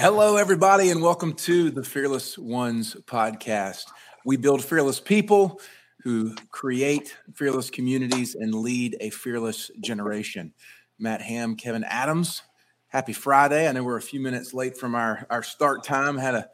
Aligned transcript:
Hello, 0.00 0.36
everybody, 0.36 0.88
and 0.88 1.02
welcome 1.02 1.34
to 1.34 1.70
the 1.70 1.84
Fearless 1.84 2.38
Ones 2.38 2.96
podcast. 3.04 3.84
We 4.24 4.38
build 4.38 4.64
fearless 4.64 4.98
people 4.98 5.60
who 6.02 6.34
create 6.50 7.14
fearless 7.34 7.68
communities 7.68 8.34
and 8.34 8.54
lead 8.54 8.96
a 9.02 9.10
fearless 9.10 9.70
generation. 9.82 10.54
Matt 10.98 11.20
Ham, 11.20 11.54
Kevin 11.54 11.84
Adams, 11.84 12.40
happy 12.88 13.12
Friday. 13.12 13.68
I 13.68 13.72
know 13.72 13.84
we're 13.84 13.98
a 13.98 14.02
few 14.02 14.20
minutes 14.20 14.54
late 14.54 14.78
from 14.78 14.94
our, 14.94 15.26
our 15.28 15.42
start 15.42 15.84
time, 15.84 16.16
had 16.16 16.34
a 16.34 16.48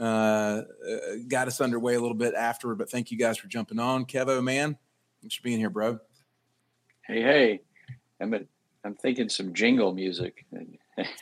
uh, 0.00 0.02
uh 0.04 0.62
got 1.26 1.48
us 1.48 1.60
underway 1.60 1.94
a 1.94 2.00
little 2.00 2.16
bit 2.16 2.34
afterward, 2.34 2.78
but 2.78 2.88
thank 2.88 3.10
you 3.10 3.18
guys 3.18 3.36
for 3.36 3.48
jumping 3.48 3.80
on. 3.80 4.04
Kevo, 4.04 4.40
man, 4.44 4.78
thanks 5.20 5.34
for 5.34 5.42
being 5.42 5.58
here, 5.58 5.70
bro. 5.70 5.98
Hey, 7.04 7.20
hey, 7.20 7.60
I'm, 8.20 8.32
a, 8.32 8.42
I'm 8.84 8.94
thinking 8.94 9.28
some 9.28 9.54
jingle 9.54 9.92
music. 9.92 10.46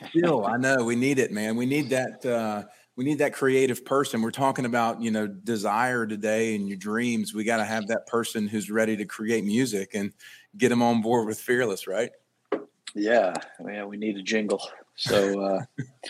Still, 0.09 0.45
I 0.45 0.57
know 0.57 0.83
we 0.83 0.95
need 0.95 1.19
it, 1.19 1.31
man. 1.31 1.55
We 1.55 1.65
need 1.65 1.89
that. 1.89 2.25
Uh, 2.25 2.63
we 2.95 3.05
need 3.05 3.19
that 3.19 3.33
creative 3.33 3.85
person. 3.85 4.21
We're 4.21 4.31
talking 4.31 4.65
about 4.65 5.01
you 5.01 5.11
know 5.11 5.27
desire 5.27 6.05
today 6.05 6.55
and 6.55 6.67
your 6.67 6.77
dreams. 6.77 7.33
We 7.33 7.43
got 7.43 7.57
to 7.57 7.65
have 7.65 7.87
that 7.87 8.07
person 8.07 8.47
who's 8.47 8.69
ready 8.69 8.97
to 8.97 9.05
create 9.05 9.45
music 9.45 9.91
and 9.93 10.11
get 10.57 10.69
them 10.69 10.81
on 10.81 11.01
board 11.01 11.27
with 11.27 11.39
Fearless, 11.39 11.87
right? 11.87 12.11
Yeah, 12.93 13.33
yeah. 13.65 13.85
We 13.85 13.97
need 13.97 14.17
a 14.17 14.21
jingle. 14.21 14.61
So, 14.95 15.39
uh, 15.41 15.61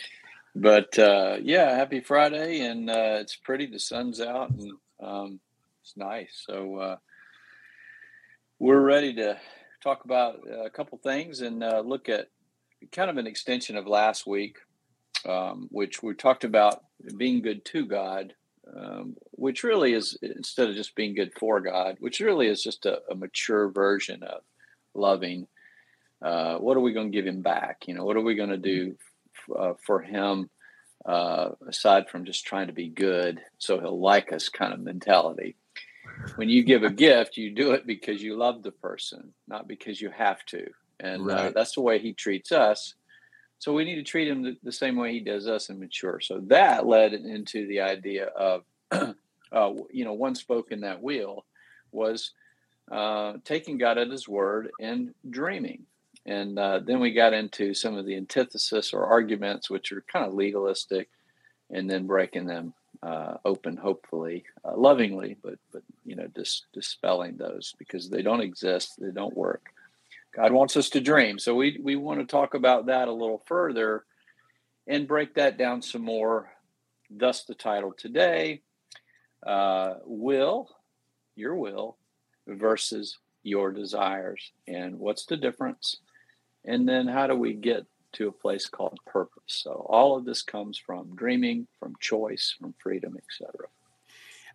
but 0.55 0.98
uh, 0.98 1.37
yeah, 1.41 1.75
happy 1.75 1.99
Friday, 1.99 2.62
and 2.62 2.89
uh, 2.89 3.17
it's 3.20 3.35
pretty. 3.35 3.67
The 3.67 3.79
sun's 3.79 4.20
out, 4.20 4.49
and 4.49 4.71
um, 4.99 5.39
it's 5.84 5.95
nice. 5.95 6.43
So 6.48 6.75
uh, 6.77 6.98
we're 8.57 8.81
ready 8.81 9.13
to 9.15 9.39
talk 9.81 10.05
about 10.05 10.39
a 10.48 10.70
couple 10.70 10.98
things 10.99 11.41
and 11.41 11.63
uh, 11.63 11.81
look 11.84 12.09
at 12.09 12.27
kind 12.91 13.09
of 13.09 13.17
an 13.17 13.27
extension 13.27 13.77
of 13.77 13.88
last 13.88 14.26
week, 14.26 14.58
um, 15.27 15.67
which 15.71 16.02
we 16.02 16.13
talked 16.13 16.44
about 16.44 16.84
being 17.18 17.41
good 17.41 17.63
to 17.65 17.85
God, 17.85 18.34
um, 18.76 19.15
which 19.32 19.63
really 19.63 19.93
is 19.93 20.18
instead 20.21 20.70
of 20.70 20.76
just 20.76 20.96
being 20.96 21.15
good 21.15 21.32
for 21.38 21.60
God, 21.60 21.98
which 21.99 22.20
really 22.20 22.48
is 22.48 22.63
just 22.63 22.85
a, 22.85 23.01
a 23.10 23.15
mature 23.15 23.70
version 23.70 24.23
of 24.23 24.41
loving. 24.93 25.48
Uh, 26.21 26.57
what 26.57 26.77
are 26.77 26.82
we 26.82 26.93
going 26.93 27.12
to 27.12 27.15
give 27.15 27.26
Him 27.26 27.41
back? 27.41 27.84
You 27.88 27.96
know, 27.96 28.05
what 28.05 28.18
are 28.18 28.21
we 28.21 28.35
going 28.35 28.49
to 28.49 28.57
do 28.57 28.95
f- 29.35 29.55
uh, 29.57 29.73
for 29.85 30.01
Him 30.01 30.49
uh, 31.05 31.49
aside 31.68 32.10
from 32.10 32.26
just 32.26 32.45
trying 32.45 32.68
to 32.68 32.73
be 32.73 32.88
good 32.88 33.41
so 33.57 33.79
He'll 33.79 33.99
like 33.99 34.32
us 34.32 34.49
kind 34.49 34.73
of 34.73 34.79
mentality? 34.79 35.55
When 36.35 36.49
you 36.49 36.63
give 36.63 36.84
a 36.84 36.90
gift, 36.90 37.38
you 37.38 37.51
do 37.51 37.71
it 37.71 37.88
because 37.88 38.21
you 38.21 38.38
love 38.38 38.63
the 38.63 38.71
person, 38.71 39.34
not 39.48 39.68
because 39.68 39.99
you 39.99 40.10
have 40.12 40.43
to 40.48 40.68
and 41.02 41.24
uh, 41.24 41.26
right. 41.34 41.46
uh, 41.46 41.52
that's 41.54 41.76
the 41.76 41.82
way 41.82 41.99
he 41.99 42.13
treats 42.13 42.52
us. 42.52 42.96
So 43.60 43.74
we 43.74 43.85
need 43.85 43.96
to 43.96 44.04
treat 44.04 44.27
him 44.27 44.41
the, 44.41 44.57
the, 44.63 44.71
same 44.71 44.96
way 44.96 45.12
he 45.12 45.20
does 45.20 45.48
us 45.48 45.70
and 45.70 45.80
mature. 45.80 46.20
So 46.20 46.40
that 46.48 46.88
led 46.88 47.13
into 47.13 47.68
the 47.68 47.82
idea 47.82 48.26
of, 48.26 48.63
uh, 48.91 49.13
you 49.91 50.04
know, 50.04 50.13
one 50.13 50.34
spoke 50.34 50.72
in 50.72 50.82
that 50.82 51.04
wheel 51.04 51.46
was 51.91 52.32
uh, 52.91 53.34
taking 53.46 53.77
God 53.77 53.98
at 53.98 54.10
His 54.10 54.27
word 54.27 54.72
and 54.79 55.13
dreaming. 55.29 55.84
And 56.26 56.57
uh, 56.57 56.79
then 56.79 56.99
we 56.99 57.13
got 57.13 57.34
into 57.34 57.74
some 57.74 57.98
of 57.98 58.05
the 58.05 58.16
antithesis 58.16 58.94
or 58.94 59.05
arguments, 59.05 59.70
which 59.70 59.91
are 59.91 60.04
kind 60.12 60.26
of 60.26 60.34
legalistic, 60.34 61.10
and 61.70 61.90
then 61.90 62.05
breaking 62.05 62.46
them 62.46 62.74
uh, 63.02 63.38
open, 63.46 63.77
hopefully, 63.77 64.44
uh, 64.63 64.75
lovingly, 64.75 65.38
but 65.41 65.57
but 65.72 65.81
you 66.06 66.16
know, 66.16 66.28
dis- 66.28 66.66
dispelling 66.74 67.38
those 67.38 67.74
because 67.79 68.09
they 68.09 68.22
don't 68.22 68.41
exist, 68.41 69.00
they 69.00 69.12
don't 69.12 69.35
work. 69.35 69.74
God 70.35 70.51
wants 70.53 70.78
us 70.78 70.90
to 70.91 71.01
dream. 71.01 71.40
So 71.40 71.56
we 71.56 71.79
we 71.81 71.96
want 71.96 72.19
to 72.19 72.25
talk 72.25 72.53
about 72.53 72.85
that 72.88 73.07
a 73.07 73.13
little 73.13 73.44
further 73.46 74.06
and 74.88 75.07
break 75.07 75.35
that 75.35 75.57
down 75.57 75.81
some 75.81 76.03
more. 76.03 76.51
Thus, 77.09 77.44
the 77.44 77.56
title 77.56 77.91
today: 77.91 78.62
uh, 79.46 79.96
"Will 80.06 80.69
Your 81.35 81.55
Will 81.55 81.97
versus 82.47 83.17
Your 83.44 83.72
Desires," 83.72 84.51
and 84.67 85.00
what's 85.00 85.25
the 85.25 85.38
difference? 85.38 85.97
And 86.63 86.88
then, 86.88 87.07
how 87.07 87.28
do 87.28 87.35
we 87.35 87.53
get 87.53 87.85
to 88.13 88.28
a 88.28 88.31
place 88.31 88.67
called 88.67 89.00
purpose? 89.05 89.41
So, 89.47 89.85
all 89.89 90.16
of 90.16 90.25
this 90.25 90.41
comes 90.41 90.78
from 90.78 91.16
dreaming, 91.16 91.67
from 91.79 91.95
choice, 92.00 92.55
from 92.57 92.73
freedom, 92.79 93.17
etc. 93.17 93.67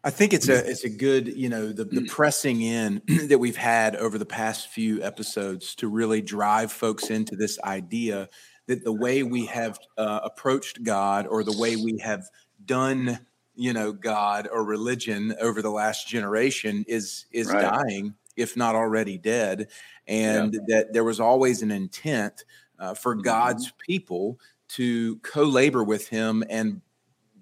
I 0.04 0.10
think 0.10 0.32
it's 0.32 0.48
a 0.48 0.68
it's 0.68 0.84
a 0.84 0.88
good 0.88 1.28
you 1.28 1.48
know 1.48 1.72
the 1.72 1.84
the 1.84 2.06
pressing 2.06 2.60
in 2.60 3.02
that 3.28 3.38
we've 3.38 3.56
had 3.56 3.96
over 3.96 4.18
the 4.18 4.26
past 4.26 4.68
few 4.68 5.02
episodes 5.02 5.74
to 5.76 5.88
really 5.88 6.22
drive 6.22 6.70
folks 6.70 7.10
into 7.10 7.36
this 7.36 7.58
idea 7.62 8.28
that 8.66 8.84
the 8.84 8.92
way 8.92 9.22
we 9.22 9.46
have 9.46 9.78
uh, 9.96 10.20
approached 10.24 10.82
God 10.82 11.26
or 11.26 11.44
the 11.44 11.56
way 11.56 11.76
we 11.76 11.98
have 11.98 12.24
done 12.64 13.26
you 13.54 13.72
know 13.72 13.92
God 13.92 14.48
or 14.52 14.64
religion 14.64 15.34
over 15.40 15.62
the 15.62 15.70
last 15.70 16.06
generation 16.06 16.84
is 16.86 17.26
is 17.32 17.52
right. 17.52 17.62
dying 17.62 18.14
if 18.36 18.56
not 18.56 18.74
already 18.74 19.18
dead 19.18 19.68
and 20.06 20.54
yeah. 20.54 20.60
that 20.68 20.92
there 20.92 21.04
was 21.04 21.20
always 21.20 21.62
an 21.62 21.70
intent 21.70 22.44
uh, 22.78 22.94
for 22.94 23.14
mm-hmm. 23.14 23.22
God's 23.22 23.72
people 23.78 24.38
to 24.68 25.16
co-labor 25.18 25.82
with 25.84 26.08
him 26.08 26.44
and 26.50 26.80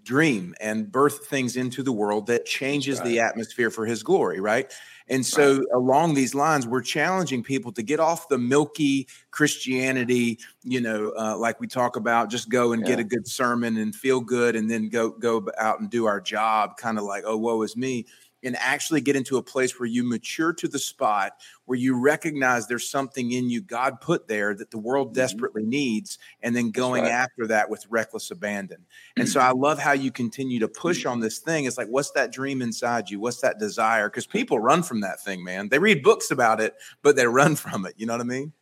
dream 0.04 0.54
and 0.60 0.90
birth 0.90 1.26
things 1.26 1.56
into 1.56 1.82
the 1.82 1.92
world 1.92 2.26
that 2.26 2.46
changes 2.46 2.98
right. 2.98 3.06
the 3.06 3.20
atmosphere 3.20 3.70
for 3.70 3.86
his 3.86 4.02
glory, 4.02 4.40
right? 4.40 4.72
And 5.08 5.24
so, 5.24 5.58
right. 5.58 5.66
along 5.74 6.14
these 6.14 6.34
lines, 6.34 6.66
we're 6.66 6.80
challenging 6.80 7.42
people 7.42 7.72
to 7.72 7.82
get 7.82 8.00
off 8.00 8.28
the 8.28 8.38
milky 8.38 9.06
Christianity, 9.30 10.38
you 10.62 10.80
know, 10.80 11.12
uh, 11.18 11.36
like 11.36 11.60
we 11.60 11.66
talk 11.66 11.96
about, 11.96 12.30
just 12.30 12.48
go 12.48 12.72
and 12.72 12.82
yeah. 12.82 12.88
get 12.88 13.00
a 13.00 13.04
good 13.04 13.28
sermon 13.28 13.76
and 13.76 13.94
feel 13.94 14.20
good, 14.20 14.56
and 14.56 14.70
then 14.70 14.88
go 14.88 15.10
go 15.10 15.46
out 15.58 15.80
and 15.80 15.90
do 15.90 16.06
our 16.06 16.22
job, 16.22 16.78
kind 16.78 16.96
of 16.96 17.04
like, 17.04 17.24
oh, 17.26 17.36
woe 17.36 17.60
is 17.62 17.76
me 17.76 18.06
and 18.44 18.56
actually 18.58 19.00
get 19.00 19.16
into 19.16 19.36
a 19.36 19.42
place 19.42 19.78
where 19.78 19.88
you 19.88 20.04
mature 20.04 20.52
to 20.52 20.68
the 20.68 20.78
spot 20.78 21.32
where 21.66 21.78
you 21.78 21.98
recognize 21.98 22.66
there's 22.66 22.88
something 22.88 23.32
in 23.32 23.48
you 23.48 23.60
God 23.60 24.00
put 24.00 24.28
there 24.28 24.54
that 24.54 24.70
the 24.70 24.78
world 24.78 25.08
mm-hmm. 25.08 25.14
desperately 25.14 25.64
needs, 25.64 26.18
and 26.42 26.54
then 26.54 26.70
going 26.70 27.04
right. 27.04 27.12
after 27.12 27.46
that 27.48 27.70
with 27.70 27.86
reckless 27.88 28.30
abandon. 28.30 28.84
And 29.16 29.28
so 29.28 29.40
I 29.40 29.52
love 29.52 29.78
how 29.78 29.92
you 29.92 30.10
continue 30.10 30.60
to 30.60 30.68
push 30.68 31.06
on 31.06 31.20
this 31.20 31.38
thing. 31.38 31.64
It's 31.64 31.78
like, 31.78 31.88
what's 31.88 32.10
that 32.12 32.32
dream 32.32 32.62
inside 32.62 33.10
you? 33.10 33.20
What's 33.20 33.40
that 33.40 33.58
desire? 33.58 34.08
Because 34.08 34.26
people 34.26 34.58
run 34.58 34.82
from 34.82 35.00
that 35.00 35.20
thing, 35.20 35.42
man. 35.42 35.68
They 35.68 35.78
read 35.78 36.02
books 36.02 36.30
about 36.30 36.60
it, 36.60 36.74
but 37.02 37.16
they 37.16 37.26
run 37.26 37.56
from 37.64 37.86
it. 37.86 37.94
You 37.96 38.06
know 38.06 38.14
what 38.14 38.20
I 38.20 38.24
mean? 38.24 38.52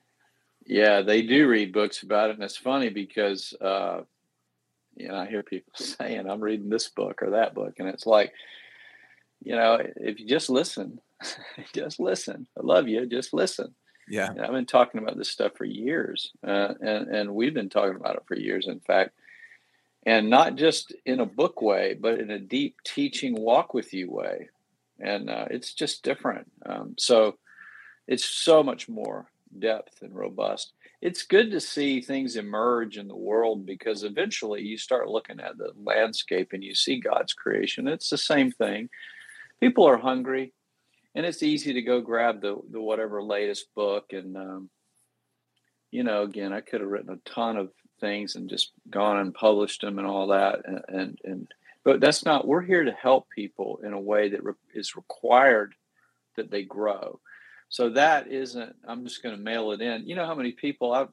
Yeah, 0.65 1.03
they 1.03 1.23
do 1.23 1.49
read 1.49 1.73
books 1.73 2.03
about 2.03 2.31
it. 2.31 2.35
And 2.35 2.45
it's 2.45 2.57
funny 2.57 2.89
because, 2.89 3.53
uh, 3.61 4.03
you 4.97 5.09
know, 5.09 5.17
I 5.17 5.27
hear 5.27 5.43
people 5.43 5.73
saying, 5.77 6.29
I'm 6.29 6.41
reading 6.41 6.71
this 6.71 6.89
book 6.89 7.23
or 7.23 7.31
that 7.31 7.55
book. 7.55 7.75
And 7.79 7.89
it's 7.89 8.07
like, 8.07 8.33
you 9.45 9.55
know, 9.55 9.79
if 9.97 10.21
you 10.21 10.27
just 10.27 10.51
listen, 10.51 11.01
just 11.75 12.01
listen. 12.01 12.47
I 12.59 12.61
love 12.63 12.89
you. 12.89 13.07
Just 13.07 13.33
listen. 13.33 13.75
Yeah. 14.09 14.31
I've 14.31 14.53
been 14.53 14.67
talking 14.67 15.01
about 15.01 15.17
this 15.17 15.31
stuff 15.31 15.53
for 15.57 15.65
years, 15.65 16.33
uh, 16.47 16.75
and 16.81 17.09
and 17.09 17.35
we've 17.35 17.55
been 17.55 17.71
talking 17.71 17.97
about 17.97 18.17
it 18.17 18.25
for 18.27 18.37
years. 18.37 18.67
In 18.67 18.81
fact, 18.81 19.13
and 20.05 20.29
not 20.29 20.57
just 20.57 20.95
in 21.07 21.21
a 21.21 21.27
book 21.27 21.63
way, 21.63 21.97
but 21.99 22.19
in 22.19 22.31
a 22.31 22.39
deep 22.39 22.77
teaching, 22.85 23.41
walk 23.41 23.75
with 23.75 23.95
you 23.95 24.11
way, 24.11 24.49
and 25.01 25.31
uh, 25.31 25.47
it's 25.51 25.73
just 25.73 26.03
different. 26.03 26.51
Um, 26.67 26.95
so 26.99 27.37
it's 28.09 28.25
so 28.25 28.63
much 28.63 28.89
more 28.89 29.31
depth 29.59 30.03
and 30.03 30.15
robust. 30.15 30.73
It's 31.01 31.23
good 31.25 31.51
to 31.51 31.61
see 31.61 32.01
things 32.01 32.37
emerge 32.37 32.97
in 32.97 33.09
the 33.09 33.17
world 33.17 33.67
because 33.67 34.03
eventually 34.03 34.63
you 34.63 34.79
start 34.79 35.09
looking 35.09 35.41
at 35.41 35.59
the 35.59 35.73
landscape 35.77 36.53
and 36.53 36.63
you 36.63 36.75
see 36.75 37.01
God's 37.01 37.33
creation. 37.33 37.89
It's 37.89 38.11
the 38.11 38.19
same 38.19 38.53
thing 38.53 38.89
people 39.63 39.89
are 39.89 39.97
hungry, 39.97 40.53
and 41.15 41.25
it's 41.25 41.43
easy 41.43 41.75
to 41.75 41.83
go 41.83 42.01
grab 42.01 42.41
the 42.43 42.61
the 42.71 42.81
whatever 42.81 43.23
latest 43.23 43.67
book. 43.77 44.13
And 44.13 44.37
um, 44.37 44.71
you 45.93 46.03
know, 46.03 46.23
again, 46.23 46.53
I 46.53 46.61
could 46.61 46.81
have 46.81 46.91
written 46.91 47.15
a 47.15 47.31
ton 47.31 47.57
of 47.57 47.71
things 48.01 48.35
and 48.35 48.51
just 48.51 48.73
gone 48.91 49.19
and 49.19 49.33
published 49.33 49.83
them 49.83 49.99
and 49.99 50.07
all 50.07 50.29
that. 50.29 50.63
And 50.67 50.83
and, 50.89 51.19
and 51.25 51.49
but 51.85 52.01
that's 52.01 52.25
not. 52.25 52.47
We're 52.47 52.63
here 52.63 52.85
to 52.85 52.93
help 52.93 53.29
people 53.31 53.81
in 53.85 53.93
a 53.93 54.01
way 54.01 54.31
that 54.31 54.43
re- 54.43 54.55
is 54.75 54.97
required 54.97 55.75
that 56.37 56.51
they 56.51 56.65
grow. 56.65 57.21
So 57.69 57.91
that 57.91 58.27
isn't. 58.27 58.75
I'm 58.87 59.05
just 59.05 59.23
going 59.23 59.37
to 59.37 59.41
mail 59.41 59.71
it 59.73 59.81
in. 59.81 60.09
You 60.09 60.17
know 60.17 60.27
how 60.27 60.35
many 60.35 60.53
people 60.53 60.93
I've 60.93 61.09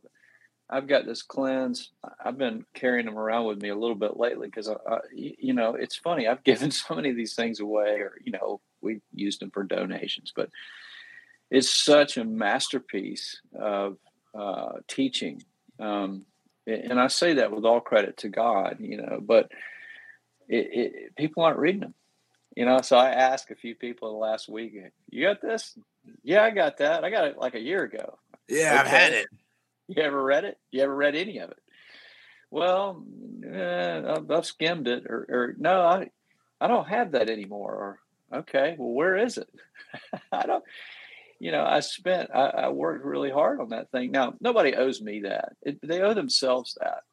I've 0.69 0.88
got 0.88 1.06
this 1.06 1.24
cleanse. 1.24 1.92
I've 2.24 2.38
been 2.38 2.66
carrying 2.75 3.07
them 3.07 3.18
around 3.18 3.45
with 3.45 3.62
me 3.62 3.69
a 3.69 3.75
little 3.75 3.95
bit 3.95 4.18
lately 4.18 4.48
because, 4.48 4.69
you 5.12 5.54
know, 5.54 5.74
it's 5.74 5.95
funny. 5.95 6.27
I've 6.27 6.44
given 6.44 6.71
so 6.71 6.95
many 6.95 7.10
of 7.10 7.16
these 7.16 7.36
things 7.36 7.60
away, 7.60 8.00
or 8.00 8.13
you 8.24 8.31
know, 8.31 8.62
we 8.81 9.01
used 9.13 9.42
them 9.42 9.51
for 9.51 9.63
donations. 9.63 10.31
But 10.36 10.50
it's 11.50 11.69
such 11.69 12.18
a 12.18 12.24
masterpiece 12.24 13.42
of 13.60 13.98
uh, 14.38 14.74
teaching, 14.88 15.42
um, 15.80 16.25
and 16.68 17.00
I 17.00 17.07
say 17.07 17.36
that 17.36 17.51
with 17.51 17.65
all 17.65 17.81
credit 17.81 18.18
to 18.18 18.30
God, 18.30 18.77
you 18.80 18.98
know. 18.98 19.19
But 19.19 19.51
it, 20.48 20.68
it, 20.72 21.15
people 21.15 21.44
aren't 21.44 21.57
reading 21.57 21.81
them, 21.81 21.95
you 22.56 22.65
know. 22.65 22.81
So 22.81 22.95
I 22.95 23.10
asked 23.10 23.50
a 23.50 23.56
few 23.56 23.74
people 23.74 24.10
in 24.10 24.13
the 24.13 24.19
last 24.19 24.48
week, 24.48 24.80
"You 25.10 25.24
got 25.24 25.42
this?" 25.42 25.75
Yeah, 26.22 26.44
I 26.44 26.51
got 26.51 26.77
that. 26.77 27.04
I 27.04 27.10
got 27.10 27.25
it 27.25 27.39
like 27.39 27.56
a 27.56 27.60
year 27.60 27.83
ago. 27.83 28.19
Yeah, 28.48 28.74
okay. 28.74 28.77
I've 28.77 28.88
had 28.88 29.13
it 29.13 29.27
you 29.95 30.03
ever 30.03 30.24
read 30.24 30.45
it? 30.45 30.57
You 30.71 30.83
ever 30.83 30.95
read 30.95 31.15
any 31.15 31.39
of 31.39 31.51
it? 31.51 31.59
well, 32.51 33.03
eh, 33.45 34.01
I've, 34.07 34.30
I've 34.30 34.45
skimmed 34.45 34.88
it, 34.88 35.06
or, 35.07 35.25
or 35.30 35.56
no, 35.57 35.81
I, 35.81 36.09
I 36.59 36.68
don't 36.68 36.88
have 36.88 37.12
that 37.12 37.30
anymore. 37.30 38.00
Or 38.31 38.39
okay, 38.39 38.75
well, 38.77 38.94
where 38.94 39.18
is 39.18 39.38
it? 39.38 39.50
I 40.31 40.45
don't. 40.45 40.63
You 41.41 41.53
know, 41.53 41.63
I 41.63 41.80
spent, 41.80 42.31
I, 42.36 42.47
I, 42.47 42.69
worked 42.69 43.06
really 43.06 43.31
hard 43.31 43.62
on 43.62 43.69
that 43.69 43.89
thing. 43.91 44.12
Now, 44.12 44.33
nobody 44.41 44.75
owes 44.75 45.01
me 45.01 45.21
that. 45.21 45.53
It, 45.62 45.80
they 45.81 46.01
owe 46.01 46.13
themselves 46.13 46.77
that. 46.81 47.03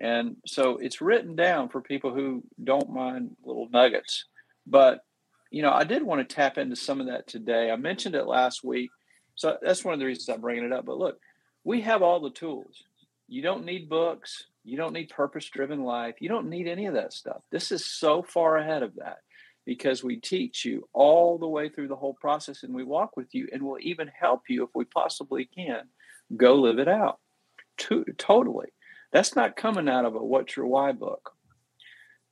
And 0.00 0.34
so 0.48 0.78
it's 0.78 1.00
written 1.00 1.36
down 1.36 1.68
for 1.68 1.80
people 1.80 2.12
who 2.12 2.42
don't 2.64 2.90
mind 2.90 3.36
little 3.44 3.68
nuggets. 3.70 4.24
But, 4.66 5.04
you 5.52 5.62
know, 5.62 5.70
I 5.70 5.84
did 5.84 6.02
want 6.02 6.28
to 6.28 6.34
tap 6.34 6.58
into 6.58 6.74
some 6.74 7.00
of 7.00 7.06
that 7.06 7.28
today. 7.28 7.70
I 7.70 7.76
mentioned 7.76 8.16
it 8.16 8.26
last 8.26 8.64
week. 8.64 8.90
So 9.36 9.56
that's 9.62 9.84
one 9.84 9.94
of 9.94 10.00
the 10.00 10.06
reasons 10.06 10.28
I'm 10.28 10.40
bringing 10.40 10.64
it 10.64 10.72
up. 10.72 10.84
But 10.84 10.98
look, 10.98 11.20
we 11.64 11.82
have 11.82 12.02
all 12.02 12.20
the 12.20 12.30
tools. 12.30 12.84
You 13.28 13.42
don't 13.42 13.64
need 13.64 13.88
books. 13.88 14.46
You 14.64 14.76
don't 14.76 14.92
need 14.92 15.08
purpose 15.08 15.48
driven 15.48 15.82
life. 15.82 16.16
You 16.20 16.28
don't 16.28 16.48
need 16.48 16.68
any 16.68 16.86
of 16.86 16.94
that 16.94 17.12
stuff. 17.12 17.42
This 17.50 17.72
is 17.72 17.84
so 17.84 18.22
far 18.22 18.58
ahead 18.58 18.82
of 18.82 18.96
that 18.96 19.18
because 19.64 20.02
we 20.02 20.16
teach 20.16 20.64
you 20.64 20.88
all 20.92 21.38
the 21.38 21.48
way 21.48 21.68
through 21.68 21.88
the 21.88 21.96
whole 21.96 22.14
process 22.14 22.62
and 22.62 22.74
we 22.74 22.84
walk 22.84 23.16
with 23.16 23.34
you 23.34 23.48
and 23.52 23.62
we'll 23.62 23.78
even 23.80 24.08
help 24.08 24.42
you 24.48 24.64
if 24.64 24.70
we 24.74 24.84
possibly 24.84 25.44
can 25.44 25.82
go 26.36 26.56
live 26.56 26.78
it 26.78 26.88
out. 26.88 27.18
To, 27.78 28.04
totally. 28.18 28.68
That's 29.12 29.34
not 29.34 29.56
coming 29.56 29.88
out 29.88 30.04
of 30.04 30.14
a 30.14 30.24
What's 30.24 30.56
Your 30.56 30.66
Why 30.66 30.92
book, 30.92 31.32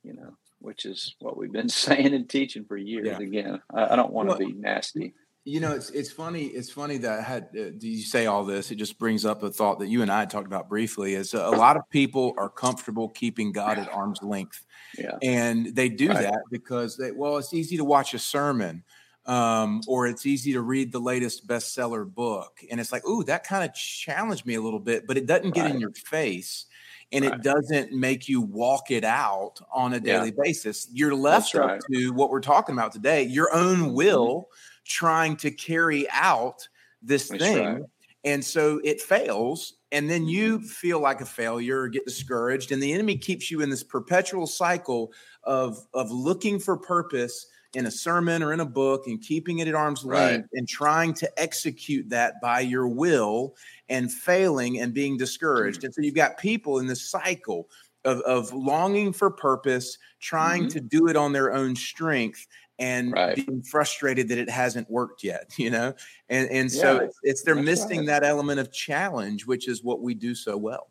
you 0.03 0.13
know, 0.13 0.37
which 0.59 0.85
is 0.85 1.15
what 1.19 1.37
we've 1.37 1.51
been 1.51 1.69
saying 1.69 2.13
and 2.13 2.29
teaching 2.29 2.65
for 2.65 2.77
years. 2.77 3.07
Yeah. 3.07 3.19
Again, 3.19 3.61
I, 3.73 3.93
I 3.93 3.95
don't 3.95 4.13
want 4.13 4.29
to 4.29 4.37
well, 4.37 4.47
be 4.47 4.53
nasty. 4.53 5.13
You 5.43 5.59
know, 5.59 5.71
it's 5.71 5.89
it's 5.89 6.11
funny. 6.11 6.45
It's 6.45 6.69
funny 6.69 6.97
that 6.97 7.19
I 7.19 7.21
had. 7.23 7.49
Uh, 7.57 7.71
you 7.79 8.03
say 8.03 8.27
all 8.27 8.43
this? 8.43 8.69
It 8.69 8.75
just 8.75 8.99
brings 8.99 9.25
up 9.25 9.41
a 9.41 9.49
thought 9.49 9.79
that 9.79 9.87
you 9.87 10.03
and 10.03 10.11
I 10.11 10.25
talked 10.25 10.45
about 10.45 10.69
briefly. 10.69 11.15
Is 11.15 11.33
a 11.33 11.49
lot 11.49 11.77
of 11.77 11.89
people 11.89 12.35
are 12.37 12.49
comfortable 12.49 13.09
keeping 13.09 13.51
God 13.51 13.79
at 13.79 13.91
arm's 13.91 14.21
length, 14.21 14.63
yeah, 14.99 15.17
and 15.23 15.75
they 15.75 15.89
do 15.89 16.09
right. 16.09 16.21
that 16.21 16.41
because 16.51 16.95
they 16.95 17.11
well, 17.11 17.37
it's 17.37 17.55
easy 17.55 17.75
to 17.77 17.83
watch 17.83 18.13
a 18.13 18.19
sermon, 18.19 18.83
um, 19.25 19.81
or 19.87 20.05
it's 20.05 20.27
easy 20.27 20.53
to 20.53 20.61
read 20.61 20.91
the 20.91 20.99
latest 20.99 21.47
bestseller 21.47 22.07
book, 22.07 22.59
and 22.69 22.79
it's 22.79 22.91
like, 22.91 23.07
ooh, 23.07 23.23
that 23.23 23.43
kind 23.43 23.63
of 23.63 23.73
challenged 23.73 24.45
me 24.45 24.53
a 24.53 24.61
little 24.61 24.79
bit, 24.79 25.07
but 25.07 25.17
it 25.17 25.25
doesn't 25.25 25.55
get 25.55 25.63
right. 25.63 25.73
in 25.73 25.81
your 25.81 25.93
face 25.93 26.67
and 27.11 27.25
right. 27.25 27.33
it 27.33 27.43
doesn't 27.43 27.91
make 27.91 28.29
you 28.29 28.41
walk 28.41 28.89
it 28.89 29.03
out 29.03 29.59
on 29.73 29.93
a 29.93 29.99
daily 29.99 30.29
yeah. 30.29 30.43
basis. 30.43 30.87
You're 30.93 31.15
left 31.15 31.53
right. 31.53 31.71
up 31.71 31.79
to 31.91 32.13
what 32.13 32.29
we're 32.29 32.39
talking 32.39 32.73
about 32.73 32.91
today, 32.91 33.23
your 33.23 33.53
own 33.53 33.79
mm-hmm. 33.79 33.93
will 33.93 34.47
trying 34.91 35.35
to 35.37 35.51
carry 35.51 36.09
out 36.11 36.67
this 37.01 37.29
That's 37.29 37.41
thing. 37.41 37.65
Right. 37.65 37.83
And 38.23 38.43
so 38.43 38.79
it 38.83 39.01
fails. 39.01 39.73
And 39.91 40.09
then 40.09 40.27
you 40.27 40.59
mm-hmm. 40.59 40.67
feel 40.67 40.99
like 40.99 41.21
a 41.21 41.25
failure, 41.25 41.87
get 41.87 42.05
discouraged, 42.05 42.71
and 42.71 42.81
the 42.81 42.93
enemy 42.93 43.17
keeps 43.17 43.49
you 43.49 43.61
in 43.61 43.69
this 43.69 43.83
perpetual 43.83 44.47
cycle 44.47 45.11
of, 45.43 45.79
of 45.93 46.11
looking 46.11 46.59
for 46.59 46.77
purpose 46.77 47.47
in 47.73 47.85
a 47.85 47.91
sermon 47.91 48.43
or 48.43 48.53
in 48.53 48.59
a 48.59 48.65
book 48.65 49.07
and 49.07 49.21
keeping 49.21 49.59
it 49.59 49.67
at 49.67 49.75
arm's 49.75 50.03
length 50.03 50.41
right. 50.51 50.59
and 50.59 50.67
trying 50.67 51.13
to 51.13 51.41
execute 51.41 52.09
that 52.09 52.35
by 52.41 52.59
your 52.59 52.87
will 52.87 53.55
and 53.89 54.11
failing 54.11 54.79
and 54.79 54.93
being 54.93 55.17
discouraged. 55.17 55.79
Mm-hmm. 55.79 55.85
And 55.85 55.93
so 55.93 56.01
you've 56.01 56.15
got 56.15 56.37
people 56.37 56.79
in 56.79 56.87
this 56.87 57.09
cycle 57.09 57.69
of, 58.03 58.19
of 58.21 58.53
longing 58.53 59.13
for 59.13 59.31
purpose, 59.31 59.97
trying 60.19 60.63
mm-hmm. 60.63 60.69
to 60.69 60.81
do 60.81 61.07
it 61.07 61.15
on 61.15 61.31
their 61.31 61.53
own 61.53 61.75
strength 61.75 62.45
and 62.81 63.13
right. 63.13 63.35
being 63.35 63.61
frustrated 63.61 64.27
that 64.29 64.39
it 64.39 64.49
hasn't 64.49 64.89
worked 64.89 65.23
yet, 65.23 65.53
you 65.57 65.69
know? 65.69 65.93
And 66.29 66.49
and 66.49 66.71
so 66.71 66.95
yeah, 66.95 67.05
it's, 67.05 67.19
it's, 67.23 67.43
they're 67.43 67.55
missing 67.55 67.99
right. 67.99 68.07
that 68.07 68.23
element 68.23 68.59
of 68.59 68.73
challenge, 68.73 69.45
which 69.45 69.67
is 69.67 69.83
what 69.83 70.01
we 70.01 70.13
do 70.13 70.35
so 70.35 70.57
well. 70.57 70.89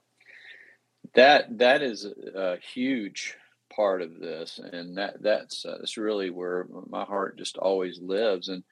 That 1.14 1.58
that 1.58 1.82
is 1.82 2.04
a, 2.04 2.56
huge 2.58 3.37
part 3.75 4.00
of 4.02 4.20
this, 4.20 4.60
and 4.72 4.96
that 4.96 5.20
that's 5.22 5.64
uh, 5.64 5.76
that's 5.78 5.96
really 5.96 6.31
where 6.31 6.66
my 6.88 7.04
heart 7.04 7.37
just 7.37 7.56
always 7.56 7.98
lives. 8.00 8.48
And 8.48 8.62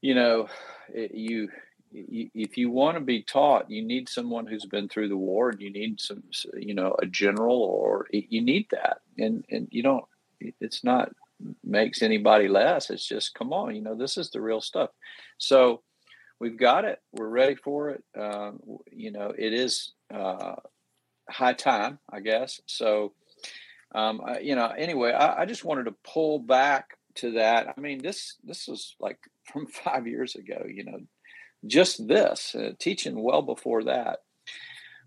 you 0.00 0.14
know, 0.14 0.48
it, 0.88 1.12
you 1.12 1.50
if 1.92 2.56
you 2.56 2.70
want 2.70 2.96
to 2.96 3.04
be 3.04 3.22
taught, 3.22 3.70
you 3.70 3.84
need 3.84 4.08
someone 4.08 4.46
who's 4.46 4.64
been 4.64 4.88
through 4.88 5.08
the 5.08 5.16
war, 5.16 5.50
and 5.50 5.60
you 5.60 5.70
need 5.70 6.00
some, 6.00 6.22
you 6.54 6.72
know, 6.72 6.96
a 7.02 7.06
general, 7.06 7.62
or 7.62 8.06
you 8.10 8.40
need 8.40 8.68
that, 8.70 9.00
and 9.18 9.44
and 9.50 9.68
you 9.70 9.82
don't. 9.82 10.04
It's 10.60 10.82
not 10.82 11.12
makes 11.64 12.02
anybody 12.02 12.48
less. 12.48 12.90
It's 12.90 13.06
just, 13.06 13.34
come 13.34 13.52
on, 13.52 13.74
you 13.74 13.82
know, 13.82 13.94
this 13.94 14.16
is 14.16 14.30
the 14.30 14.40
real 14.40 14.60
stuff. 14.60 14.90
So 15.38 15.82
we've 16.40 16.58
got 16.58 16.84
it. 16.84 17.00
We're 17.12 17.28
ready 17.28 17.54
for 17.54 17.90
it. 17.90 18.04
Um, 18.18 18.60
you 18.90 19.12
know, 19.12 19.32
it 19.36 19.52
is 19.52 19.92
uh, 20.12 20.56
high 21.28 21.54
time, 21.54 21.98
I 22.10 22.20
guess. 22.20 22.60
So, 22.66 23.12
um, 23.94 24.20
I, 24.24 24.40
you 24.40 24.54
know, 24.54 24.68
anyway, 24.68 25.12
I, 25.12 25.42
I 25.42 25.46
just 25.46 25.64
wanted 25.64 25.84
to 25.84 25.94
pull 26.04 26.38
back 26.38 26.96
to 27.16 27.32
that. 27.32 27.74
I 27.76 27.80
mean, 27.80 28.02
this 28.02 28.36
this 28.42 28.66
was 28.66 28.96
like 28.98 29.18
from 29.52 29.66
five 29.66 30.06
years 30.06 30.34
ago. 30.34 30.64
You 30.66 30.84
know, 30.84 30.98
just 31.66 32.08
this 32.08 32.54
uh, 32.54 32.72
teaching 32.78 33.22
well 33.22 33.42
before 33.42 33.84
that 33.84 34.20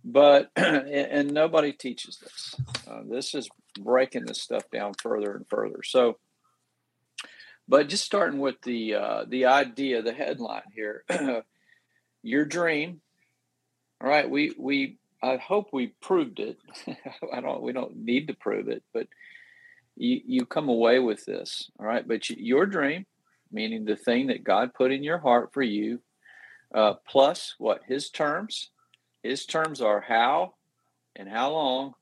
but 0.05 0.51
and 0.55 1.33
nobody 1.33 1.73
teaches 1.73 2.17
this 2.17 2.55
uh, 2.87 3.01
this 3.09 3.33
is 3.33 3.49
breaking 3.79 4.25
this 4.25 4.41
stuff 4.41 4.63
down 4.71 4.93
further 5.01 5.35
and 5.35 5.47
further 5.49 5.81
so 5.83 6.17
but 7.67 7.89
just 7.89 8.05
starting 8.05 8.39
with 8.39 8.61
the 8.61 8.95
uh, 8.95 9.25
the 9.27 9.45
idea, 9.45 10.01
the 10.01 10.13
headline 10.13 10.61
here, 10.73 11.03
your 12.23 12.45
dream. 12.45 13.01
All 14.01 14.09
right, 14.09 14.29
we 14.29 14.53
we 14.57 14.97
I 15.23 15.37
hope 15.37 15.69
we 15.71 15.87
proved 16.01 16.39
it. 16.39 16.57
I 17.33 17.41
don't. 17.41 17.61
We 17.61 17.73
don't 17.73 17.97
need 17.97 18.27
to 18.27 18.33
prove 18.33 18.67
it, 18.67 18.83
but 18.93 19.07
you 19.95 20.21
you 20.25 20.45
come 20.45 20.69
away 20.69 20.99
with 20.99 21.25
this. 21.25 21.69
All 21.79 21.85
right, 21.85 22.07
but 22.07 22.29
you, 22.29 22.35
your 22.39 22.65
dream, 22.65 23.05
meaning 23.51 23.85
the 23.85 23.95
thing 23.95 24.27
that 24.27 24.43
God 24.43 24.73
put 24.73 24.91
in 24.91 25.03
your 25.03 25.17
heart 25.17 25.51
for 25.53 25.63
you, 25.63 26.01
uh, 26.73 26.95
plus 27.07 27.55
what 27.57 27.81
His 27.87 28.09
terms. 28.09 28.69
His 29.23 29.47
terms 29.47 29.81
are 29.81 30.01
how 30.01 30.53
and 31.15 31.27
how 31.27 31.51
long 31.51 31.95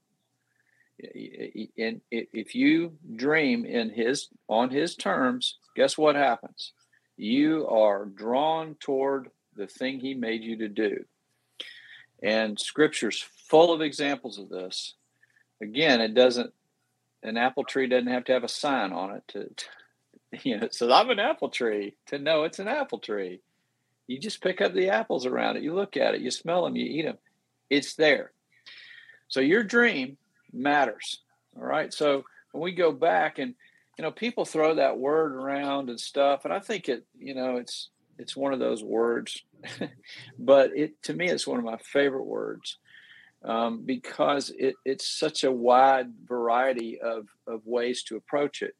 and 1.00 2.01
if 2.12 2.56
you 2.56 2.94
dream 3.16 3.66
in 3.66 3.90
his 3.90 4.30
on 4.48 4.69
his 4.69 4.95
terms 4.95 5.57
guess 5.75 5.98
what 5.98 6.16
happens? 6.16 6.72
You 7.18 7.68
are 7.68 8.06
drawn 8.06 8.75
toward 8.80 9.30
the 9.56 9.68
thing 9.68 10.00
he 10.00 10.13
made 10.13 10.44
you 10.44 10.57
to 10.57 10.68
do. 10.68 11.06
And 12.22 12.60
scripture's 12.60 13.25
full 13.50 13.74
of 13.74 13.81
examples 13.81 14.40
of 14.40 14.50
this. 14.50 14.95
Again 15.62 16.02
it 16.02 16.14
doesn't 16.14 16.54
an 17.21 17.38
apple 17.38 17.64
tree 17.64 17.88
doesn't 17.88 18.07
have 18.07 18.26
to 18.26 18.33
have 18.33 18.44
a 18.44 18.50
sign 18.50 18.92
on 18.92 19.16
it 19.16 19.23
to, 19.30 19.45
to 19.45 19.66
you 20.50 20.57
know 20.57 20.68
so 20.71 20.92
i'm 20.92 21.09
an 21.09 21.19
apple 21.19 21.50
tree 21.50 21.95
to 22.07 22.19
know 22.19 22.44
it's 22.44 22.59
an 22.59 22.68
apple 22.68 23.00
tree. 23.00 23.42
You 24.07 24.19
just 24.19 24.42
pick 24.42 24.59
up 24.59 24.73
the 24.73 24.90
apples 24.90 25.26
around 25.26 25.57
it 25.57 25.64
you 25.64 25.73
look 25.73 25.97
at 25.97 26.16
it 26.16 26.21
you 26.21 26.31
smell 26.31 26.66
them 26.66 26.76
you 26.76 26.85
eat 26.85 27.06
them. 27.06 27.18
It's 27.69 27.95
there. 27.95 28.31
So 29.28 29.40
your 29.40 29.64
dream 29.64 30.18
matters. 30.54 31.22
All 31.57 31.64
right. 31.64 31.94
So 31.94 32.24
when 32.52 32.64
we 32.64 32.72
go 32.72 32.92
back 32.92 33.40
and 33.40 33.56
you 33.98 34.04
know 34.04 34.12
people 34.12 34.45
throw 34.45 34.76
that 34.76 34.98
word 34.98 35.33
around 35.33 35.90
and 35.90 36.00
stuff, 36.00 36.45
and 36.45 36.54
I 36.54 36.60
think 36.60 36.90
it 36.90 37.06
you 37.18 37.36
know 37.36 37.57
it's 37.57 37.90
it's 38.18 38.36
one 38.36 38.54
of 38.54 38.60
those 38.60 38.83
words, 38.83 39.44
but 40.40 40.72
it 40.76 41.02
to 41.04 41.14
me 41.14 41.30
it's 41.30 41.48
one 41.48 41.60
of 41.60 41.66
my 41.66 41.78
favorite 41.78 42.26
words 42.26 42.78
um, 43.44 43.83
because 43.86 44.52
it, 44.57 44.76
it's 44.86 45.07
such 45.07 45.44
a 45.44 45.52
wide 45.52 46.14
variety 46.26 47.00
of 47.02 47.28
of 47.48 47.66
ways 47.66 48.04
to 48.04 48.16
approach 48.16 48.62
it. 48.62 48.76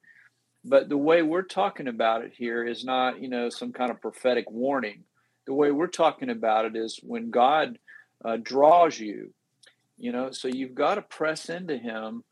But 0.65 0.88
the 0.88 0.98
way 0.98 1.22
we're 1.22 1.42
talking 1.42 1.89
about 1.89 2.24
it 2.24 2.34
here 2.36 2.63
is 2.63 2.86
not 2.86 3.22
you 3.22 3.27
know 3.27 3.50
some 3.50 3.74
kind 3.74 3.92
of 3.92 4.01
prophetic 4.01 4.50
warning. 4.50 5.03
The 5.46 5.53
way 5.53 5.72
we're 5.72 5.88
talking 5.88 6.30
about 6.30 6.65
it 6.65 6.75
is 6.75 7.00
when 7.03 7.30
God 7.30 7.77
uh, 8.24 8.38
draws 8.42 8.98
you 8.98 9.34
you 10.03 10.12
know 10.12 10.31
so 10.31 10.50
you've 10.50 10.75
got 10.75 10.95
to 10.95 11.01
press 11.01 11.50
into 11.50 11.77
him 11.77 12.25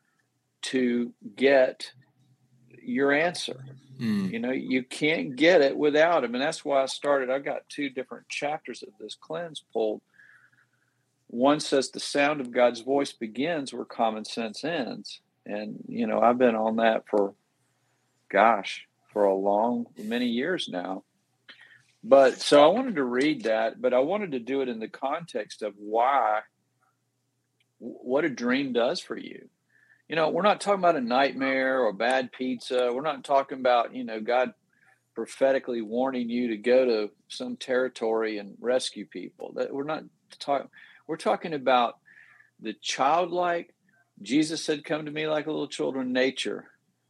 to 0.61 1.13
get 1.37 1.93
your 2.83 3.13
answer. 3.13 3.63
Mm. 3.99 4.31
you 4.31 4.39
know 4.39 4.51
you 4.51 4.83
can't 4.83 5.35
get 5.35 5.61
it 5.61 5.77
without 5.77 6.23
him 6.23 6.33
and 6.33 6.43
that's 6.43 6.65
why 6.65 6.81
i 6.81 6.87
started 6.87 7.29
i 7.29 7.37
got 7.37 7.69
two 7.69 7.89
different 7.89 8.27
chapters 8.29 8.83
of 8.83 8.89
this 8.99 9.15
cleanse 9.15 9.63
pulled. 9.71 10.01
One 11.27 11.59
says 11.59 11.91
the 11.91 11.99
sound 11.99 12.41
of 12.41 12.51
god's 12.51 12.81
voice 12.81 13.13
begins 13.13 13.73
where 13.73 13.85
common 13.85 14.25
sense 14.25 14.63
ends 14.63 15.21
and 15.45 15.75
you 15.87 16.07
know 16.07 16.19
i've 16.19 16.39
been 16.39 16.55
on 16.55 16.77
that 16.77 17.03
for 17.09 17.35
gosh 18.29 18.87
for 19.13 19.25
a 19.25 19.35
long 19.35 19.85
many 19.97 20.27
years 20.27 20.67
now. 20.69 21.03
But 22.03 22.41
so 22.41 22.63
i 22.63 22.67
wanted 22.67 22.95
to 22.95 23.03
read 23.03 23.43
that 23.43 23.79
but 23.79 23.93
i 23.93 23.99
wanted 23.99 24.31
to 24.31 24.39
do 24.39 24.61
it 24.61 24.67
in 24.67 24.79
the 24.79 24.89
context 24.89 25.61
of 25.61 25.75
why 25.77 26.41
what 27.81 28.25
a 28.25 28.29
dream 28.29 28.73
does 28.73 28.99
for 28.99 29.17
you. 29.17 29.49
You 30.07 30.15
know, 30.15 30.29
we're 30.29 30.41
not 30.43 30.61
talking 30.61 30.79
about 30.79 30.97
a 30.97 31.01
nightmare 31.01 31.81
or 31.81 31.93
bad 31.93 32.31
pizza. 32.31 32.91
We're 32.93 33.01
not 33.01 33.23
talking 33.23 33.59
about, 33.59 33.95
you 33.95 34.03
know, 34.03 34.19
God 34.19 34.53
prophetically 35.15 35.81
warning 35.81 36.29
you 36.29 36.49
to 36.49 36.57
go 36.57 36.85
to 36.85 37.11
some 37.27 37.57
territory 37.57 38.37
and 38.37 38.55
rescue 38.59 39.05
people. 39.05 39.53
That 39.55 39.73
we're 39.73 39.83
not 39.83 40.03
talking 40.39 40.69
we're 41.07 41.17
talking 41.17 41.53
about 41.53 41.95
the 42.59 42.73
childlike, 42.73 43.73
Jesus 44.21 44.63
said, 44.63 44.85
Come 44.85 45.05
to 45.05 45.11
me 45.11 45.27
like 45.27 45.47
little 45.47 45.67
children, 45.67 46.13
nature 46.13 46.65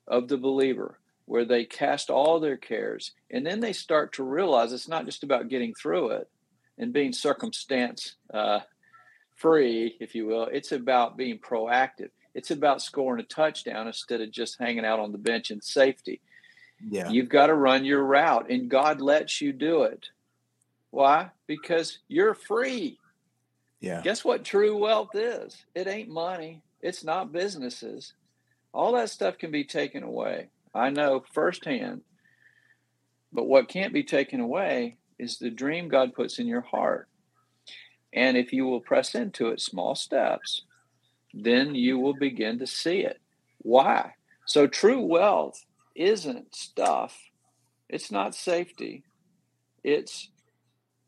of 0.08 0.28
the 0.28 0.38
believer, 0.38 1.00
where 1.26 1.46
they 1.46 1.66
cast 1.66 2.10
all 2.10 2.40
their 2.40 2.58
cares. 2.58 3.12
And 3.30 3.46
then 3.46 3.60
they 3.60 3.74
start 3.74 4.14
to 4.14 4.24
realize 4.24 4.72
it's 4.72 4.88
not 4.88 5.06
just 5.06 5.24
about 5.24 5.50
getting 5.50 5.74
through 5.74 6.12
it 6.12 6.30
and 6.78 6.94
being 6.94 7.14
circumstance 7.14 8.16
uh, 8.34 8.60
free, 9.42 9.98
if 10.00 10.16
you 10.16 10.28
will. 10.28 10.46
It's 10.46 10.72
about 10.72 11.18
being 11.18 11.40
proactive. 11.40 12.12
It's 12.34 12.52
about 12.52 12.82
scoring 12.82 13.20
a 13.20 13.28
touchdown 13.28 13.88
instead 13.88 14.22
of 14.22 14.32
just 14.32 14.60
hanging 14.60 14.86
out 14.86 15.00
on 15.00 15.12
the 15.12 15.18
bench 15.18 15.52
in 15.52 15.62
safety. 15.62 16.22
Yeah. 16.90 17.10
You've 17.10 17.30
got 17.30 17.48
to 17.48 17.56
run 17.56 17.84
your 17.84 18.04
route, 18.04 18.50
and 18.50 18.70
God 18.70 19.02
lets 19.02 19.42
you 19.42 19.52
do 19.52 19.84
it. 19.84 20.08
Why? 20.92 21.32
Because 21.48 22.00
you're 22.08 22.34
free. 22.34 22.98
Yeah. 23.80 24.02
Guess 24.02 24.24
what 24.24 24.46
true 24.46 24.78
wealth 24.78 25.16
is? 25.16 25.66
It 25.74 25.88
ain't 25.88 26.10
money. 26.10 26.62
It's 26.82 27.04
not 27.04 27.32
businesses. 27.32 28.14
All 28.74 28.94
that 28.94 29.10
stuff 29.10 29.38
can 29.38 29.52
be 29.52 29.64
taken 29.64 30.04
away. 30.04 30.48
I 30.74 30.90
know 30.90 31.24
firsthand. 31.34 32.02
But 33.34 33.48
what 33.48 33.70
can't 33.70 33.94
be 33.94 34.04
taken 34.04 34.40
away 34.40 34.98
is 35.18 35.38
the 35.38 35.50
dream 35.50 35.88
God 35.88 36.14
puts 36.14 36.40
in 36.40 36.48
your 36.48 36.62
heart. 36.62 37.08
And 38.14 38.38
if 38.38 38.52
you 38.52 38.66
will 38.66 38.82
press 38.82 39.16
into 39.16 39.48
it 39.50 39.62
small 39.62 39.96
steps, 39.96 40.64
then 41.34 41.76
you 41.76 41.98
will 41.98 42.14
begin 42.14 42.60
to 42.60 42.68
see 42.68 43.00
it. 43.00 43.20
Why? 43.60 44.16
So 44.46 44.68
true 44.68 45.00
wealth 45.00 45.66
isn't 45.96 46.56
stuff. 46.56 47.18
It's 47.90 48.12
not 48.12 48.36
safety. 48.36 49.04
It's 49.84 50.30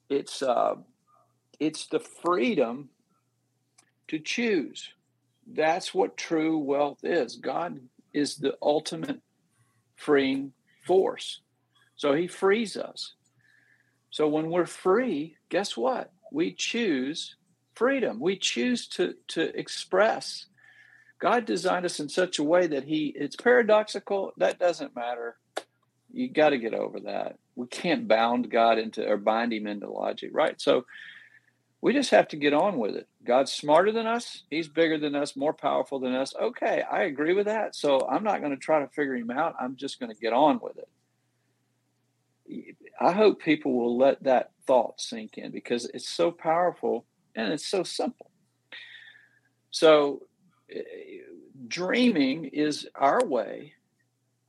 it's 0.10 0.42
uh, 0.42 0.76
it's 1.60 1.88
the 1.88 2.00
freedom 2.00 2.90
to 4.08 4.20
choose. 4.20 4.94
That's 5.48 5.94
what 5.94 6.18
true 6.18 6.58
wealth 6.58 7.00
is. 7.04 7.36
God 7.36 7.80
is 8.14 8.38
the 8.38 8.56
ultimate 8.62 9.20
freeing 9.96 10.54
force. 10.86 11.42
So 11.96 12.14
he 12.14 12.28
frees 12.28 12.78
us. 12.78 13.14
So 14.10 14.28
when 14.28 14.50
we're 14.50 14.66
free, 14.66 15.38
guess 15.50 15.76
what? 15.76 16.12
We 16.34 16.54
choose 16.54 17.38
freedom. 17.76 18.20
We 18.20 18.38
choose 18.38 18.88
to 18.90 19.14
to 19.30 19.58
express. 19.58 20.48
God 21.20 21.46
designed 21.46 21.86
us 21.86 22.02
in 22.02 22.10
such 22.10 22.40
a 22.40 22.44
way 22.44 22.68
that 22.68 22.84
he 22.84 23.14
it's 23.16 23.38
paradoxical, 23.38 24.34
that 24.38 24.60
doesn't 24.60 24.96
matter. 24.96 25.38
You 26.12 26.30
got 26.30 26.50
to 26.50 26.58
get 26.58 26.74
over 26.74 27.00
that. 27.02 27.38
We 27.56 27.68
can't 27.68 28.08
bound 28.08 28.52
God 28.52 28.78
into 28.78 29.08
or 29.08 29.18
bind 29.18 29.54
him 29.54 29.68
into 29.68 29.90
logic, 29.90 30.32
right? 30.34 30.60
So 30.60 30.86
we 31.82 31.94
just 31.94 32.12
have 32.12 32.30
to 32.30 32.38
get 32.38 32.54
on 32.54 32.78
with 32.78 32.96
it. 32.96 33.08
God's 33.24 33.52
smarter 33.52 33.92
than 33.92 34.08
us. 34.08 34.44
He's 34.50 34.68
bigger 34.68 34.98
than 34.98 35.16
us, 35.16 35.36
more 35.36 35.54
powerful 35.54 36.00
than 36.00 36.16
us. 36.16 36.34
Okay, 36.42 36.82
I 36.82 37.04
agree 37.04 37.34
with 37.34 37.46
that. 37.46 37.76
So 37.76 38.08
I'm 38.10 38.24
not 38.24 38.40
going 38.40 38.52
to 38.52 38.58
try 38.58 38.80
to 38.80 38.88
figure 38.88 39.16
him 39.16 39.32
out. 39.32 39.56
I'm 39.60 39.76
just 39.76 40.00
going 40.00 40.12
to 40.12 40.20
get 40.20 40.34
on 40.34 40.60
with 40.62 40.78
it. 40.78 40.88
I 43.00 43.12
hope 43.12 43.42
people 43.42 43.74
will 43.74 43.98
let 43.98 44.24
that 44.24 44.52
thought 44.66 45.02
sink 45.02 45.38
in 45.38 45.52
because 45.52 45.86
it's 45.86 46.08
so 46.08 46.32
powerful 46.32 47.06
and 47.36 47.52
it's 47.52 47.68
so 47.68 47.84
simple. 47.84 48.30
So, 49.72 50.24
eh, 50.72 50.82
dreaming 51.68 52.46
is 52.46 52.88
our 52.96 53.26
way 53.26 53.74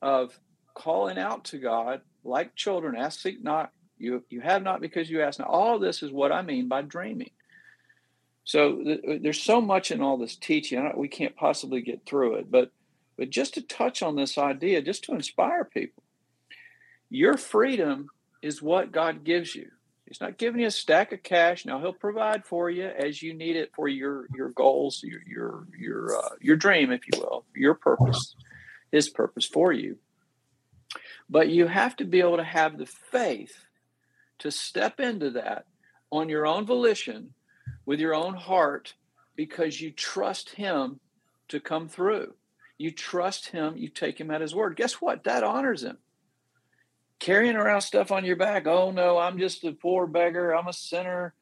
of 0.03 0.39
calling 0.75 1.19
out 1.19 1.45
to 1.47 1.59
God 1.59 2.03
like 2.25 2.55
children 2.55 2.97
ask, 2.97 3.21
seek 3.21 3.43
not, 3.43 3.71
you, 3.99 4.25
you 4.29 4.41
have 4.41 4.63
not 4.63 4.81
because 4.81 5.11
you 5.11 5.23
ask 5.23 5.39
not. 5.39 5.49
All 5.49 5.79
this 5.79 6.03
is 6.03 6.11
what 6.11 6.33
I 6.33 6.43
mean 6.43 6.69
by 6.69 6.83
dreaming. 6.83 7.31
So 8.45 8.83
th- 8.83 9.23
there's 9.23 9.43
so 9.43 9.61
much 9.61 9.91
in 9.91 10.03
all 10.03 10.19
this 10.19 10.37
teaching. 10.37 10.91
we 10.97 11.09
can't 11.09 11.37
possibly 11.37 11.81
get 11.81 12.05
through 12.07 12.37
it, 12.37 12.51
but 12.51 12.71
but 13.17 13.31
just 13.31 13.55
to 13.55 13.63
touch 13.63 14.03
on 14.03 14.17
this 14.17 14.37
idea, 14.37 14.83
just 14.83 15.05
to 15.05 15.15
inspire 15.15 15.65
people, 15.65 16.03
your 17.11 17.37
freedom 17.37 18.11
is 18.45 18.61
what 18.61 18.93
God 18.93 19.25
gives 19.25 19.55
you. 19.55 19.71
He's 20.07 20.21
not 20.21 20.37
giving 20.37 20.61
you 20.61 20.67
a 20.67 20.71
stack 20.71 21.13
of 21.13 21.23
cash. 21.23 21.65
Now 21.65 21.81
He'll 21.81 21.95
provide 21.95 22.45
for 22.45 22.69
you 22.69 22.85
as 22.85 23.23
you 23.23 23.33
need 23.33 23.57
it 23.57 23.73
for 23.75 23.89
your 23.89 24.27
your 24.37 24.51
goals, 24.51 25.03
your 25.03 25.23
your 25.27 25.67
your 25.77 26.19
uh, 26.19 26.29
your 26.43 26.57
dream, 26.57 26.93
if 26.93 27.01
you 27.11 27.19
will, 27.19 27.47
your 27.57 27.73
purpose, 27.73 28.37
His 28.93 29.09
purpose 29.09 29.47
for 29.47 29.73
you. 29.73 29.97
But 31.29 31.49
you 31.49 31.69
have 31.69 31.97
to 31.97 32.05
be 32.05 32.21
able 32.21 32.37
to 32.37 32.45
have 32.45 32.77
the 32.77 32.85
faith 32.85 33.65
to 34.41 34.51
step 34.51 35.01
into 35.01 35.31
that 35.31 35.65
on 36.13 36.29
your 36.29 36.47
own 36.47 36.67
volition, 36.67 37.33
with 37.87 37.99
your 37.99 38.15
own 38.15 38.35
heart, 38.35 38.93
because 39.37 39.81
you 39.81 39.91
trust 39.91 40.51
Him 40.51 41.01
to 41.49 41.61
come 41.61 41.89
through. 41.89 42.35
You 42.77 42.91
trust 42.91 43.49
Him. 43.49 43.79
You 43.79 43.89
take 43.89 44.21
Him 44.21 44.31
at 44.31 44.43
His 44.43 44.55
word. 44.55 44.77
Guess 44.77 45.01
what? 45.01 45.25
That 45.25 45.45
honors 45.45 45.83
Him 45.83 45.97
carrying 47.21 47.57
around 47.57 47.81
stuff 47.81 48.13
on 48.13 48.25
your 48.25 48.37
back. 48.37 48.67
Oh 48.67 48.91
no, 48.91 49.19
I'm 49.19 49.39
just 49.39 49.65
a 49.65 49.73
poor 49.73 50.07
beggar. 50.07 50.55
I'm 50.55 50.69
a 50.69 50.73
sinner. 50.73 51.35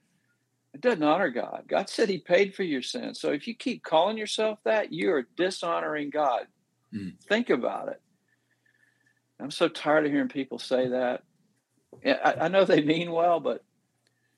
It 0.75 0.81
doesn't 0.81 1.03
honor 1.03 1.29
God. 1.29 1.65
God 1.69 1.89
said 1.89 2.09
He 2.09 2.19
paid 2.19 2.55
for 2.55 2.63
your 2.63 2.83
sins. 2.83 3.21
So 3.21 3.33
if 3.33 3.47
you 3.47 3.55
keep 3.55 3.83
calling 3.83 4.17
yourself 4.17 4.59
that, 4.65 4.93
you 4.93 5.13
are 5.13 5.27
dishonoring 5.37 6.11
God. 6.11 6.47
Mm. 6.95 7.21
Think 7.29 7.51
about 7.51 7.89
it. 7.89 8.01
I'm 9.41 9.51
so 9.51 9.69
tired 9.69 10.07
of 10.07 10.13
hearing 10.13 10.29
people 10.29 10.59
say 10.59 10.89
that. 10.89 11.23
I, 12.07 12.37
I 12.43 12.49
know 12.49 12.65
they 12.65 12.83
mean 12.83 13.11
well, 13.13 13.41
but 13.41 13.65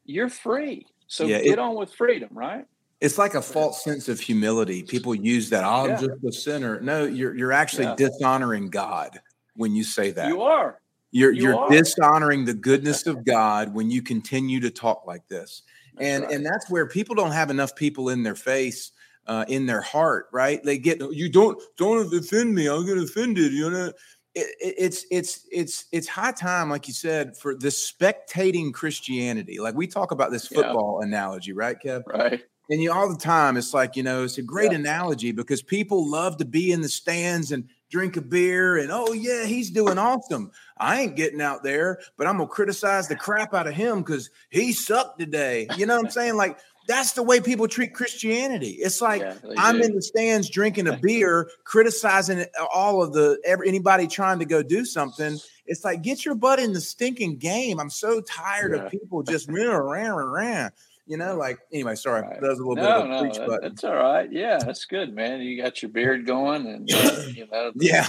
you're 0.04 0.28
free. 0.28 0.86
So 1.06 1.24
yeah, 1.24 1.40
get 1.40 1.52
it, 1.52 1.58
on 1.58 1.74
with 1.76 1.92
freedom, 1.92 2.30
right? 2.32 2.64
It's 3.00 3.18
like 3.18 3.34
a 3.34 3.42
false 3.42 3.84
sense 3.84 4.08
of 4.08 4.18
humility. 4.18 4.82
People 4.82 5.14
use 5.14 5.50
that. 5.50 5.62
Oh, 5.64 5.84
I'm 5.84 5.90
yeah. 5.90 5.96
just 5.96 6.24
a 6.26 6.32
sinner. 6.32 6.80
No, 6.80 7.04
you're 7.04 7.36
you're 7.36 7.52
actually 7.52 7.84
yeah. 7.84 7.96
dishonoring 7.96 8.70
God 8.70 9.20
when 9.54 9.74
you 9.74 9.84
say 9.84 10.10
that. 10.12 10.28
You 10.28 10.42
are. 10.42 10.80
You're 11.14 11.30
you 11.30 11.50
are 11.50 11.52
you 11.52 11.58
are 11.58 11.70
dishonoring 11.70 12.44
the 12.44 12.54
goodness 12.54 13.06
of 13.06 13.24
God 13.26 13.72
when 13.72 13.88
you 13.88 14.02
continue 14.02 14.58
to 14.58 14.68
talk 14.68 15.06
like 15.06 15.26
this. 15.28 15.62
That's 15.94 16.06
and 16.06 16.24
right. 16.24 16.32
and 16.34 16.44
that's 16.44 16.68
where 16.68 16.88
people 16.88 17.14
don't 17.14 17.30
have 17.30 17.50
enough 17.50 17.76
people 17.76 18.08
in 18.08 18.24
their 18.24 18.34
face 18.34 18.90
uh, 19.28 19.44
in 19.46 19.64
their 19.64 19.80
heart, 19.80 20.26
right? 20.32 20.60
They 20.64 20.76
get 20.76 21.00
you 21.12 21.28
don't 21.28 21.62
don't 21.76 22.12
offend 22.12 22.52
me. 22.52 22.68
I'll 22.68 22.82
get 22.82 22.98
offended. 22.98 23.52
You 23.52 23.70
know, 23.70 23.86
it, 23.86 23.94
it, 24.34 24.74
it's 24.76 25.06
it's 25.12 25.46
it's 25.52 25.84
it's 25.92 26.08
high 26.08 26.32
time, 26.32 26.68
like 26.68 26.88
you 26.88 26.94
said, 26.94 27.36
for 27.36 27.54
the 27.54 27.68
spectating 27.68 28.74
Christianity. 28.74 29.60
Like 29.60 29.76
we 29.76 29.86
talk 29.86 30.10
about 30.10 30.32
this 30.32 30.48
football 30.48 30.98
yeah. 31.00 31.06
analogy, 31.06 31.52
right, 31.52 31.76
Kev? 31.80 32.02
Right. 32.08 32.42
And 32.70 32.82
you 32.82 32.90
all 32.92 33.08
the 33.08 33.16
time, 33.16 33.56
it's 33.56 33.72
like 33.72 33.94
you 33.94 34.02
know, 34.02 34.24
it's 34.24 34.38
a 34.38 34.42
great 34.42 34.72
yeah. 34.72 34.78
analogy 34.78 35.30
because 35.30 35.62
people 35.62 36.10
love 36.10 36.38
to 36.38 36.44
be 36.44 36.72
in 36.72 36.80
the 36.80 36.88
stands 36.88 37.52
and 37.52 37.68
drink 37.90 38.16
a 38.16 38.20
beer 38.20 38.76
and 38.78 38.90
oh 38.90 39.12
yeah 39.12 39.44
he's 39.44 39.70
doing 39.70 39.98
awesome. 39.98 40.50
I 40.78 41.02
ain't 41.02 41.16
getting 41.16 41.40
out 41.40 41.62
there 41.62 42.00
but 42.16 42.26
i'm 42.26 42.38
gonna 42.38 42.48
criticize 42.48 43.08
the 43.08 43.16
crap 43.16 43.54
out 43.54 43.66
of 43.66 43.74
him 43.74 44.02
because 44.02 44.30
he 44.50 44.72
sucked 44.72 45.18
today. 45.18 45.68
You 45.76 45.86
know 45.86 45.96
what 45.96 46.06
i'm 46.06 46.10
saying? 46.10 46.36
Like 46.36 46.58
that's 46.86 47.12
the 47.12 47.22
way 47.22 47.40
people 47.40 47.68
treat 47.68 47.94
christianity. 47.94 48.70
It's 48.70 49.00
like 49.00 49.22
yeah, 49.22 49.34
i'm 49.56 49.78
do. 49.78 49.84
in 49.84 49.94
the 49.94 50.02
stands 50.02 50.50
drinking 50.50 50.88
a 50.88 50.96
beer 51.02 51.50
criticizing 51.64 52.44
all 52.72 53.02
of 53.02 53.12
the 53.12 53.38
anybody 53.66 54.06
trying 54.06 54.38
to 54.38 54.44
go 54.44 54.62
do 54.62 54.84
something. 54.84 55.38
It's 55.66 55.84
like 55.84 56.02
get 56.02 56.24
your 56.24 56.34
butt 56.34 56.58
in 56.58 56.72
the 56.72 56.80
stinking 56.80 57.38
game. 57.38 57.80
I'm 57.80 57.90
so 57.90 58.20
tired 58.20 58.74
yeah. 58.74 58.84
of 58.84 58.90
people 58.90 59.22
just 59.24 59.48
ran 59.48 59.66
around 59.66 60.72
you 61.06 61.16
know, 61.16 61.36
like 61.36 61.58
anyway, 61.72 61.94
sorry, 61.94 62.22
right. 62.22 62.40
that 62.40 62.48
was 62.48 62.58
a 62.58 62.64
little 62.64 62.82
no, 62.82 62.82
bit 62.82 62.90
of 62.90 63.04
a 63.04 63.08
no, 63.08 63.20
preach 63.20 63.36
that, 63.36 63.60
That's 63.62 63.84
all 63.84 63.94
right. 63.94 64.30
Yeah, 64.32 64.58
that's 64.58 64.84
good, 64.86 65.14
man. 65.14 65.40
You 65.40 65.62
got 65.62 65.82
your 65.82 65.90
beard 65.90 66.26
going, 66.26 66.66
and 66.66 66.90
uh, 66.92 67.22
you 67.34 67.46
know, 67.50 67.72
the, 67.74 67.84
yeah, 67.84 68.08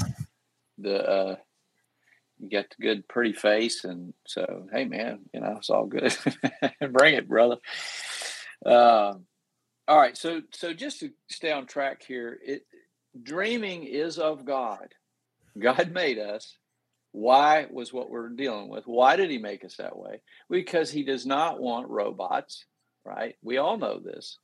the 0.78 1.10
uh, 1.10 1.36
you 2.40 2.50
got 2.50 2.66
the 2.70 2.82
good, 2.82 3.08
pretty 3.08 3.34
face, 3.34 3.84
and 3.84 4.14
so 4.26 4.68
hey, 4.72 4.86
man, 4.86 5.22
you 5.34 5.42
know, 5.42 5.56
it's 5.58 5.70
all 5.70 5.86
good. 5.86 6.16
Bring 6.92 7.16
it, 7.16 7.28
brother. 7.28 7.58
Uh, 8.66 9.16
all 9.88 9.98
right, 9.98 10.18
so 10.18 10.42
so 10.52 10.74
just 10.74 11.02
to 11.02 11.12
stay 11.30 11.52
on 11.52 11.66
track 11.66 12.02
here, 12.02 12.40
it 12.46 12.66
dreaming 13.22 13.84
is 13.84 14.18
of 14.20 14.46
God. 14.46 14.88
God 15.60 15.92
made 15.92 16.18
us. 16.18 16.58
Why 17.12 17.68
was 17.72 17.94
what 17.94 18.10
we're 18.10 18.30
dealing 18.30 18.68
with? 18.68 18.86
Why 18.88 19.16
did 19.16 19.30
he 19.30 19.38
make 19.38 19.64
us 19.64 19.78
that 19.78 19.98
way? 19.98 20.22
Because 20.50 20.92
he 20.92 21.04
does 21.04 21.26
not 21.26 21.62
want 21.62 21.88
robots 21.88 22.66
right? 23.06 23.36
We 23.42 23.58
all 23.58 23.78
know 23.78 24.00
this. 24.00 24.40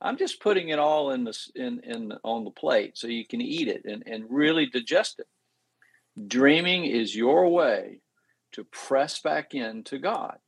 I'm 0.00 0.16
just 0.16 0.40
putting 0.40 0.68
it 0.68 0.78
all 0.78 1.10
in 1.10 1.24
the 1.24 1.36
in 1.54 1.80
in 1.80 2.12
on 2.22 2.44
the 2.44 2.50
plate 2.50 2.96
so 2.96 3.08
you 3.08 3.26
can 3.26 3.40
eat 3.40 3.68
it 3.68 3.84
and, 3.84 4.02
and 4.06 4.24
really 4.28 4.66
digest 4.66 5.20
it. 5.20 5.26
Dreaming 6.28 6.84
is 6.84 7.16
your 7.16 7.48
way 7.48 8.00
to 8.52 8.64
press 8.64 9.20
back 9.20 9.54
into 9.54 9.98
God. 9.98 10.38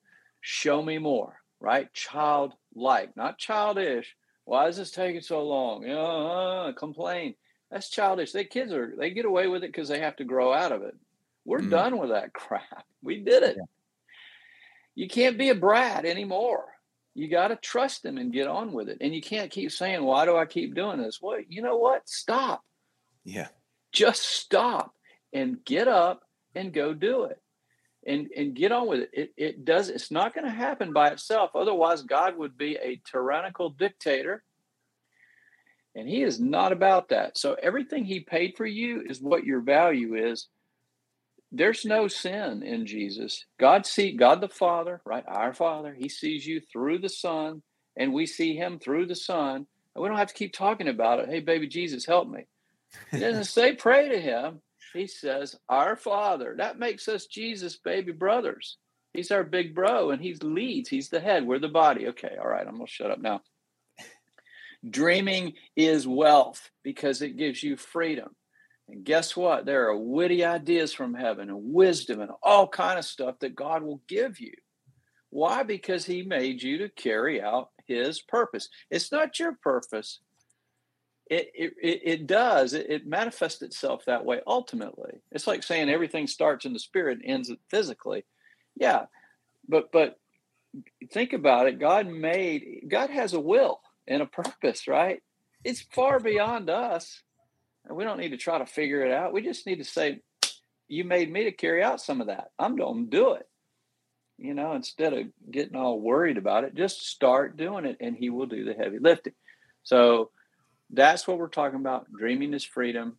Show 0.41 0.83
me 0.83 0.99
more, 0.99 1.41
right? 1.61 1.93
Childlike, 1.93 3.17
not 3.17 3.39
childish. 3.39 4.15
Why 4.45 4.69
is 4.69 4.77
this 4.77 4.91
taking 4.91 5.21
so 5.21 5.43
long? 5.43 5.89
Uh, 5.89 6.73
complain. 6.73 7.35
That's 7.71 7.91
childish. 7.91 8.33
They 8.33 8.45
kids 8.45 8.73
are 8.73 8.95
they 8.99 9.11
get 9.11 9.25
away 9.25 9.47
with 9.47 9.65
it 9.65 9.73
because 9.73 9.89
they 9.89 10.01
have 10.01 10.17
to 10.17 10.25
grow 10.25 10.53
out 10.53 10.73
of 10.73 10.83
it. 10.83 10.97
We're 11.45 11.61
mm. 11.61 11.71
done 11.71 11.99
with 11.99 12.11
that 12.11 12.33
crap. 12.35 12.85
We 13.03 13.21
did 13.21 13.43
it. 13.43 13.57
Yeah. 13.57 13.65
You 14.95 15.09
can't 15.09 15.39
be 15.39 15.51
a 15.51 15.55
brat 15.55 16.05
anymore 16.05 16.67
you 17.19 17.29
got 17.29 17.49
to 17.49 17.57
trust 17.57 18.05
him 18.05 18.17
and 18.17 18.33
get 18.33 18.47
on 18.47 18.73
with 18.73 18.89
it. 18.89 18.99
And 19.01 19.13
you 19.13 19.21
can't 19.21 19.51
keep 19.51 19.73
saying, 19.73 20.05
"Why 20.05 20.25
do 20.25 20.37
I 20.37 20.47
keep 20.47 20.75
doing 20.75 20.99
this?" 20.99 21.19
Well, 21.21 21.41
you 21.49 21.63
know 21.63 21.77
what? 21.77 22.09
Stop. 22.09 22.63
Yeah. 23.25 23.49
Just 23.93 24.23
stop 24.23 24.95
and 25.33 25.65
get 25.65 25.89
up 25.89 26.23
and 26.55 26.73
go 26.73 26.95
do 26.95 27.25
it. 27.25 27.43
And 28.07 28.29
and 28.37 28.55
get 28.55 28.71
on 28.71 28.87
with 28.87 29.01
it. 29.01 29.11
It 29.13 29.33
it 29.37 29.65
does 29.65 29.89
it's 29.89 30.13
not 30.13 30.33
going 30.33 30.45
to 30.45 30.51
happen 30.51 30.93
by 30.93 31.09
itself. 31.09 31.51
Otherwise 31.55 32.03
God 32.03 32.39
would 32.39 32.57
be 32.57 32.77
a 32.77 33.01
tyrannical 33.11 33.71
dictator. 33.71 34.45
And 35.97 36.09
he 36.09 36.23
is 36.23 36.39
not 36.39 36.71
about 36.71 37.09
that. 37.09 37.37
So 37.37 37.57
everything 37.61 38.05
he 38.05 38.21
paid 38.21 38.55
for 38.57 38.67
you 38.67 39.03
is 39.05 39.21
what 39.21 39.45
your 39.45 39.61
value 39.61 40.15
is 40.15 40.47
there's 41.51 41.85
no 41.85 42.09
sin 42.09 42.63
in 42.63 42.87
Jesus. 42.87 43.45
God 43.59 43.87
see 43.87 44.13
God 44.13 44.41
the 44.41 44.49
Father, 44.49 45.01
right? 45.05 45.25
Our 45.27 45.55
Father, 45.55 45.95
He 45.99 46.09
sees 46.09 46.47
you 46.47 46.61
through 46.61 46.99
the 46.99 47.09
Son, 47.09 47.63
and 47.97 48.13
we 48.13 48.27
see 48.27 48.55
Him 48.57 48.79
through 48.79 49.07
the 49.07 49.17
Son. 49.17 49.67
And 49.95 50.03
we 50.03 50.09
don't 50.09 50.19
have 50.19 50.29
to 50.29 50.35
keep 50.35 50.53
talking 50.53 50.89
about 50.89 51.21
it. 51.21 51.29
Hey, 51.29 51.41
baby 51.41 51.67
Jesus, 51.67 52.05
help 52.05 52.29
me. 52.29 52.47
He 53.15 53.21
doesn't 53.21 53.45
say 53.45 53.75
pray 53.75 54.09
to 54.11 54.21
Him. 54.21 54.61
He 54.93 55.07
says, 55.07 55.57
Our 55.69 55.97
Father. 55.97 56.55
That 56.59 56.79
makes 56.79 57.09
us 57.09 57.27
Jesus' 57.27 57.79
baby 57.79 58.13
brothers. 58.13 58.77
He's 59.15 59.31
our 59.31 59.45
big 59.45 59.75
bro, 59.75 60.11
and 60.11 60.23
He 60.23 60.35
leads. 60.35 60.91
He's 60.91 61.09
the 61.09 61.21
head. 61.21 61.47
We're 61.47 61.59
the 61.59 61.69
body. 61.69 62.09
Okay, 62.09 62.37
all 62.39 62.49
right. 62.49 62.67
I'm 62.67 62.75
gonna 62.75 62.87
shut 62.87 63.11
up 63.11 63.21
now. 63.21 63.41
Dreaming 64.89 65.55
is 65.77 66.07
wealth 66.07 66.71
because 66.85 67.23
it 67.23 67.37
gives 67.37 67.63
you 67.63 67.77
freedom. 67.77 68.37
And 68.89 69.05
guess 69.05 69.37
what? 69.37 69.67
There 69.67 69.89
are 69.89 69.97
witty 69.97 70.45
ideas 70.45 70.93
from 70.93 71.15
heaven 71.15 71.51
and 71.51 71.73
wisdom 71.73 72.21
and 72.21 72.31
all 72.43 72.67
kind 72.67 72.99
of 72.99 73.05
stuff 73.05 73.39
that 73.41 73.55
God 73.55 73.83
will 73.83 74.01
give 74.09 74.41
you. 74.41 74.55
Why? 75.31 75.63
Because 75.63 76.07
he 76.07 76.23
made 76.23 76.63
you 76.63 76.79
to 76.79 76.89
carry 76.89 77.43
out 77.43 77.71
his 77.87 78.21
purpose. 78.21 78.69
It's 78.91 79.13
not 79.13 79.39
your 79.39 79.55
purpose. 79.63 80.21
It, 81.31 81.51
it, 81.55 81.73
it 81.83 82.27
does. 82.27 82.73
It, 82.73 82.87
it 82.89 83.07
manifests 83.07 83.61
itself 83.61 84.07
that 84.07 84.25
way 84.25 84.41
ultimately. 84.47 85.21
It's 85.31 85.47
like 85.47 85.63
saying 85.63 85.91
everything 85.91 86.27
starts 86.27 86.65
in 86.65 86.73
the 86.73 86.79
spirit 86.79 87.19
and 87.19 87.31
ends 87.31 87.53
physically. 87.71 88.25
Yeah. 88.75 89.05
But, 89.69 89.93
but 89.93 90.19
think 91.13 91.35
about 91.35 91.67
it. 91.67 91.79
God 91.79 92.07
made, 92.07 92.85
God 92.89 93.11
has 93.11 93.35
a 93.35 93.41
will 93.41 93.81
and 94.07 94.23
a 94.23 94.27
purpose, 94.27 94.89
right? 94.89 95.23
It's 95.63 95.83
far 95.83 96.21
beyond 96.21 96.71
us 96.71 97.23
and 97.89 97.97
we 97.97 98.05
don't 98.05 98.19
need 98.19 98.31
to 98.31 98.37
try 98.37 98.59
to 98.59 98.67
figure 98.67 99.05
it 99.05 99.13
out. 99.13 99.33
We 99.33 99.43
just 99.43 99.67
need 99.67 99.79
to 99.79 99.85
say, 99.85 100.21
you 100.89 101.05
made 101.05 101.31
me 101.31 101.45
to 101.45 101.53
carry 101.53 101.83
out 101.83 102.01
some 102.01 102.21
of 102.21 102.29
that. 102.29 102.51
I'm 102.59 102.77
going 102.77 103.05
to 103.05 103.11
do 103.11 103.33
it. 103.33 103.49
You 104.39 104.55
know, 104.55 104.75
instead 104.75 105.13
of 105.15 105.27
getting 105.51 105.75
all 105.75 105.99
worried 106.01 106.39
about 106.39 106.65
it, 106.65 106.75
just 106.75 107.09
start 107.09 107.57
doing 107.57 107.85
it 107.85 107.97
and 108.01 108.17
he 108.17 108.31
will 108.31 108.47
do 108.47 108.65
the 108.65 108.75
heavy 108.75 108.99
lifting. 108.99 109.33
So 109.83 110.31
that's 110.91 111.27
what 111.27 111.39
we're 111.39 111.49
talking 111.49 111.81
about. 111.81 112.13
Dreaming 112.13 112.55
is 112.55 112.65
freedom. 112.65 113.17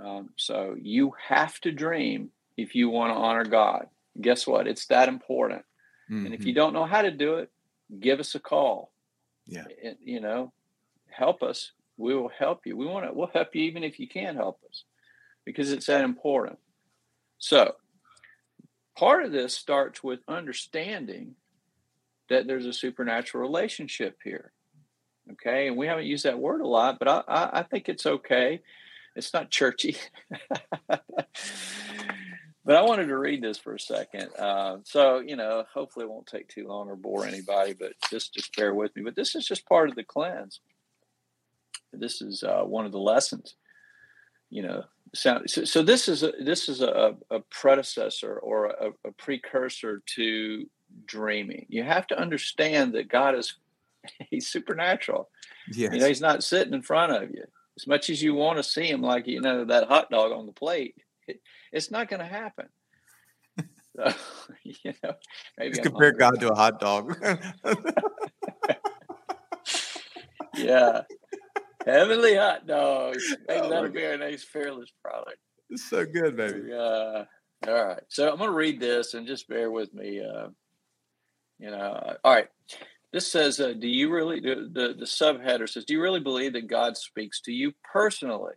Um, 0.00 0.30
so 0.36 0.76
you 0.80 1.12
have 1.28 1.60
to 1.60 1.72
dream 1.72 2.30
if 2.56 2.74
you 2.74 2.88
want 2.88 3.12
to 3.12 3.18
honor 3.18 3.44
God. 3.44 3.86
Guess 4.20 4.46
what? 4.46 4.66
It's 4.66 4.86
that 4.86 5.08
important. 5.08 5.62
Mm-hmm. 6.10 6.26
And 6.26 6.34
if 6.34 6.44
you 6.44 6.52
mm-hmm. 6.52 6.56
don't 6.56 6.72
know 6.72 6.86
how 6.86 7.02
to 7.02 7.10
do 7.10 7.36
it, 7.36 7.50
give 8.00 8.18
us 8.18 8.34
a 8.34 8.40
call. 8.40 8.90
Yeah. 9.46 9.64
It, 9.68 9.98
you 10.02 10.20
know, 10.20 10.52
help 11.10 11.42
us 11.42 11.72
we 11.98 12.14
will 12.14 12.30
help 12.30 12.60
you. 12.64 12.76
We 12.76 12.86
want 12.86 13.06
to, 13.06 13.12
we'll 13.12 13.30
help 13.34 13.54
you 13.54 13.64
even 13.64 13.84
if 13.84 13.98
you 14.00 14.08
can't 14.08 14.36
help 14.36 14.60
us 14.68 14.84
because 15.44 15.72
it's 15.72 15.86
that 15.86 16.04
important. 16.04 16.58
So, 17.38 17.74
part 18.96 19.24
of 19.24 19.32
this 19.32 19.54
starts 19.54 20.02
with 20.02 20.20
understanding 20.26 21.34
that 22.30 22.46
there's 22.46 22.66
a 22.66 22.72
supernatural 22.72 23.42
relationship 23.42 24.18
here. 24.24 24.52
Okay. 25.32 25.68
And 25.68 25.76
we 25.76 25.86
haven't 25.86 26.06
used 26.06 26.24
that 26.24 26.38
word 26.38 26.60
a 26.60 26.66
lot, 26.66 26.98
but 26.98 27.08
I, 27.08 27.22
I, 27.28 27.60
I 27.60 27.62
think 27.62 27.88
it's 27.88 28.06
okay. 28.06 28.60
It's 29.14 29.32
not 29.34 29.50
churchy. 29.50 29.96
but 30.88 31.02
I 32.76 32.82
wanted 32.82 33.06
to 33.06 33.18
read 33.18 33.42
this 33.42 33.58
for 33.58 33.74
a 33.74 33.80
second. 33.80 34.30
Uh, 34.38 34.78
so, 34.84 35.20
you 35.20 35.36
know, 35.36 35.64
hopefully 35.72 36.04
it 36.04 36.10
won't 36.10 36.26
take 36.26 36.48
too 36.48 36.68
long 36.68 36.88
or 36.88 36.96
bore 36.96 37.26
anybody, 37.26 37.74
but 37.74 37.92
just, 38.10 38.34
just 38.34 38.56
bear 38.56 38.74
with 38.74 38.94
me. 38.94 39.02
But 39.02 39.16
this 39.16 39.34
is 39.34 39.46
just 39.46 39.66
part 39.66 39.88
of 39.88 39.96
the 39.96 40.04
cleanse. 40.04 40.60
This 41.92 42.22
is 42.22 42.42
uh, 42.42 42.62
one 42.62 42.86
of 42.86 42.92
the 42.92 42.98
lessons. 42.98 43.54
You 44.50 44.62
know, 44.62 44.84
so, 45.14 45.42
so 45.46 45.82
this 45.82 46.08
is 46.08 46.22
a, 46.22 46.32
this 46.40 46.68
is 46.68 46.80
a, 46.80 47.16
a 47.30 47.40
predecessor 47.50 48.38
or 48.38 48.66
a, 48.66 48.90
a 49.06 49.12
precursor 49.12 50.02
to 50.14 50.66
dreaming. 51.06 51.66
You 51.68 51.82
have 51.82 52.06
to 52.08 52.18
understand 52.18 52.94
that 52.94 53.08
God 53.08 53.34
is 53.34 53.54
he's 54.30 54.48
supernatural. 54.48 55.28
Yes. 55.72 55.92
You 55.92 56.00
know, 56.00 56.06
he's 56.06 56.20
not 56.20 56.44
sitting 56.44 56.74
in 56.74 56.82
front 56.82 57.12
of 57.12 57.30
you. 57.30 57.44
As 57.76 57.86
much 57.86 58.10
as 58.10 58.22
you 58.22 58.34
want 58.34 58.56
to 58.56 58.62
see 58.62 58.88
him 58.88 59.02
like 59.02 59.26
you 59.26 59.40
know 59.40 59.64
that 59.66 59.88
hot 59.88 60.10
dog 60.10 60.32
on 60.32 60.46
the 60.46 60.52
plate, 60.52 60.96
it, 61.26 61.40
it's 61.72 61.90
not 61.90 62.08
going 62.08 62.20
to 62.20 62.26
happen. 62.26 62.68
So, 63.96 64.12
you 64.62 64.92
know, 65.02 65.14
maybe 65.58 65.76
Just 65.76 65.82
compare 65.82 66.12
God 66.12 66.40
to 66.40 66.52
a 66.52 66.54
hot 66.54 66.80
dog. 66.80 67.16
yeah, 70.56 71.02
Heavenly 71.88 72.34
hot 72.34 72.66
dogs. 72.66 73.34
Maybe 73.48 73.60
oh 73.62 73.70
that'll 73.70 73.90
be 73.90 74.04
our 74.04 74.18
next 74.18 74.44
fearless 74.44 74.90
product. 75.02 75.38
It's 75.70 75.88
so 75.88 76.04
good, 76.04 76.36
baby. 76.36 76.70
Uh, 76.70 77.24
all 77.66 77.84
right. 77.86 78.02
So 78.08 78.30
I'm 78.30 78.36
going 78.36 78.50
to 78.50 78.56
read 78.56 78.78
this 78.78 79.14
and 79.14 79.26
just 79.26 79.48
bear 79.48 79.70
with 79.70 79.94
me. 79.94 80.20
Uh, 80.20 80.48
you 81.58 81.70
know, 81.70 82.16
all 82.22 82.34
right. 82.34 82.48
This 83.10 83.26
says, 83.26 83.58
uh, 83.58 83.72
do 83.72 83.88
you 83.88 84.12
really, 84.12 84.38
the, 84.40 84.68
the, 84.70 84.94
the 84.98 85.06
subheader 85.06 85.66
says, 85.66 85.86
do 85.86 85.94
you 85.94 86.02
really 86.02 86.20
believe 86.20 86.52
that 86.52 86.66
God 86.66 86.98
speaks 86.98 87.40
to 87.42 87.52
you 87.52 87.72
personally? 87.90 88.52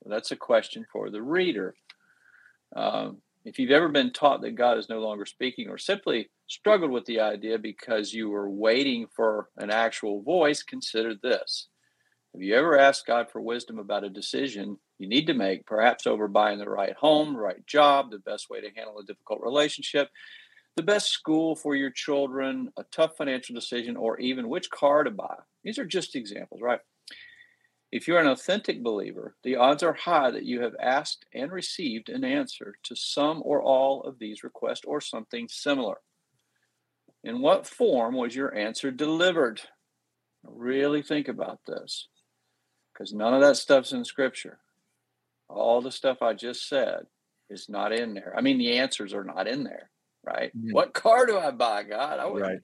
Well, 0.00 0.12
that's 0.12 0.32
a 0.32 0.36
question 0.36 0.84
for 0.92 1.10
the 1.10 1.22
reader. 1.22 1.76
Um, 2.74 3.18
if 3.44 3.60
you've 3.60 3.70
ever 3.70 3.88
been 3.88 4.12
taught 4.12 4.42
that 4.42 4.56
God 4.56 4.78
is 4.78 4.88
no 4.88 4.98
longer 4.98 5.26
speaking 5.26 5.68
or 5.68 5.78
simply 5.78 6.28
struggled 6.48 6.90
with 6.90 7.04
the 7.04 7.20
idea 7.20 7.56
because 7.56 8.12
you 8.12 8.30
were 8.30 8.50
waiting 8.50 9.06
for 9.14 9.48
an 9.58 9.70
actual 9.70 10.22
voice, 10.22 10.64
consider 10.64 11.14
this. 11.14 11.68
Have 12.34 12.42
you 12.42 12.56
ever 12.56 12.76
asked 12.76 13.06
God 13.06 13.30
for 13.30 13.40
wisdom 13.40 13.78
about 13.78 14.02
a 14.02 14.10
decision 14.10 14.76
you 14.98 15.08
need 15.08 15.28
to 15.28 15.34
make, 15.34 15.66
perhaps 15.66 16.04
over 16.04 16.26
buying 16.26 16.58
the 16.58 16.68
right 16.68 16.94
home, 16.96 17.36
right 17.36 17.64
job, 17.64 18.10
the 18.10 18.18
best 18.18 18.50
way 18.50 18.60
to 18.60 18.74
handle 18.74 18.98
a 18.98 19.04
difficult 19.04 19.40
relationship, 19.40 20.08
the 20.74 20.82
best 20.82 21.10
school 21.10 21.54
for 21.54 21.76
your 21.76 21.90
children, 21.90 22.72
a 22.76 22.82
tough 22.90 23.16
financial 23.16 23.54
decision, 23.54 23.96
or 23.96 24.18
even 24.18 24.48
which 24.48 24.68
car 24.70 25.04
to 25.04 25.12
buy? 25.12 25.36
These 25.62 25.78
are 25.78 25.84
just 25.84 26.16
examples, 26.16 26.60
right? 26.60 26.80
If 27.92 28.08
you're 28.08 28.18
an 28.18 28.26
authentic 28.26 28.82
believer, 28.82 29.36
the 29.44 29.54
odds 29.54 29.84
are 29.84 29.92
high 29.92 30.32
that 30.32 30.44
you 30.44 30.60
have 30.62 30.74
asked 30.80 31.26
and 31.34 31.52
received 31.52 32.08
an 32.08 32.24
answer 32.24 32.74
to 32.82 32.96
some 32.96 33.42
or 33.44 33.62
all 33.62 34.02
of 34.02 34.18
these 34.18 34.42
requests 34.42 34.84
or 34.84 35.00
something 35.00 35.46
similar. 35.48 35.98
In 37.22 37.40
what 37.40 37.64
form 37.64 38.16
was 38.16 38.34
your 38.34 38.52
answer 38.56 38.90
delivered? 38.90 39.60
Really 40.42 41.00
think 41.00 41.28
about 41.28 41.60
this 41.64 42.08
because 42.94 43.12
none 43.12 43.34
of 43.34 43.40
that 43.40 43.56
stuff's 43.56 43.92
in 43.92 44.04
scripture. 44.04 44.58
All 45.48 45.82
the 45.82 45.90
stuff 45.90 46.22
I 46.22 46.32
just 46.32 46.68
said 46.68 47.06
is 47.50 47.68
not 47.68 47.92
in 47.92 48.14
there. 48.14 48.32
I 48.36 48.40
mean, 48.40 48.58
the 48.58 48.78
answers 48.78 49.12
are 49.12 49.24
not 49.24 49.46
in 49.48 49.64
there, 49.64 49.90
right? 50.24 50.56
Mm-hmm. 50.56 50.72
What 50.72 50.94
car 50.94 51.26
do 51.26 51.36
I 51.36 51.50
buy, 51.50 51.82
God? 51.82 52.18
I 52.18 52.26
would, 52.26 52.42
right. 52.42 52.60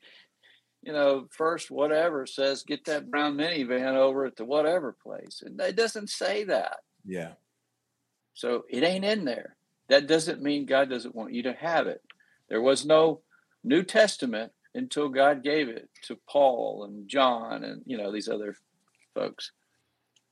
you 0.83 0.93
know, 0.93 1.27
first 1.31 1.71
whatever 1.71 2.27
says 2.27 2.63
get 2.63 2.87
that 2.87 3.11
brown 3.11 3.37
minivan 3.37 3.97
over 3.97 4.25
at 4.25 4.37
the 4.37 4.45
whatever 4.45 4.93
place, 4.93 5.43
and 5.45 5.61
it 5.61 5.77
doesn't 5.77 6.09
say 6.09 6.45
that. 6.45 6.79
Yeah. 7.05 7.33
So 8.35 8.65
it 8.71 8.83
ain't 8.83 9.05
in 9.05 9.25
there. 9.25 9.57
That 9.89 10.07
doesn't 10.07 10.41
mean 10.41 10.67
God 10.67 10.89
doesn't 10.89 11.15
want 11.15 11.35
you 11.35 11.43
to 11.45 11.53
have 11.53 11.87
it. 11.89 12.03
There 12.49 12.63
was 12.63 12.87
no 12.87 13.21
New 13.65 13.83
Testament 13.83 14.53
until 14.75 15.09
God 15.09 15.43
gave 15.43 15.69
it 15.69 15.89
to 16.05 16.19
Paul 16.29 16.85
and 16.85 17.09
John 17.09 17.65
and 17.65 17.83
you 17.87 17.99
know 17.99 18.13
these 18.13 18.29
other 18.29 18.57
folks. 19.15 19.53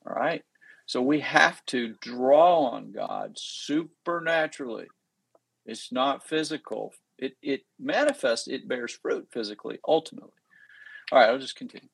All 0.09 0.15
right. 0.15 0.43
So 0.87 1.03
we 1.03 1.21
have 1.21 1.65
to 1.67 1.95
draw 2.01 2.71
on 2.71 2.93
God 2.93 3.37
supernaturally. 3.37 4.87
It's 5.67 5.93
not 5.93 6.27
physical. 6.27 6.95
It 7.19 7.37
it 7.43 7.63
manifests, 7.79 8.49
it 8.49 8.67
bears 8.67 8.93
fruit 8.93 9.29
physically, 9.31 9.79
ultimately. 9.87 10.31
All 11.13 11.19
right, 11.19 11.29
I'll 11.29 11.39
just 11.39 11.57
continue. 11.57 11.89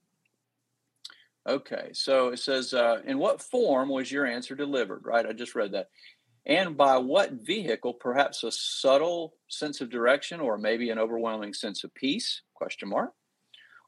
Okay, 1.46 1.90
so 1.92 2.28
it 2.28 2.38
says, 2.38 2.72
uh, 2.72 3.00
in 3.04 3.18
what 3.18 3.42
form 3.42 3.88
was 3.88 4.10
your 4.10 4.26
answer 4.26 4.54
delivered? 4.54 5.02
Right, 5.04 5.26
I 5.26 5.32
just 5.32 5.54
read 5.54 5.72
that. 5.72 5.88
And 6.46 6.76
by 6.76 6.98
what 6.98 7.32
vehicle? 7.32 7.94
Perhaps 7.94 8.44
a 8.44 8.52
subtle 8.52 9.34
sense 9.48 9.80
of 9.80 9.90
direction, 9.90 10.40
or 10.40 10.56
maybe 10.56 10.90
an 10.90 10.98
overwhelming 10.98 11.52
sense 11.52 11.84
of 11.84 11.94
peace? 11.94 12.42
Question 12.54 12.90
mark. 12.90 13.12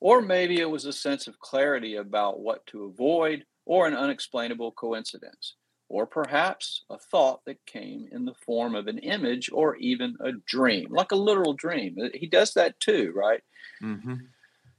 Or 0.00 0.20
maybe 0.20 0.60
it 0.60 0.70
was 0.70 0.84
a 0.84 0.92
sense 0.92 1.26
of 1.26 1.38
clarity 1.38 1.96
about 1.96 2.40
what 2.40 2.66
to 2.66 2.84
avoid 2.84 3.44
or 3.66 3.86
an 3.86 3.94
unexplainable 3.94 4.72
coincidence, 4.72 5.56
or 5.88 6.06
perhaps 6.06 6.84
a 6.88 6.98
thought 6.98 7.44
that 7.44 7.66
came 7.66 8.08
in 8.12 8.24
the 8.24 8.34
form 8.34 8.74
of 8.74 8.86
an 8.86 8.98
image 8.98 9.50
or 9.52 9.76
even 9.76 10.16
a 10.20 10.32
dream, 10.46 10.86
like 10.90 11.12
a 11.12 11.16
literal 11.16 11.52
dream. 11.52 11.96
He 12.14 12.26
does 12.26 12.54
that 12.54 12.80
too, 12.80 13.12
right? 13.14 13.42
Mm-hmm. 13.82 14.14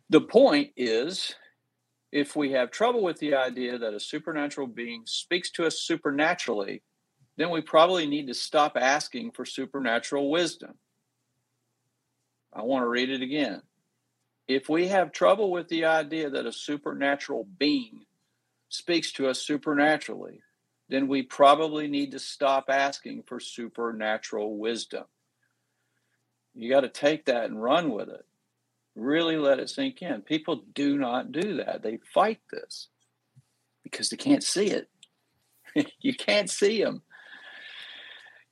the 0.09 0.21
point 0.21 0.71
is 0.75 1.35
if 2.11 2.35
we 2.35 2.51
have 2.53 2.71
trouble 2.71 3.03
with 3.03 3.19
the 3.19 3.35
idea 3.35 3.77
that 3.77 3.93
a 3.93 3.99
supernatural 3.99 4.65
being 4.65 5.03
speaks 5.05 5.51
to 5.51 5.65
us 5.65 5.81
supernaturally, 5.81 6.81
then 7.35 7.51
we 7.51 7.61
probably 7.61 8.07
need 8.07 8.27
to 8.27 8.33
stop 8.33 8.75
asking 8.75 9.31
for 9.31 9.45
supernatural 9.45 10.31
wisdom. 10.31 10.73
I 12.53 12.63
want 12.63 12.83
to 12.83 12.87
read 12.87 13.09
it 13.09 13.21
again. 13.21 13.61
If 14.47 14.69
we 14.69 14.87
have 14.87 15.11
trouble 15.11 15.51
with 15.51 15.67
the 15.67 15.85
idea 15.85 16.29
that 16.29 16.45
a 16.45 16.51
supernatural 16.51 17.47
being 17.59 18.06
speaks 18.69 19.11
to 19.13 19.27
us 19.27 19.41
supernaturally, 19.41 20.41
then 20.89 21.07
we 21.07 21.21
probably 21.21 21.87
need 21.87 22.11
to 22.11 22.19
stop 22.19 22.65
asking 22.69 23.23
for 23.27 23.39
supernatural 23.39 24.57
wisdom. 24.57 25.03
You 26.53 26.69
got 26.69 26.81
to 26.81 26.89
take 26.89 27.25
that 27.25 27.45
and 27.45 27.61
run 27.61 27.91
with 27.91 28.09
it. 28.09 28.25
Really 28.95 29.37
let 29.37 29.59
it 29.59 29.69
sink 29.69 30.01
in. 30.01 30.21
People 30.21 30.63
do 30.73 30.97
not 30.97 31.31
do 31.31 31.57
that. 31.57 31.83
They 31.83 31.99
fight 32.13 32.39
this 32.51 32.87
because 33.83 34.09
they 34.09 34.17
can't 34.17 34.43
see 34.43 34.67
it. 34.67 34.89
you 36.01 36.15
can't 36.15 36.49
see 36.49 36.83
them 36.83 37.03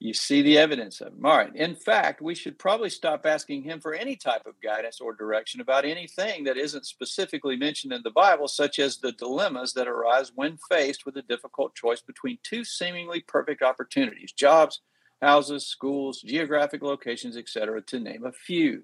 you 0.05 0.13
see 0.13 0.41
the 0.41 0.57
evidence 0.57 1.01
of 1.01 1.13
him. 1.13 1.25
All 1.25 1.37
right. 1.37 1.55
In 1.55 1.75
fact, 1.75 2.21
we 2.21 2.35
should 2.35 2.59
probably 2.59 2.89
stop 2.89 3.25
asking 3.25 3.63
him 3.63 3.79
for 3.81 3.93
any 3.93 4.15
type 4.15 4.45
of 4.45 4.61
guidance 4.61 5.01
or 5.01 5.13
direction 5.13 5.61
about 5.61 5.83
anything 5.83 6.43
that 6.43 6.57
isn't 6.57 6.85
specifically 6.85 7.55
mentioned 7.55 7.91
in 7.91 8.03
the 8.03 8.11
Bible, 8.11 8.47
such 8.47 8.77
as 8.77 8.97
the 8.97 9.13
dilemmas 9.13 9.73
that 9.73 9.87
arise 9.87 10.31
when 10.35 10.57
faced 10.69 11.05
with 11.05 11.17
a 11.17 11.23
difficult 11.23 11.73
choice 11.73 12.01
between 12.01 12.37
two 12.43 12.63
seemingly 12.63 13.21
perfect 13.21 13.61
opportunities 13.61 14.31
jobs, 14.31 14.81
houses, 15.21 15.65
schools, 15.65 16.21
geographic 16.21 16.83
locations, 16.83 17.35
etc., 17.35 17.81
to 17.81 17.99
name 17.99 18.25
a 18.25 18.31
few. 18.31 18.83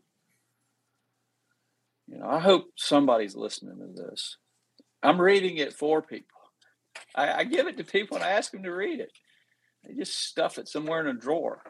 You 2.08 2.18
know, 2.18 2.28
I 2.28 2.40
hope 2.40 2.66
somebody's 2.76 3.36
listening 3.36 3.78
to 3.78 4.02
this. 4.02 4.38
I'm 5.04 5.22
reading 5.22 5.58
it 5.58 5.74
for 5.74 6.02
people. 6.02 6.28
I, 7.16 7.32
I 7.34 7.44
give 7.44 7.68
it 7.68 7.78
to 7.78 7.84
people 7.84 8.18
and 8.18 8.26
I 8.26 8.32
ask 8.32 8.52
them 8.52 8.64
to 8.64 8.72
read 8.74 9.00
it. 9.00 9.12
They 9.84 9.94
just 9.94 10.26
stuff 10.26 10.58
it 10.58 10.68
somewhere 10.68 11.02
in 11.02 11.08
a 11.08 11.20
drawer. 11.20 11.62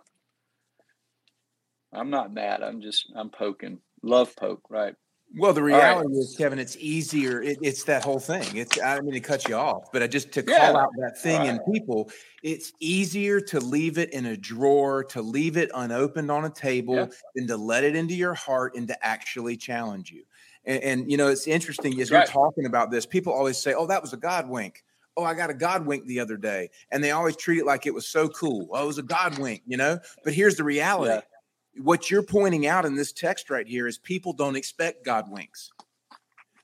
I'm 1.94 2.10
not 2.10 2.34
mad. 2.34 2.64
I'm 2.64 2.82
just 2.82 3.12
I'm 3.16 3.30
poking. 3.30 3.80
Love 4.04 4.36
poke, 4.36 4.66
right? 4.70 4.96
Well, 5.38 5.54
the 5.54 5.64
reality 5.64 6.10
right. 6.10 6.18
is, 6.18 6.36
Kevin, 6.38 6.60
it's 6.60 6.76
easier. 6.78 7.42
It, 7.42 7.58
it's 7.62 7.86
that 7.86 8.04
whole 8.04 8.20
thing. 8.20 8.58
It's 8.58 8.82
I 8.82 9.00
mean 9.00 9.14
to 9.14 9.22
cut 9.22 9.48
you 9.48 9.56
off, 9.56 9.90
but 9.94 10.04
I 10.04 10.08
just 10.08 10.32
to 10.34 10.44
yeah. 10.46 10.60
call 10.60 10.78
out 10.78 10.90
that 10.98 11.18
thing 11.18 11.40
right. 11.40 11.50
in 11.50 11.74
people. 11.74 12.12
It's 12.44 12.74
easier 12.80 13.40
to 13.40 13.60
leave 13.60 13.98
it 13.98 14.12
in 14.12 14.26
a 14.26 14.36
drawer, 14.36 15.04
to 15.06 15.22
leave 15.22 15.56
it 15.56 15.72
unopened 15.74 16.30
on 16.32 16.46
a 16.46 16.50
table, 16.50 16.96
yeah. 16.96 17.06
than 17.36 17.48
to 17.48 17.56
let 17.56 17.84
it 17.86 17.96
into 17.96 18.14
your 18.14 18.34
heart 18.34 18.76
and 18.76 18.88
to 18.90 19.06
actually 19.06 19.56
challenge 19.56 20.12
you. 20.12 20.24
And, 20.66 20.84
and 20.84 21.12
you 21.12 21.16
know, 21.16 21.28
it's 21.28 21.48
interesting 21.48 22.00
as 22.02 22.12
right. 22.12 22.20
you're 22.20 22.28
talking 22.28 22.66
about 22.66 22.92
this. 22.92 23.06
People 23.06 23.32
always 23.32 23.58
say, 23.58 23.74
"Oh, 23.74 23.88
that 23.88 24.02
was 24.02 24.12
a 24.12 24.18
God 24.18 24.50
wink." 24.50 24.84
Oh, 25.18 25.24
I 25.24 25.34
got 25.34 25.50
a 25.50 25.54
God 25.54 25.86
wink 25.86 26.06
the 26.06 26.20
other 26.20 26.38
day. 26.38 26.70
And 26.92 27.04
they 27.04 27.12
always 27.12 27.36
treat 27.36 27.60
it 27.60 27.66
like 27.66 27.86
it 27.86 27.94
was 27.94 28.08
so 28.08 28.28
cool. 28.30 28.70
Oh, 28.72 28.84
it 28.84 28.88
was 28.88 28.98
a 28.98 29.04
God 29.04 29.38
wink, 29.38 29.62
you 29.66 29.78
know? 29.78 30.00
But 30.24 30.34
here's 30.34 30.56
the 30.56 30.64
reality. 30.64 31.14
Yeah. 31.14 31.84
What 31.84 32.12
you're 32.12 32.24
pointing 32.24 32.68
out 32.68 32.86
in 32.86 32.96
this 32.96 33.12
text 33.12 33.50
right 33.50 33.68
here 33.68 33.88
is 33.88 33.98
people 33.98 34.34
don't 34.34 34.56
expect 34.56 35.06
God 35.06 35.32
winks. 35.32 35.72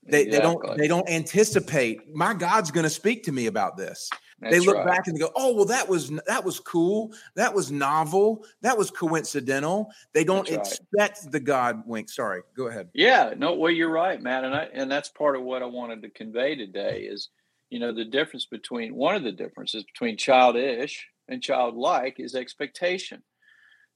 They, 0.10 0.26
they 0.26 0.40
don't 0.40 0.78
they 0.78 0.88
don't 0.88 1.10
anticipate 1.10 2.16
my 2.16 2.34
God's 2.34 2.72
going 2.72 2.86
to 2.86 2.90
speak 2.90 3.24
to 3.24 3.34
me 3.34 3.48
about 3.48 3.76
this. 3.76 4.10
That's 4.40 4.54
they 4.54 4.60
look 4.60 4.78
right. 4.78 4.86
back 4.86 5.08
and 5.08 5.16
they 5.16 5.20
go, 5.20 5.32
"Oh, 5.36 5.54
well, 5.54 5.66
that 5.66 5.90
was 5.90 6.12
that 6.28 6.46
was 6.46 6.60
cool. 6.60 7.12
That 7.36 7.54
was 7.54 7.72
novel. 7.72 8.46
That 8.62 8.78
was 8.78 8.92
coincidental." 8.92 9.92
They 10.14 10.24
don't 10.24 10.50
expect 10.50 11.32
the 11.32 11.40
God 11.40 11.84
wink. 11.86 12.10
Sorry, 12.10 12.42
go 12.56 12.68
ahead. 12.68 12.90
Yeah, 12.94 13.34
no, 13.36 13.56
well, 13.56 13.72
you're 13.72 13.92
right, 13.92 14.22
man, 14.22 14.46
and 14.46 14.56
I 14.56 14.70
and 14.74 14.90
that's 14.90 15.10
part 15.10 15.36
of 15.36 15.42
what 15.42 15.64
I 15.64 15.66
wanted 15.66 16.02
to 16.04 16.10
convey 16.10 16.56
today 16.56 17.02
is 17.02 17.30
you 17.69 17.80
know 17.80 17.93
the 17.93 18.06
difference 18.06 18.45
between 18.45 18.95
one 18.95 19.15
of 19.15 19.23
the 19.23 19.32
differences 19.32 19.84
between 19.84 20.17
childish 20.17 21.08
and 21.27 21.41
childlike 21.41 22.19
is 22.19 22.36
expectation. 22.36 23.23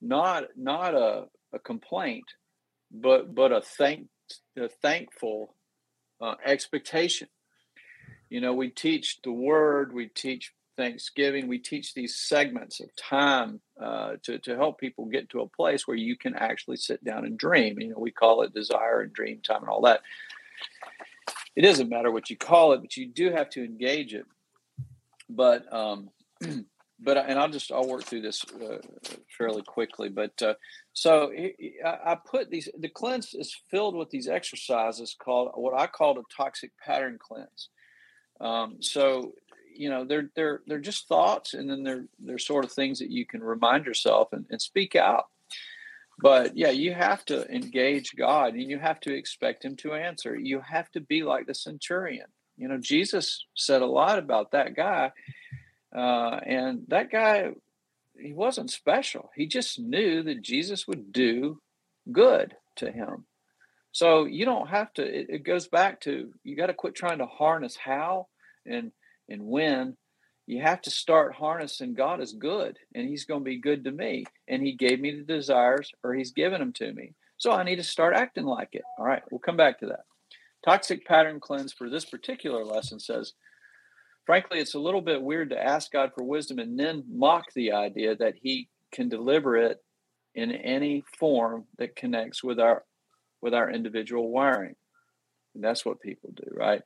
Not 0.02 0.46
not 0.58 0.94
a, 0.94 1.26
a 1.54 1.60
complaint 1.60 2.26
but 2.92 3.34
but 3.34 3.52
a 3.52 3.62
thank 3.62 4.08
a 4.58 4.68
thankful 4.68 5.56
uh, 6.22 6.36
expectation. 6.46 7.28
You 8.30 8.42
know 8.42 8.54
we 8.54 8.70
teach 8.70 9.20
the 9.24 9.32
word 9.32 9.94
we 9.94 10.08
teach 10.08 10.54
thanksgiving 10.78 11.48
we 11.48 11.60
teach 11.60 11.94
these 11.94 12.16
segments 12.16 12.80
of 12.80 12.90
time 12.96 13.60
uh, 13.82 14.14
to, 14.24 14.40
to 14.40 14.56
help 14.56 14.80
people 14.80 15.06
get 15.06 15.30
to 15.30 15.42
a 15.42 15.48
place 15.48 15.86
where 15.86 15.98
you 15.98 16.16
can 16.18 16.34
actually 16.34 16.78
sit 16.78 17.04
down 17.04 17.26
and 17.26 17.38
dream. 17.38 17.80
You 17.80 17.90
know 17.90 18.00
we 18.00 18.12
call 18.12 18.42
it 18.42 18.54
desire 18.54 19.02
and 19.02 19.14
dream 19.14 19.42
time 19.42 19.62
and 19.62 19.70
all 19.70 19.82
that 19.82 20.02
it 21.56 21.62
doesn't 21.62 21.90
matter 21.90 22.12
what 22.12 22.30
you 22.30 22.38
call 22.38 22.74
it, 22.74 22.82
but 22.82 22.96
you 22.98 23.08
do 23.08 23.32
have 23.32 23.50
to 23.52 23.64
engage 23.64 24.14
it. 24.14 24.26
But 25.30 25.72
um, 25.74 26.10
but 27.00 27.18
and 27.18 27.40
I'll 27.40 27.50
just 27.50 27.72
I'll 27.72 27.88
work 27.88 28.04
through 28.04 28.22
this 28.22 28.44
uh, 28.62 28.78
fairly 29.38 29.64
quickly. 29.64 30.10
But 30.10 30.42
uh, 30.42 30.54
so 30.94 31.32
I 31.86 32.18
put 32.26 32.50
these. 32.50 32.70
The 32.78 32.90
cleanse 32.90 33.34
is 33.34 33.56
filled 33.70 33.96
with 33.96 34.10
these 34.10 34.28
exercises 34.28 35.16
called 35.20 35.52
what 35.56 35.80
I 35.80 35.88
call 35.88 36.18
a 36.20 36.24
toxic 36.36 36.72
pattern 36.78 37.18
cleanse. 37.20 37.70
Um, 38.40 38.78
so 38.80 39.34
you 39.74 39.90
know 39.90 40.06
they're 40.06 40.30
they're 40.36 40.62
they're 40.68 40.80
just 40.80 41.08
thoughts, 41.08 41.54
and 41.54 41.70
then 41.70 41.84
they're 41.84 42.06
they're 42.20 42.38
sort 42.38 42.66
of 42.66 42.72
things 42.72 43.00
that 43.00 43.12
you 43.12 43.26
can 43.26 43.44
remind 43.44 43.86
yourself 43.86 44.32
and, 44.32 44.46
and 44.50 44.62
speak 44.62 44.96
out 44.96 45.26
but 46.22 46.56
yeah 46.58 46.70
you 46.70 46.94
have 46.94 47.26
to 47.26 47.50
engage 47.54 48.16
god 48.16 48.54
and 48.54 48.70
you 48.70 48.80
have 48.80 49.00
to 49.00 49.14
expect 49.14 49.66
him 49.66 49.76
to 49.78 49.94
answer. 49.94 50.36
You 50.36 50.62
have 50.62 50.90
to 50.92 51.02
be 51.02 51.24
like 51.24 51.48
the 51.48 51.56
centurion. 51.56 52.28
You 52.58 52.68
know 52.68 52.78
jesus 52.78 53.46
said 53.56 53.82
a 53.82 53.88
lot 53.88 54.20
about 54.20 54.52
that 54.52 54.76
guy 54.76 55.12
uh, 55.96 56.40
and 56.46 56.84
that 56.88 57.12
guy 57.12 57.52
he 58.20 58.34
wasn't 58.34 58.70
special. 58.70 59.32
He 59.36 59.48
just 59.48 59.80
knew 59.80 60.24
that 60.24 60.42
jesus 60.42 60.88
would 60.88 61.12
do 61.12 61.62
good 62.12 62.56
to 62.78 62.92
him. 62.92 63.26
So 63.92 64.26
you 64.26 64.46
don't 64.46 64.70
have 64.70 64.94
to 64.94 65.04
it, 65.04 65.28
it 65.30 65.44
goes 65.44 65.68
back 65.68 66.02
to 66.02 66.32
you 66.44 66.56
got 66.56 66.68
to 66.68 66.74
quit 66.74 66.96
trying 66.96 67.18
to 67.20 67.26
harness 67.26 67.76
how 67.76 68.28
and 68.66 68.92
and 69.28 69.46
when 69.46 69.98
you 70.52 70.62
have 70.62 70.82
to 70.82 70.92
start 70.92 71.34
harnessing 71.34 71.94
God 71.94 72.20
is 72.20 72.34
good 72.34 72.78
and 72.94 73.08
he's 73.08 73.24
going 73.24 73.40
to 73.40 73.46
be 73.46 73.58
good 73.58 73.86
to 73.86 73.92
me. 73.92 74.26
And 74.50 74.62
he 74.62 74.74
gave 74.74 75.00
me 75.00 75.16
the 75.16 75.24
desires 75.24 75.92
or 76.04 76.14
he's 76.14 76.32
given 76.32 76.60
them 76.60 76.74
to 76.74 76.92
me. 76.92 77.14
So 77.38 77.52
I 77.52 77.64
need 77.64 77.78
to 77.78 77.84
start 77.84 78.16
acting 78.16 78.44
like 78.44 78.70
it. 78.74 78.84
All 79.00 79.06
right, 79.06 79.24
we'll 79.32 79.40
come 79.40 79.56
back 79.56 79.80
to 79.80 79.86
that. 79.88 80.04
Toxic 80.66 81.06
pattern 81.06 81.40
cleanse 81.40 81.72
for 81.72 81.90
this 81.90 82.04
particular 82.04 82.66
lesson 82.66 83.00
says, 83.00 83.34
frankly, 84.26 84.60
it's 84.60 84.76
a 84.76 84.80
little 84.80 85.00
bit 85.00 85.22
weird 85.22 85.52
to 85.52 85.64
ask 85.64 85.90
God 85.94 86.12
for 86.14 86.24
wisdom 86.26 86.60
and 86.60 86.78
then 86.78 87.06
mock 87.10 87.46
the 87.54 87.72
idea 87.72 88.18
that 88.18 88.36
he 88.42 88.68
can 88.92 89.08
deliver 89.08 89.56
it 89.56 89.82
in 90.36 90.52
any 90.52 91.06
form 91.18 91.64
that 91.78 91.96
connects 91.96 92.44
with 92.44 92.60
our 92.60 92.84
with 93.42 93.54
our 93.54 93.72
individual 93.72 94.30
wiring. 94.30 94.76
And 95.56 95.64
that's 95.64 95.86
what 95.86 96.02
people 96.02 96.32
do, 96.36 96.48
right? 96.52 96.82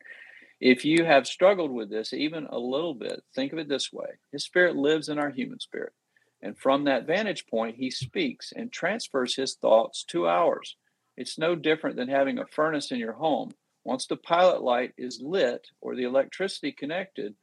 If 0.62 0.86
you 0.86 1.04
have 1.06 1.28
struggled 1.28 1.72
with 1.72 1.90
this 1.90 2.14
even 2.14 2.46
a 2.46 2.58
little 2.58 2.94
bit, 2.94 3.22
think 3.34 3.54
of 3.54 3.60
it 3.60 3.68
this 3.68 3.92
way 3.92 4.08
His 4.32 4.44
spirit 4.44 4.76
lives 4.76 5.10
in 5.10 5.20
our 5.20 5.30
human 5.30 5.60
spirit. 5.60 5.94
And 6.42 6.58
from 6.58 6.84
that 6.84 7.08
vantage 7.08 7.48
point, 7.48 7.76
he 7.78 7.90
speaks 7.90 8.54
and 8.56 8.72
transfers 8.72 9.36
his 9.36 9.56
thoughts 9.56 10.04
to 10.10 10.28
ours. 10.28 10.76
It's 11.18 11.40
no 11.40 11.56
different 11.56 11.96
than 11.96 12.08
having 12.08 12.38
a 12.38 12.46
furnace 12.46 12.92
in 12.92 13.00
your 13.00 13.14
home. 13.14 13.52
Once 13.84 14.06
the 14.06 14.18
pilot 14.18 14.62
light 14.62 14.94
is 14.96 15.22
lit 15.24 15.68
or 15.82 15.96
the 15.96 16.04
electricity 16.04 16.72
connected, 16.72 17.34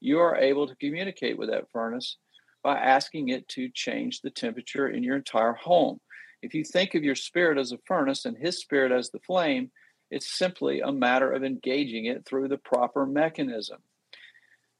you 0.00 0.18
are 0.18 0.36
able 0.36 0.66
to 0.66 0.76
communicate 0.76 1.38
with 1.38 1.48
that 1.48 1.70
furnace 1.72 2.18
by 2.62 2.76
asking 2.76 3.28
it 3.28 3.48
to 3.48 3.70
change 3.70 4.20
the 4.20 4.30
temperature 4.30 4.88
in 4.88 5.02
your 5.02 5.16
entire 5.16 5.54
home. 5.54 5.98
If 6.42 6.52
you 6.52 6.64
think 6.64 6.94
of 6.94 7.02
your 7.02 7.14
spirit 7.14 7.58
as 7.58 7.72
a 7.72 7.78
furnace 7.86 8.26
and 8.26 8.36
his 8.36 8.58
spirit 8.58 8.92
as 8.92 9.10
the 9.10 9.20
flame, 9.20 9.70
it's 10.10 10.26
simply 10.26 10.80
a 10.80 10.92
matter 10.92 11.30
of 11.30 11.44
engaging 11.44 12.06
it 12.06 12.24
through 12.26 12.48
the 12.48 12.58
proper 12.58 13.06
mechanism. 13.06 13.78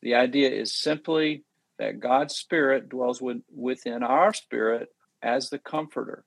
The 0.03 0.15
idea 0.15 0.51
is 0.51 0.73
simply 0.73 1.45
that 1.79 2.01
God's 2.01 2.35
Spirit 2.35 2.89
dwells 2.89 3.23
with, 3.23 3.43
within 3.55 4.03
our 4.03 4.35
spirit 4.35 4.89
as 5.23 5.51
the 5.51 5.59
comforter, 5.59 6.25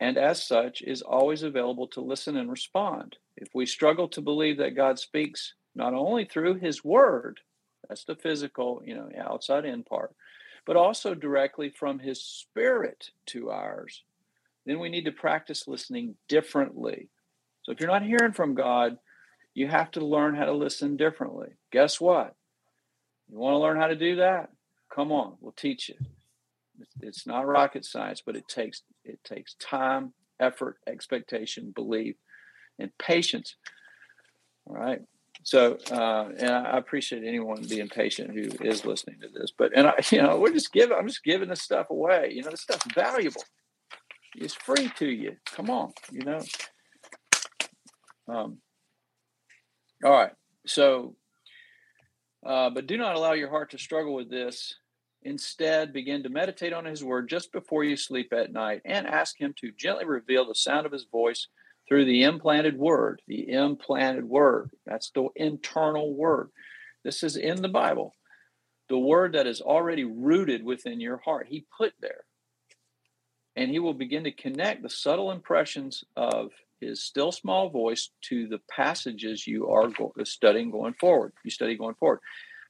and 0.00 0.16
as 0.16 0.42
such 0.42 0.82
is 0.82 1.02
always 1.02 1.42
available 1.42 1.88
to 1.88 2.00
listen 2.00 2.36
and 2.36 2.50
respond. 2.50 3.16
If 3.36 3.48
we 3.54 3.66
struggle 3.66 4.08
to 4.08 4.20
believe 4.20 4.58
that 4.58 4.76
God 4.76 4.98
speaks 4.98 5.54
not 5.74 5.94
only 5.94 6.24
through 6.24 6.54
His 6.54 6.84
Word, 6.84 7.40
that's 7.88 8.04
the 8.04 8.16
physical, 8.16 8.82
you 8.84 8.94
know, 8.94 9.08
outside 9.18 9.64
in 9.64 9.82
part, 9.82 10.14
but 10.64 10.76
also 10.76 11.14
directly 11.14 11.68
from 11.70 11.98
His 11.98 12.20
Spirit 12.22 13.10
to 13.26 13.50
ours, 13.50 14.02
then 14.64 14.80
we 14.80 14.88
need 14.88 15.04
to 15.04 15.12
practice 15.12 15.68
listening 15.68 16.16
differently 16.28 17.08
so 17.66 17.72
if 17.72 17.80
you're 17.80 17.90
not 17.90 18.04
hearing 18.04 18.32
from 18.32 18.54
God, 18.54 18.96
you 19.52 19.66
have 19.66 19.90
to 19.90 20.04
learn 20.04 20.36
how 20.36 20.44
to 20.44 20.52
listen 20.52 20.96
differently. 20.96 21.48
Guess 21.72 22.00
what? 22.00 22.36
You 23.28 23.38
want 23.38 23.54
to 23.54 23.58
learn 23.58 23.76
how 23.76 23.88
to 23.88 23.96
do 23.96 24.14
that? 24.16 24.50
Come 24.94 25.10
on, 25.10 25.34
we'll 25.40 25.50
teach 25.50 25.88
you. 25.88 25.96
It's 27.02 27.26
not 27.26 27.44
rocket 27.44 27.84
science, 27.84 28.22
but 28.24 28.36
it 28.36 28.46
takes 28.46 28.82
it 29.04 29.18
takes 29.24 29.54
time, 29.54 30.12
effort, 30.38 30.76
expectation, 30.86 31.72
belief 31.74 32.14
and 32.78 32.96
patience. 32.98 33.56
All 34.68 34.76
right. 34.76 35.02
So, 35.42 35.76
uh, 35.90 36.28
and 36.38 36.50
I 36.50 36.78
appreciate 36.78 37.24
anyone 37.24 37.64
being 37.68 37.88
patient 37.88 38.30
who 38.32 38.64
is 38.64 38.84
listening 38.84 39.16
to 39.22 39.28
this. 39.28 39.52
But, 39.56 39.72
and 39.76 39.88
I, 39.88 39.94
you 40.10 40.22
know, 40.22 40.38
we're 40.38 40.52
just 40.52 40.72
giving, 40.72 40.96
I'm 40.96 41.08
just 41.08 41.24
giving 41.24 41.48
this 41.48 41.62
stuff 41.62 41.90
away. 41.90 42.30
You 42.32 42.42
know, 42.42 42.50
this 42.50 42.62
stuff's 42.62 42.86
valuable. 42.94 43.42
It's 44.36 44.54
free 44.54 44.92
to 44.98 45.06
you. 45.08 45.36
Come 45.46 45.70
on, 45.70 45.92
you 46.12 46.24
know. 46.24 46.40
Um, 48.28 48.58
all 50.04 50.10
right. 50.10 50.32
So, 50.66 51.16
uh, 52.44 52.70
but 52.70 52.86
do 52.86 52.96
not 52.96 53.16
allow 53.16 53.32
your 53.32 53.50
heart 53.50 53.70
to 53.70 53.78
struggle 53.78 54.14
with 54.14 54.30
this. 54.30 54.74
Instead, 55.22 55.92
begin 55.92 56.22
to 56.22 56.28
meditate 56.28 56.72
on 56.72 56.84
his 56.84 57.02
word 57.02 57.28
just 57.28 57.52
before 57.52 57.82
you 57.82 57.96
sleep 57.96 58.32
at 58.32 58.52
night 58.52 58.82
and 58.84 59.06
ask 59.06 59.40
him 59.40 59.54
to 59.58 59.72
gently 59.72 60.04
reveal 60.04 60.46
the 60.46 60.54
sound 60.54 60.86
of 60.86 60.92
his 60.92 61.06
voice 61.10 61.48
through 61.88 62.04
the 62.04 62.22
implanted 62.22 62.78
word. 62.78 63.22
The 63.26 63.50
implanted 63.50 64.24
word. 64.24 64.70
That's 64.86 65.10
the 65.10 65.28
internal 65.34 66.14
word. 66.14 66.50
This 67.04 67.22
is 67.22 67.36
in 67.36 67.62
the 67.62 67.68
Bible. 67.68 68.14
The 68.88 68.98
word 68.98 69.32
that 69.32 69.46
is 69.46 69.60
already 69.60 70.04
rooted 70.04 70.64
within 70.64 71.00
your 71.00 71.16
heart, 71.18 71.46
he 71.48 71.66
put 71.76 71.94
there. 72.00 72.24
And 73.56 73.70
he 73.70 73.78
will 73.78 73.94
begin 73.94 74.24
to 74.24 74.32
connect 74.32 74.82
the 74.82 74.90
subtle 74.90 75.32
impressions 75.32 76.04
of 76.16 76.52
his 76.80 77.02
still 77.02 77.32
small 77.32 77.70
voice 77.70 78.10
to 78.22 78.48
the 78.48 78.60
passages 78.70 79.46
you 79.46 79.68
are 79.70 79.88
go- 79.88 80.12
studying 80.24 80.70
going 80.70 80.94
forward. 80.94 81.32
You 81.44 81.50
study 81.50 81.76
going 81.76 81.94
forward. 81.94 82.20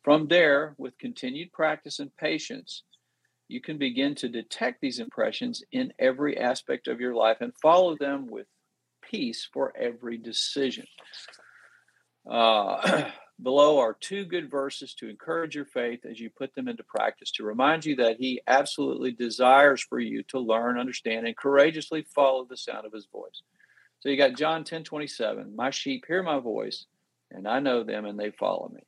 From 0.02 0.28
there, 0.28 0.74
with 0.78 0.98
continued 0.98 1.52
practice 1.52 1.98
and 1.98 2.16
patience, 2.16 2.82
you 3.48 3.60
can 3.60 3.78
begin 3.78 4.14
to 4.16 4.28
detect 4.28 4.80
these 4.80 4.98
impressions 4.98 5.62
in 5.72 5.92
every 5.98 6.38
aspect 6.38 6.88
of 6.88 7.00
your 7.00 7.14
life 7.14 7.38
and 7.40 7.52
follow 7.60 7.96
them 7.96 8.26
with 8.28 8.46
peace 9.02 9.48
for 9.52 9.72
every 9.76 10.18
decision. 10.18 10.86
Uh, 12.28 13.10
below 13.42 13.78
are 13.78 13.96
two 14.00 14.24
good 14.24 14.50
verses 14.50 14.94
to 14.94 15.08
encourage 15.08 15.54
your 15.54 15.64
faith 15.64 16.04
as 16.08 16.18
you 16.18 16.30
put 16.30 16.54
them 16.54 16.68
into 16.68 16.82
practice, 16.82 17.30
to 17.32 17.44
remind 17.44 17.84
you 17.84 17.96
that 17.96 18.18
He 18.18 18.40
absolutely 18.46 19.12
desires 19.12 19.82
for 19.82 19.98
you 19.98 20.22
to 20.24 20.38
learn, 20.38 20.78
understand, 20.78 21.26
and 21.26 21.36
courageously 21.36 22.02
follow 22.14 22.44
the 22.44 22.56
sound 22.56 22.86
of 22.86 22.92
His 22.92 23.06
voice. 23.06 23.42
So 24.06 24.10
you 24.10 24.16
got 24.16 24.36
John 24.36 24.62
10 24.62 24.84
27, 24.84 25.56
my 25.56 25.70
sheep 25.70 26.04
hear 26.06 26.22
my 26.22 26.38
voice, 26.38 26.86
and 27.32 27.48
I 27.48 27.58
know 27.58 27.82
them, 27.82 28.04
and 28.04 28.16
they 28.16 28.30
follow 28.30 28.70
me. 28.72 28.82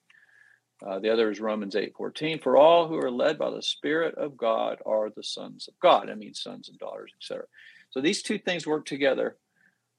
Uh, 0.87 1.01
the 1.01 1.11
other 1.13 1.29
is 1.29 1.41
Romans 1.41 1.75
8 1.75 1.93
14. 1.97 2.39
For 2.39 2.57
all 2.57 2.87
who 2.87 2.95
are 2.99 3.11
led 3.11 3.37
by 3.37 3.51
the 3.51 3.61
Spirit 3.61 4.15
of 4.15 4.37
God 4.37 4.79
are 4.87 5.11
the 5.11 5.25
sons 5.25 5.67
of 5.67 5.75
God. 5.81 6.09
I 6.09 6.15
mean, 6.15 6.35
sons 6.35 6.69
and 6.69 6.79
daughters, 6.79 7.11
etc. 7.21 7.47
So 7.91 8.01
these 8.01 8.23
two 8.23 8.39
things 8.39 8.65
work 8.65 8.87
together 8.87 9.37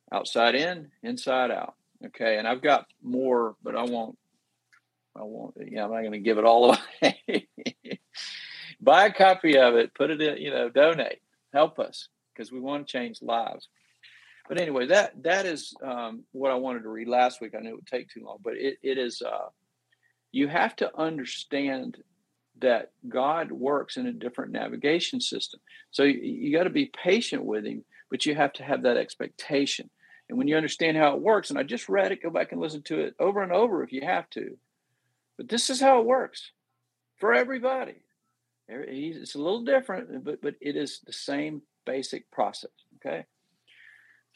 outside 0.10 0.56
in, 0.56 0.90
inside 1.04 1.52
out. 1.52 1.74
Okay. 2.06 2.38
And 2.38 2.48
I've 2.48 2.62
got 2.62 2.86
more, 3.04 3.58
but 3.62 3.76
I 3.76 3.84
won't, 3.84 4.18
I 5.18 5.24
won't, 5.24 5.54
yeah, 5.70 5.84
I'm 5.84 5.92
not 5.92 6.00
going 6.00 6.14
to 6.14 6.20
give 6.20 6.38
it 6.38 6.46
all 6.46 6.78
away. 7.02 7.50
Buy 8.80 9.08
a 9.08 9.14
copy 9.14 9.58
of 9.58 9.76
it, 9.76 9.94
put 9.94 10.12
it 10.12 10.22
in, 10.22 10.38
you 10.38 10.52
know, 10.52 10.70
donate, 10.70 11.20
help 11.52 11.78
us 11.78 12.08
because 12.34 12.54
we 12.54 12.62
want 12.62 12.88
to 12.88 12.92
change 12.94 13.22
lives. 13.22 13.68
But 14.50 14.60
anyway, 14.60 14.88
that 14.88 15.22
that 15.24 15.46
is 15.46 15.76
um, 15.86 16.24
what 16.32 16.52
I 16.52 16.56
wanted 16.56 16.82
to 16.82 16.90
read 16.90 17.08
last 17.08 17.40
week. 17.40 17.54
I 17.56 17.62
knew 17.62 17.70
it 17.70 17.76
would 17.76 17.88
take 17.88 18.10
too 18.10 18.26
long, 18.26 18.40
but 18.44 18.56
it, 18.58 18.80
it 18.82 18.98
is, 18.98 19.22
uh, 19.22 19.50
you 20.32 20.48
have 20.48 20.76
to 20.78 20.92
understand 20.98 21.98
that 22.60 22.92
God 23.08 23.52
works 23.52 23.96
in 23.96 24.08
a 24.08 24.12
different 24.12 24.52
navigation 24.52 25.22
system. 25.22 25.60
So 25.92 26.04
you, 26.04 26.20
you 26.20 26.58
got 26.58 26.64
to 26.64 26.72
be 26.72 26.92
patient 27.04 27.46
with 27.46 27.64
Him, 27.64 27.86
but 28.10 28.26
you 28.26 28.34
have 28.34 28.52
to 28.54 28.64
have 28.64 28.84
that 28.84 28.98
expectation. 28.98 29.92
And 30.28 30.38
when 30.38 30.48
you 30.48 30.58
understand 30.58 30.98
how 30.98 31.16
it 31.16 31.22
works, 31.22 31.52
and 31.52 31.60
I 31.60 31.64
just 31.64 31.88
read 31.88 32.12
it, 32.12 32.24
go 32.24 32.32
back 32.32 32.52
and 32.52 32.60
listen 32.60 32.82
to 32.84 33.00
it 33.00 33.16
over 33.20 33.44
and 33.44 33.52
over 33.52 33.84
if 33.84 33.92
you 33.92 34.02
have 34.02 34.30
to. 34.32 34.58
But 35.38 35.48
this 35.48 35.70
is 35.70 35.80
how 35.80 36.00
it 36.00 36.06
works 36.06 36.52
for 37.18 37.34
everybody. 37.34 38.02
It's 38.68 39.36
a 39.36 39.40
little 39.40 39.64
different, 39.64 40.24
but 40.24 40.42
but 40.42 40.56
it 40.60 40.76
is 40.76 41.02
the 41.06 41.14
same 41.14 41.62
basic 41.86 42.30
process. 42.32 42.72
Okay. 42.98 43.26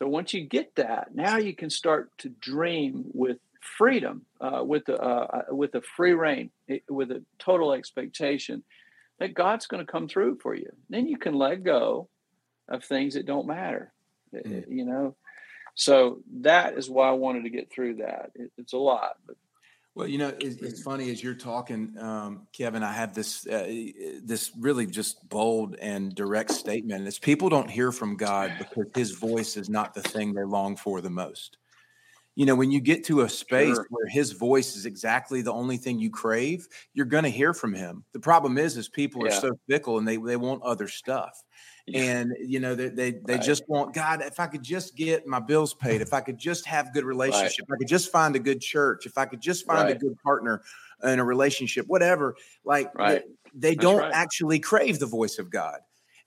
So 0.04 0.10
once 0.10 0.34
you 0.34 0.44
get 0.44 0.76
that, 0.76 1.16
now 1.16 1.38
you 1.38 1.56
can 1.56 1.70
start 1.70 2.10
to 2.18 2.28
dream 2.28 3.06
with 3.14 3.38
freedom, 3.62 4.26
uh, 4.42 4.62
with 4.62 4.84
the 4.84 5.02
uh, 5.02 5.28
uh 5.50 5.56
with 5.56 5.76
a 5.76 5.82
free 5.96 6.12
rein, 6.12 6.50
eh, 6.68 6.80
with 6.90 7.10
a 7.12 7.24
total 7.40 7.72
expectation 7.72 8.66
that 9.20 9.34
God's 9.34 9.66
going 9.66 9.86
to 9.86 9.90
come 9.90 10.10
through 10.10 10.40
for 10.42 10.54
you. 10.54 10.70
Then 10.90 11.08
you 11.08 11.18
can 11.18 11.36
let 11.36 11.64
go 11.64 12.10
of 12.68 12.84
things 12.84 13.14
that 13.14 13.26
don't 13.26 13.48
matter. 13.48 13.94
Mm. 14.36 14.66
You 14.68 14.84
know, 14.84 15.16
so 15.74 16.20
that 16.42 16.78
is 16.78 16.90
why 16.90 17.08
I 17.08 17.14
wanted 17.14 17.44
to 17.44 17.50
get 17.50 17.72
through 17.72 17.96
that. 18.00 18.32
It, 18.36 18.52
it's 18.58 18.74
a 18.74 18.78
lot, 18.78 19.16
but 19.26 19.38
well, 19.96 20.08
you 20.08 20.18
know, 20.18 20.34
it's, 20.40 20.56
it's, 20.62 20.82
funny 20.82 21.12
as 21.12 21.24
you're 21.24 21.36
talking, 21.36 21.96
um, 22.00 22.48
Kevin. 22.52 22.82
I 22.82 22.92
have 22.92 23.14
this 23.14 23.46
uh, 23.46 23.66
this 24.24 24.52
really 24.60 24.88
just 24.88 25.28
bold 25.30 25.76
and 25.76 26.16
direct 26.16 26.52
statement. 26.52 27.08
It's 27.08 27.20
people 27.20 27.48
don't 27.48 27.70
hear 27.70 27.92
from 27.92 28.18
God 28.18 28.54
because 28.58 28.88
His 28.96 29.12
voice 29.12 29.56
is 29.56 29.70
not 29.70 29.94
the 29.94 30.02
thing 30.02 30.34
they 30.34 30.44
long 30.44 30.76
for 30.76 31.00
the 31.00 31.12
most. 31.12 31.58
You 32.36 32.48
know, 32.48 32.56
when 32.56 32.72
you 32.72 32.80
get 32.80 33.04
to 33.06 33.22
a 33.22 33.30
space 33.30 33.76
sure. 33.76 33.86
where 33.92 34.08
His 34.08 34.32
voice 34.32 34.76
is 34.76 34.88
exactly 34.88 35.44
the 35.44 35.54
only 35.54 35.78
thing 35.78 36.00
you 36.00 36.10
crave, 36.10 36.68
you're 36.96 37.06
going 37.06 37.26
to 37.26 37.30
hear 37.30 37.54
from 37.54 37.76
Him. 37.76 38.04
The 38.14 38.20
problem 38.20 38.58
is, 38.58 38.78
is 38.78 38.90
people 38.90 39.28
yeah. 39.28 39.38
are 39.38 39.42
so 39.42 39.52
fickle 39.70 40.00
and 40.00 40.08
they 40.08 40.18
they 40.18 40.38
want 40.38 40.64
other 40.64 40.88
stuff 40.88 41.44
and 41.94 42.34
you 42.40 42.60
know 42.60 42.76
they 42.76 42.90
they, 42.90 43.12
they 43.12 43.36
right. 43.36 43.42
just 43.42 43.68
want 43.68 43.94
God. 43.94 44.22
If 44.22 44.40
I 44.40 44.48
could 44.48 44.64
just 44.64 44.96
get 44.96 45.28
my 45.28 45.40
bills 45.40 45.74
paid, 45.74 46.02
if 46.02 46.14
I 46.14 46.22
could 46.22 46.38
just 46.38 46.66
have 46.66 46.94
good 46.94 47.04
relationship, 47.04 47.66
right. 47.68 47.76
if 47.76 47.76
I 47.76 47.78
could 47.78 47.88
just 47.88 48.12
find 48.12 48.36
a 48.36 48.40
good 48.40 48.62
church, 48.62 49.06
if 49.06 49.18
I 49.18 49.26
could 49.26 49.42
just 49.42 49.66
find 49.66 49.84
right. 49.84 49.96
a 49.96 50.00
good 50.00 50.18
partner 50.24 50.62
in 51.04 51.20
a 51.20 51.24
relationship, 51.24 51.86
whatever. 51.88 52.36
Like 52.64 52.94
they, 52.94 53.22
they 53.54 53.76
don't 53.76 54.12
actually 54.14 54.60
crave 54.60 55.00
the 55.00 55.06
voice 55.06 55.40
of 55.40 55.50
God, 55.50 55.80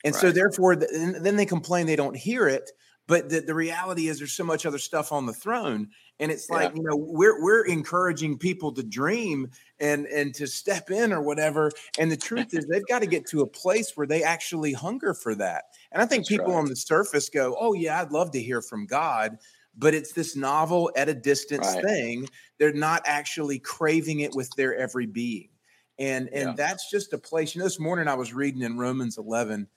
and 0.05 0.14
so 0.14 0.31
therefore, 0.31 0.77
then 0.77 1.37
they 1.37 1.47
complain 1.47 1.87
they 1.87 1.97
don't 1.97 2.16
hear 2.16 2.49
it. 2.49 2.71
But 3.09 3.29
the, 3.29 3.40
the 3.40 3.55
reality 3.55 4.09
is, 4.09 4.19
there's 4.19 4.33
so 4.33 4.45
much 4.45 4.66
other 4.66 4.79
stuff 4.79 5.12
on 5.12 5.27
the 5.27 5.33
throne, 5.33 5.88
and 6.19 6.33
it's 6.33 6.51
like 6.51 6.71
yeah. 6.71 6.77
you 6.77 6.83
know 6.83 6.97
we're 6.97 7.40
we're 7.40 7.64
encouraging 7.64 8.37
people 8.37 8.73
to 8.73 8.83
dream 8.83 9.49
and 9.79 10.07
and 10.07 10.35
to 10.35 10.47
step 10.47 10.90
in 10.90 11.12
or 11.12 11.23
whatever. 11.23 11.71
And 11.99 12.11
the 12.11 12.16
truth 12.16 12.53
is, 12.53 12.66
they've 12.66 12.87
got 12.87 13.01
to 13.01 13.07
get 13.07 13.27
to 13.29 13.42
a 13.42 13.47
place 13.47 13.92
where 13.95 14.09
they 14.09 14.25
actually 14.25 14.73
hunger 14.73 15.14
for 15.14 15.37
that. 15.37 15.64
And 15.92 16.03
I 16.03 16.07
think 16.07 16.23
That's 16.23 16.31
people 16.31 16.55
right. 16.55 16.59
on 16.59 16.64
the 16.66 16.75
surface 16.75 17.29
go, 17.29 17.57
"Oh 17.61 17.75
yeah, 17.75 18.01
I'd 18.01 18.11
love 18.11 18.33
to 18.33 18.42
hear 18.42 18.61
from 18.61 18.87
God." 18.87 19.38
But 19.79 19.95
it's 19.95 20.12
this 20.12 20.35
novel 20.35 20.90
at 20.97 21.09
a 21.09 21.14
distance 21.14 21.66
right. 21.66 21.85
thing. 21.85 22.29
They're 22.59 22.73
not 22.73 23.03
actually 23.05 23.59
craving 23.59 24.21
it 24.21 24.35
with 24.35 24.51
their 24.57 24.75
every 24.75 25.07
being. 25.07 25.51
And 25.99 26.29
and 26.31 26.49
yeah. 26.49 26.55
that's 26.57 26.90
just 26.90 27.12
a 27.12 27.19
place. 27.19 27.55
You 27.55 27.61
know, 27.61 27.66
this 27.66 27.79
morning 27.79 28.09
I 28.09 28.14
was 28.14 28.33
reading 28.33 28.62
in 28.62 28.79
Romans 28.79 29.16
11 29.16 29.69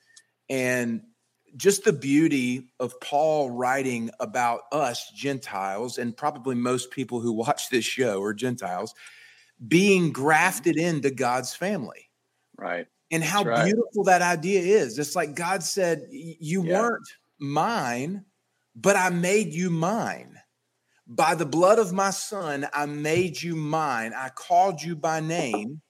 and 0.50 1.02
just 1.56 1.84
the 1.84 1.94
beauty 1.94 2.72
of 2.80 3.00
Paul 3.02 3.52
writing 3.52 4.10
about 4.20 4.62
us 4.72 5.12
Gentiles, 5.12 5.98
and 5.98 6.16
probably 6.16 6.56
most 6.56 6.92
people 6.92 7.20
who 7.20 7.32
watch 7.32 7.70
this 7.70 7.86
show 7.86 8.22
are 8.22 8.34
Gentiles, 8.34 8.94
being 9.68 10.04
mm-hmm. 10.04 10.12
grafted 10.12 10.78
into 10.78 11.12
God's 11.12 11.56
family. 11.56 12.10
Right. 12.58 12.88
And 13.12 13.24
how 13.24 13.44
right. 13.44 13.66
beautiful 13.66 14.04
that 14.06 14.22
idea 14.22 14.62
is. 14.62 15.00
It's 15.00 15.16
like 15.16 15.36
God 15.36 15.64
said, 15.64 16.06
You 16.12 16.64
yeah. 16.64 16.80
weren't 16.80 17.08
mine, 17.40 18.26
but 18.76 18.96
I 18.96 19.10
made 19.10 19.54
you 19.54 19.70
mine. 19.70 20.36
By 21.08 21.34
the 21.34 21.46
blood 21.46 21.80
of 21.80 21.92
my 21.92 22.12
son, 22.12 22.68
I 22.72 22.86
made 22.86 23.42
you 23.42 23.56
mine. 23.56 24.14
I 24.16 24.30
called 24.30 24.82
you 24.82 24.96
by 24.96 25.22
name, 25.22 25.82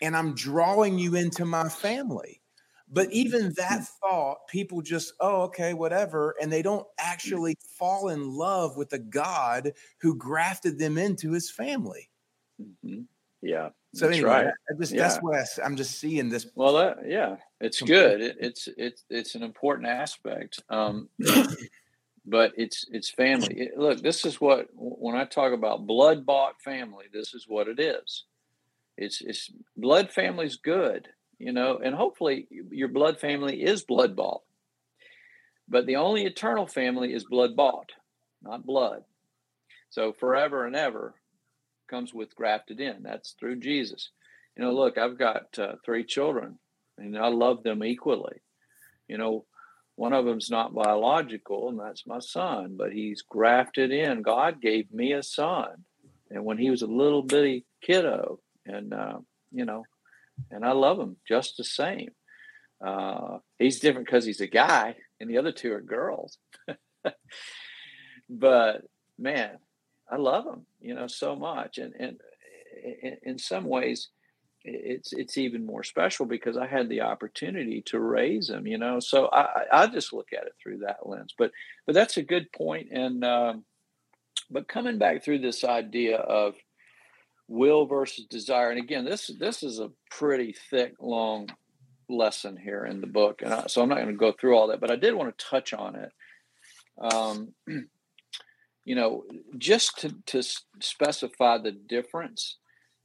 and 0.00 0.16
I'm 0.16 0.34
drawing 0.34 0.98
you 0.98 1.14
into 1.14 1.44
my 1.44 1.68
family. 1.68 2.40
But 2.88 3.10
even 3.12 3.52
that 3.56 3.84
thought, 4.00 4.46
people 4.48 4.80
just, 4.80 5.12
oh, 5.20 5.42
okay, 5.42 5.74
whatever. 5.74 6.36
And 6.40 6.52
they 6.52 6.62
don't 6.62 6.86
actually 6.98 7.56
fall 7.76 8.10
in 8.10 8.32
love 8.32 8.76
with 8.76 8.90
the 8.90 8.98
God 8.98 9.72
who 10.00 10.14
grafted 10.14 10.78
them 10.78 10.96
into 10.96 11.32
his 11.32 11.50
family. 11.50 12.08
Mm-hmm. 12.60 13.02
Yeah. 13.42 13.70
So 13.94 14.08
anyway, 14.08 14.28
right. 14.28 14.46
I 14.46 14.78
just, 14.78 14.92
yeah. 14.92 15.02
that's 15.02 15.18
what 15.18 15.36
I, 15.36 15.66
am 15.66 15.76
just 15.76 15.98
seeing 15.98 16.28
this. 16.28 16.46
Well, 16.54 16.74
that, 16.74 16.98
yeah, 17.06 17.36
it's 17.60 17.80
good. 17.80 18.20
It, 18.20 18.36
it's, 18.40 18.68
it's, 18.76 19.04
it's 19.10 19.34
an 19.34 19.42
important 19.42 19.88
aspect. 19.88 20.62
Um, 20.68 21.08
but 22.24 22.52
it's, 22.56 22.86
it's 22.92 23.10
family. 23.10 23.62
It, 23.62 23.78
look, 23.78 24.00
this 24.00 24.24
is 24.24 24.40
what, 24.40 24.68
when 24.74 25.16
I 25.16 25.24
talk 25.24 25.52
about 25.52 25.86
blood 25.86 26.24
bought 26.24 26.60
family, 26.62 27.06
this 27.12 27.34
is 27.34 27.46
what 27.48 27.66
it 27.66 27.80
is. 27.80 28.24
It's, 28.96 29.20
it's 29.22 29.50
blood 29.76 30.10
family's 30.10 30.56
good 30.56 31.08
you 31.38 31.52
know, 31.52 31.78
and 31.82 31.94
hopefully 31.94 32.48
your 32.70 32.88
blood 32.88 33.20
family 33.20 33.62
is 33.62 33.84
blood 33.84 34.16
bought. 34.16 34.42
But 35.68 35.86
the 35.86 35.96
only 35.96 36.24
eternal 36.24 36.66
family 36.66 37.12
is 37.12 37.24
blood 37.24 37.56
bought, 37.56 37.90
not 38.42 38.64
blood. 38.64 39.02
So 39.90 40.12
forever 40.12 40.66
and 40.66 40.76
ever 40.76 41.14
comes 41.88 42.14
with 42.14 42.34
grafted 42.36 42.80
in. 42.80 43.02
That's 43.02 43.34
through 43.38 43.56
Jesus. 43.60 44.10
You 44.56 44.64
know, 44.64 44.72
look, 44.72 44.96
I've 44.98 45.18
got 45.18 45.58
uh, 45.58 45.74
three 45.84 46.04
children 46.04 46.58
and 46.98 47.18
I 47.18 47.28
love 47.28 47.62
them 47.62 47.84
equally. 47.84 48.40
You 49.08 49.18
know, 49.18 49.44
one 49.96 50.12
of 50.12 50.24
them's 50.24 50.50
not 50.50 50.74
biological, 50.74 51.68
and 51.70 51.78
that's 51.78 52.06
my 52.06 52.18
son, 52.18 52.74
but 52.76 52.92
he's 52.92 53.22
grafted 53.22 53.90
in. 53.90 54.22
God 54.22 54.60
gave 54.60 54.92
me 54.92 55.12
a 55.12 55.22
son, 55.22 55.84
and 56.30 56.44
when 56.44 56.58
he 56.58 56.70
was 56.70 56.82
a 56.82 56.86
little 56.86 57.22
bitty 57.22 57.64
kiddo, 57.82 58.40
and 58.66 58.92
uh, 58.92 59.18
you 59.52 59.64
know, 59.64 59.84
and 60.50 60.64
I 60.64 60.72
love 60.72 60.98
him 60.98 61.16
just 61.26 61.56
the 61.56 61.64
same. 61.64 62.10
Uh, 62.84 63.38
he's 63.58 63.80
different 63.80 64.06
because 64.06 64.24
he's 64.24 64.40
a 64.40 64.46
guy, 64.46 64.96
and 65.20 65.30
the 65.30 65.38
other 65.38 65.52
two 65.52 65.72
are 65.72 65.80
girls. 65.80 66.38
but 68.28 68.82
man, 69.18 69.58
I 70.10 70.16
love 70.16 70.46
him, 70.46 70.66
you 70.80 70.94
know, 70.94 71.06
so 71.06 71.36
much, 71.36 71.78
and 71.78 71.94
and 71.98 72.18
in, 73.22 73.38
some 73.38 73.64
ways, 73.64 74.10
it's 74.64 75.12
it's 75.12 75.38
even 75.38 75.64
more 75.64 75.82
special 75.82 76.26
because 76.26 76.56
I 76.56 76.66
had 76.66 76.88
the 76.88 77.00
opportunity 77.00 77.82
to 77.86 77.98
raise 77.98 78.50
him, 78.50 78.66
you 78.66 78.78
know. 78.78 79.00
So 79.00 79.28
I, 79.32 79.64
I 79.72 79.86
just 79.86 80.12
look 80.12 80.28
at 80.32 80.46
it 80.46 80.52
through 80.62 80.78
that 80.78 81.06
lens. 81.08 81.34
But 81.36 81.52
but 81.86 81.94
that's 81.94 82.18
a 82.18 82.22
good 82.22 82.52
point. 82.52 82.88
And 82.92 83.24
um, 83.24 83.64
but 84.50 84.68
coming 84.68 84.98
back 84.98 85.24
through 85.24 85.40
this 85.40 85.64
idea 85.64 86.18
of 86.18 86.54
will 87.48 87.86
versus 87.86 88.26
desire, 88.26 88.70
and 88.70 88.78
again, 88.78 89.04
this 89.04 89.30
this 89.38 89.62
is 89.62 89.78
a 89.78 89.90
pretty 90.10 90.54
thick, 90.70 90.94
long 91.00 91.48
lesson 92.08 92.56
here 92.56 92.84
in 92.84 93.00
the 93.00 93.06
book, 93.06 93.42
and 93.42 93.52
I, 93.52 93.66
so 93.66 93.82
I'm 93.82 93.88
not 93.88 93.96
going 93.96 94.08
to 94.08 94.14
go 94.14 94.32
through 94.32 94.56
all 94.56 94.68
that. 94.68 94.80
But 94.80 94.90
I 94.90 94.96
did 94.96 95.14
want 95.14 95.36
to 95.36 95.44
touch 95.44 95.72
on 95.72 95.96
it. 95.96 96.12
Um, 96.98 97.54
you 98.84 98.94
know, 98.94 99.24
just 99.58 99.98
to 99.98 100.14
to 100.26 100.42
specify 100.80 101.58
the 101.58 101.72
difference 101.72 102.56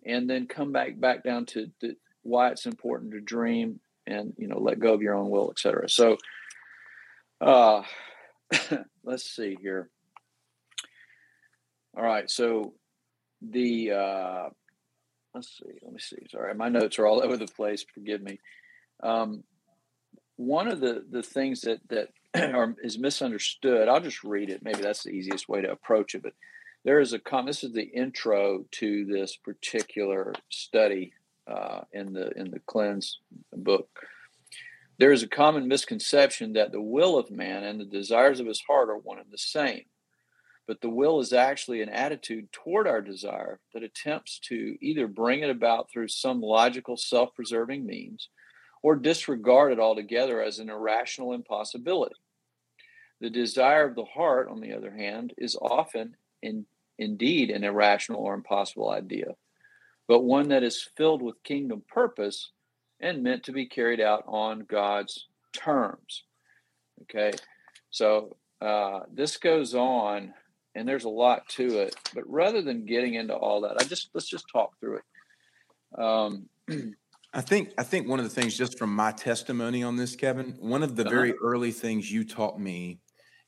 and 0.06 0.30
then 0.30 0.48
come 0.48 0.72
back 0.72 1.00
back 1.00 1.24
down 1.24 1.46
to, 1.46 1.70
to 1.82 1.96
why 2.24 2.50
it's 2.50 2.66
important 2.66 3.12
to 3.12 3.20
dream 3.20 3.80
and 4.08 4.34
you 4.38 4.48
know 4.48 4.60
let 4.60 4.80
go 4.80 4.94
of 4.94 5.02
your 5.02 5.16
own 5.16 5.30
will 5.30 5.52
etc 5.52 5.88
so 5.88 6.18
uh 7.40 7.84
let's 9.04 9.24
see 9.24 9.58
here 9.62 9.90
all 11.96 12.04
right 12.04 12.30
so 12.30 12.74
the 13.42 13.92
uh 13.92 14.50
let's 15.34 15.58
see 15.58 15.80
let 15.82 15.94
me 15.94 16.00
see 16.00 16.18
sorry 16.30 16.54
my 16.54 16.70
notes 16.70 17.00
are 17.00 17.08
all 17.08 17.24
over 17.24 17.38
the 17.38 17.48
place 17.48 17.86
forgive 17.94 18.22
me 18.22 18.40
um 19.04 19.44
one 20.38 20.68
of 20.68 20.80
the 20.80 21.04
the 21.10 21.24
things 21.24 21.62
that 21.62 21.80
that 21.90 22.10
are, 22.56 22.76
is 22.84 22.98
misunderstood 22.98 23.88
i'll 23.88 24.00
just 24.00 24.24
read 24.24 24.50
it 24.50 24.64
maybe 24.64 24.82
that's 24.82 25.04
the 25.04 25.12
easiest 25.12 25.50
way 25.50 25.62
to 25.62 25.72
approach 25.72 26.16
it 26.16 26.24
but 26.24 26.34
there 26.84 27.00
is 27.00 27.14
a 27.14 27.20
com. 27.20 27.46
This 27.46 27.64
is 27.64 27.74
the 27.74 27.84
intro 27.84 28.66
to 28.72 29.06
this 29.06 29.36
particular 29.36 30.34
study 30.50 31.14
uh, 31.48 31.82
in 31.94 32.14
the 32.14 32.32
in 32.32 32.50
the 32.50 32.60
cleanse 32.60 33.20
book. 33.54 33.90
There 34.98 35.12
is 35.12 35.24
a 35.24 35.28
common 35.28 35.68
misconception 35.68 36.54
that 36.54 36.72
the 36.72 36.82
will 36.82 37.18
of 37.18 37.32
man 37.32 37.64
and 37.64 37.80
the 37.80 37.86
desires 37.86 38.40
of 38.40 38.48
his 38.48 38.62
heart 38.62 38.90
are 38.90 38.98
one 38.98 39.20
and 39.20 39.32
the 39.32 39.38
same. 39.38 39.86
But 40.72 40.80
the 40.80 40.90
will 40.90 41.20
is 41.20 41.34
actually 41.34 41.82
an 41.82 41.90
attitude 41.90 42.50
toward 42.54 42.88
our 42.88 43.02
desire 43.02 43.60
that 43.74 43.84
attempts 43.84 44.40
to 44.46 44.78
either 44.80 45.06
bring 45.06 45.42
it 45.42 45.50
about 45.50 45.92
through 45.92 46.08
some 46.08 46.40
logical 46.40 46.96
self 46.96 47.36
preserving 47.36 47.86
means 47.86 48.30
or 48.82 48.96
disregard 48.96 49.74
it 49.74 49.82
altogether 49.82 50.42
as 50.42 50.60
an 50.60 50.70
irrational 50.70 51.34
impossibility. 51.34 52.16
The 53.20 53.30
desire 53.30 53.86
of 53.86 53.96
the 53.96 54.06
heart, 54.06 54.48
on 54.48 54.62
the 54.62 54.72
other 54.72 54.96
hand, 54.96 55.34
is 55.38 55.58
often 55.58 56.16
in, 56.42 56.66
indeed 56.98 57.50
an 57.50 57.66
irrational 57.66 58.22
or 58.22 58.34
impossible 58.34 58.92
idea, 58.92 59.36
but 60.08 60.24
one 60.24 60.48
that 60.48 60.64
is 60.64 60.88
filled 60.96 61.22
with 61.22 61.44
kingdom 61.44 61.84
purpose 61.90 62.52
and 63.02 63.24
meant 63.24 63.44
to 63.44 63.52
be 63.52 63.66
carried 63.66 64.00
out 64.00 64.24
on 64.26 64.62
God's 64.62 65.28
terms. 65.52 66.24
Okay, 67.02 67.34
so 67.90 68.38
uh, 68.62 69.02
this 69.12 69.36
goes 69.36 69.76
on, 69.76 70.34
and 70.76 70.88
there's 70.88 71.06
a 71.06 71.10
lot 71.10 71.48
to 71.50 71.80
it. 71.80 71.96
But 72.14 72.24
rather 72.28 72.62
than 72.62 72.86
getting 72.86 73.16
into 73.16 73.36
all 73.36 73.62
that, 73.62 73.78
I 73.80 73.84
just 73.84 74.10
let's 74.14 74.30
just 74.30 74.46
talk 74.52 74.80
through 74.80 74.98
it. 74.98 76.02
Um, 76.02 76.50
I 77.34 77.42
think 77.42 77.72
I 77.78 77.84
think 77.84 78.08
one 78.08 78.20
of 78.20 78.26
the 78.26 78.42
things, 78.42 78.58
just 78.58 78.78
from 78.78 78.96
my 78.96 79.12
testimony 79.12 79.84
on 79.84 79.96
this, 79.96 80.16
Kevin, 80.16 80.56
one 80.60 80.84
of 80.84 80.96
the 80.96 81.04
uh-huh. 81.04 81.12
very 81.12 81.34
early 81.42 81.72
things 81.72 82.12
you 82.12 82.24
taught 82.24 82.60
me 82.60 83.00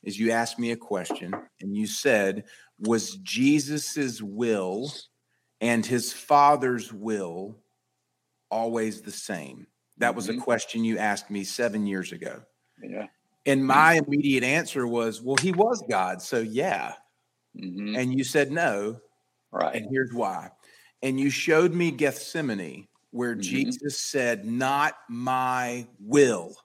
is 0.02 0.18
you 0.18 0.30
asked 0.30 0.58
me 0.58 0.70
a 0.70 0.76
question 0.76 1.34
and 1.60 1.76
you 1.76 1.86
said, 1.86 2.44
was 2.78 3.16
Jesus's 3.16 4.22
will 4.22 4.92
and 5.60 5.84
his 5.84 6.12
father's 6.12 6.92
will 6.92 7.56
always 8.50 9.00
the 9.00 9.10
same? 9.10 9.66
That 9.98 10.14
was 10.14 10.28
mm-hmm. 10.28 10.40
a 10.40 10.42
question 10.42 10.84
you 10.84 10.98
asked 10.98 11.30
me 11.30 11.44
seven 11.44 11.86
years 11.86 12.12
ago. 12.12 12.42
Yeah. 12.82 13.06
And 13.46 13.64
my 13.64 14.00
immediate 14.06 14.44
answer 14.44 14.86
was, 14.86 15.22
well, 15.22 15.36
he 15.36 15.52
was 15.52 15.82
God. 15.88 16.22
So, 16.22 16.40
yeah. 16.40 16.94
Mm-hmm. 17.58 17.96
And 17.96 18.16
you 18.16 18.24
said 18.24 18.50
no. 18.50 19.00
Right. 19.52 19.76
And 19.76 19.86
here's 19.90 20.12
why. 20.12 20.50
And 21.02 21.20
you 21.20 21.30
showed 21.30 21.74
me 21.74 21.90
Gethsemane, 21.90 22.88
where 23.10 23.34
mm-hmm. 23.34 23.42
Jesus 23.42 23.98
said, 23.98 24.44
not 24.44 24.94
my 25.08 25.86
will. 26.00 26.56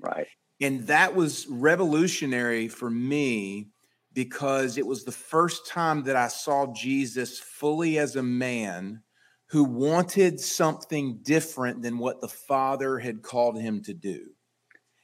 Right. 0.00 0.26
And 0.60 0.86
that 0.86 1.14
was 1.14 1.46
revolutionary 1.48 2.68
for 2.68 2.90
me 2.90 3.68
because 4.12 4.78
it 4.78 4.86
was 4.86 5.04
the 5.04 5.12
first 5.12 5.66
time 5.66 6.02
that 6.04 6.16
I 6.16 6.28
saw 6.28 6.72
Jesus 6.72 7.38
fully 7.38 7.98
as 7.98 8.16
a 8.16 8.22
man 8.22 9.02
who 9.46 9.64
wanted 9.64 10.40
something 10.40 11.18
different 11.22 11.82
than 11.82 11.98
what 11.98 12.20
the 12.20 12.28
Father 12.28 12.98
had 12.98 13.22
called 13.22 13.60
him 13.60 13.82
to 13.82 13.92
do. 13.92 14.26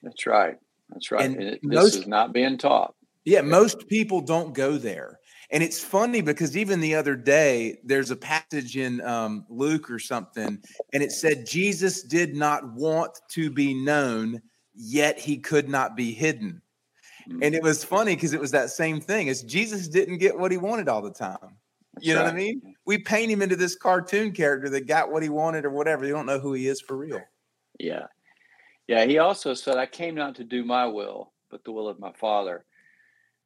That's 0.02 0.26
right. 0.26 0.56
That's 0.90 1.10
right. 1.10 1.24
And 1.24 1.38
this 1.38 1.58
most, 1.62 1.94
is 1.96 2.06
not 2.06 2.32
being 2.32 2.56
taught. 2.56 2.94
Yeah, 3.24 3.42
most 3.42 3.88
people 3.88 4.20
don't 4.20 4.54
go 4.54 4.78
there. 4.78 5.18
And 5.50 5.62
it's 5.62 5.82
funny 5.82 6.20
because 6.20 6.56
even 6.56 6.80
the 6.80 6.94
other 6.94 7.16
day, 7.16 7.78
there's 7.82 8.10
a 8.10 8.16
passage 8.16 8.76
in 8.76 9.00
um, 9.00 9.46
Luke 9.48 9.90
or 9.90 9.98
something, 9.98 10.62
and 10.92 11.02
it 11.02 11.12
said 11.12 11.46
Jesus 11.46 12.02
did 12.02 12.36
not 12.36 12.70
want 12.74 13.18
to 13.30 13.50
be 13.50 13.72
known, 13.72 14.42
yet 14.74 15.18
he 15.18 15.38
could 15.38 15.68
not 15.68 15.96
be 15.96 16.12
hidden. 16.12 16.60
And 17.42 17.54
it 17.54 17.62
was 17.62 17.84
funny 17.84 18.14
because 18.14 18.32
it 18.32 18.40
was 18.40 18.52
that 18.52 18.70
same 18.70 19.00
thing 19.00 19.28
as 19.28 19.42
Jesus 19.42 19.86
didn't 19.86 20.16
get 20.18 20.38
what 20.38 20.50
he 20.50 20.56
wanted 20.56 20.88
all 20.88 21.02
the 21.02 21.12
time. 21.12 21.58
You 22.00 22.14
know 22.14 22.22
what 22.22 22.32
I 22.32 22.36
mean? 22.36 22.74
We 22.86 22.98
paint 22.98 23.30
him 23.30 23.42
into 23.42 23.56
this 23.56 23.76
cartoon 23.76 24.32
character 24.32 24.68
that 24.70 24.86
got 24.86 25.10
what 25.10 25.22
he 25.22 25.28
wanted 25.28 25.64
or 25.64 25.70
whatever. 25.70 26.06
You 26.06 26.12
don't 26.12 26.26
know 26.26 26.38
who 26.38 26.54
he 26.54 26.68
is 26.68 26.80
for 26.80 26.96
real. 26.96 27.20
Yeah. 27.78 28.06
Yeah. 28.86 29.04
He 29.04 29.18
also 29.18 29.52
said, 29.54 29.76
I 29.76 29.86
came 29.86 30.14
not 30.14 30.36
to 30.36 30.44
do 30.44 30.64
my 30.64 30.86
will, 30.86 31.32
but 31.50 31.64
the 31.64 31.72
will 31.72 31.88
of 31.88 31.98
my 31.98 32.12
Father. 32.12 32.64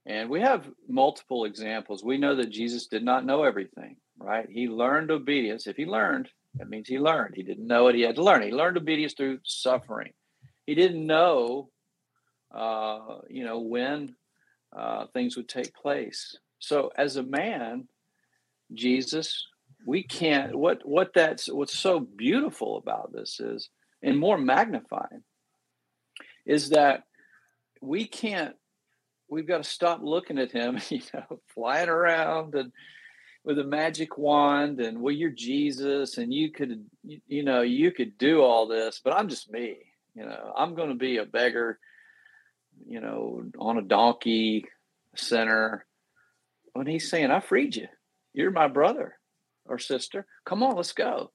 And 0.04 0.28
we 0.28 0.40
have 0.40 0.68
multiple 0.88 1.44
examples. 1.44 2.02
We 2.02 2.18
know 2.18 2.34
that 2.36 2.50
Jesus 2.50 2.86
did 2.88 3.04
not 3.04 3.24
know 3.24 3.44
everything, 3.44 3.96
right? 4.18 4.48
He 4.50 4.68
learned 4.68 5.10
obedience. 5.10 5.66
If 5.66 5.76
he 5.76 5.86
learned, 5.86 6.28
that 6.56 6.68
means 6.68 6.88
he 6.88 6.98
learned. 6.98 7.34
He 7.36 7.42
didn't 7.42 7.66
know 7.66 7.84
what 7.84 7.94
he 7.94 8.02
had 8.02 8.16
to 8.16 8.24
learn. 8.24 8.42
He 8.42 8.50
learned 8.50 8.76
obedience 8.76 9.14
through 9.14 9.38
suffering. 9.44 10.12
He 10.66 10.74
didn't 10.74 11.06
know 11.06 11.70
uh, 12.52 12.98
you 13.28 13.44
know, 13.44 13.60
when 13.60 14.14
uh, 14.76 15.06
things 15.12 15.36
would 15.36 15.48
take 15.48 15.74
place. 15.74 16.36
So 16.58 16.92
as 16.96 17.16
a 17.16 17.22
man, 17.22 17.88
Jesus, 18.72 19.46
we 19.86 20.02
can't. 20.02 20.54
What 20.54 20.86
what 20.86 21.12
that's 21.14 21.50
what's 21.50 21.76
so 21.76 22.00
beautiful 22.00 22.76
about 22.76 23.12
this 23.12 23.40
is, 23.40 23.68
and 24.02 24.18
more 24.18 24.38
magnifying, 24.38 25.24
is 26.46 26.70
that 26.70 27.04
we 27.80 28.06
can't. 28.06 28.54
We've 29.32 29.46
got 29.46 29.62
to 29.62 29.68
stop 29.68 30.00
looking 30.02 30.38
at 30.38 30.52
him, 30.52 30.78
you 30.88 31.02
know, 31.12 31.40
flying 31.54 31.88
around 31.88 32.54
and 32.54 32.72
with 33.44 33.58
a 33.58 33.64
magic 33.64 34.16
wand 34.16 34.78
and 34.78 35.02
well 35.02 35.12
you're 35.12 35.28
jesus 35.28 36.16
and 36.16 36.32
you 36.32 36.52
could 36.52 36.84
you 37.02 37.42
know 37.42 37.62
you 37.62 37.90
could 37.90 38.16
do 38.16 38.40
all 38.40 38.68
this 38.68 39.00
but 39.02 39.12
i'm 39.12 39.28
just 39.28 39.50
me 39.50 39.78
you 40.14 40.24
know 40.24 40.52
i'm 40.56 40.76
going 40.76 40.90
to 40.90 40.94
be 40.94 41.16
a 41.16 41.24
beggar 41.24 41.80
you 42.86 43.00
know, 43.00 43.42
on 43.58 43.78
a 43.78 43.82
donkey 43.82 44.66
center. 45.16 45.84
When 46.72 46.86
he's 46.86 47.10
saying, 47.10 47.30
I 47.30 47.40
freed 47.40 47.76
you. 47.76 47.88
You're 48.32 48.50
my 48.50 48.68
brother 48.68 49.18
or 49.66 49.78
sister. 49.78 50.26
Come 50.46 50.62
on, 50.62 50.76
let's 50.76 50.92
go. 50.92 51.30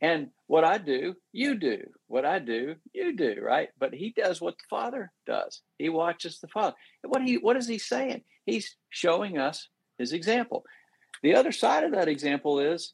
And 0.00 0.28
what 0.46 0.64
I 0.64 0.78
do, 0.78 1.16
you 1.32 1.54
do. 1.54 1.78
What 2.06 2.24
I 2.24 2.38
do, 2.38 2.76
you 2.92 3.16
do, 3.16 3.36
right? 3.42 3.70
But 3.78 3.94
he 3.94 4.12
does 4.16 4.40
what 4.40 4.56
the 4.58 4.64
Father 4.68 5.10
does. 5.26 5.62
He 5.78 5.88
watches 5.88 6.38
the 6.38 6.48
Father. 6.48 6.76
What 7.02 7.22
he 7.22 7.38
what 7.38 7.56
is 7.56 7.66
he 7.66 7.78
saying? 7.78 8.22
He's 8.44 8.76
showing 8.90 9.38
us 9.38 9.68
his 9.98 10.12
example. 10.12 10.64
The 11.22 11.34
other 11.34 11.52
side 11.52 11.84
of 11.84 11.92
that 11.92 12.08
example 12.08 12.60
is 12.60 12.92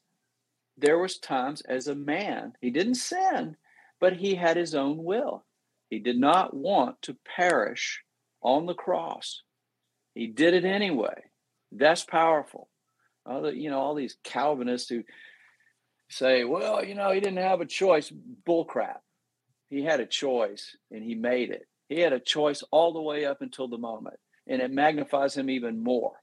there 0.77 0.97
was 0.97 1.17
times 1.17 1.61
as 1.61 1.87
a 1.87 1.95
man, 1.95 2.53
he 2.61 2.71
didn't 2.71 2.95
sin, 2.95 3.57
but 3.99 4.17
he 4.17 4.35
had 4.35 4.57
his 4.57 4.73
own 4.73 5.03
will. 5.03 5.45
He 5.89 5.99
did 5.99 6.17
not 6.17 6.55
want 6.55 7.01
to 7.03 7.17
perish 7.35 8.01
on 8.41 8.65
the 8.65 8.73
cross. 8.73 9.43
He 10.15 10.27
did 10.27 10.53
it 10.53 10.65
anyway. 10.65 11.23
That's 11.71 12.03
powerful. 12.03 12.69
Other, 13.25 13.51
you 13.53 13.69
know, 13.69 13.79
all 13.79 13.95
these 13.95 14.17
Calvinists 14.23 14.89
who 14.89 15.03
say, 16.09 16.43
well, 16.43 16.83
you 16.83 16.95
know, 16.95 17.11
he 17.11 17.19
didn't 17.19 17.37
have 17.37 17.61
a 17.61 17.65
choice. 17.65 18.11
Bullcrap. 18.47 18.99
He 19.69 19.83
had 19.83 19.99
a 19.99 20.05
choice 20.05 20.75
and 20.91 21.03
he 21.03 21.15
made 21.15 21.49
it. 21.49 21.67
He 21.89 21.99
had 21.99 22.13
a 22.13 22.19
choice 22.19 22.63
all 22.71 22.93
the 22.93 23.01
way 23.01 23.25
up 23.25 23.41
until 23.41 23.67
the 23.67 23.77
moment, 23.77 24.17
and 24.47 24.61
it 24.61 24.71
magnifies 24.71 25.35
him 25.35 25.49
even 25.49 25.83
more. 25.83 26.13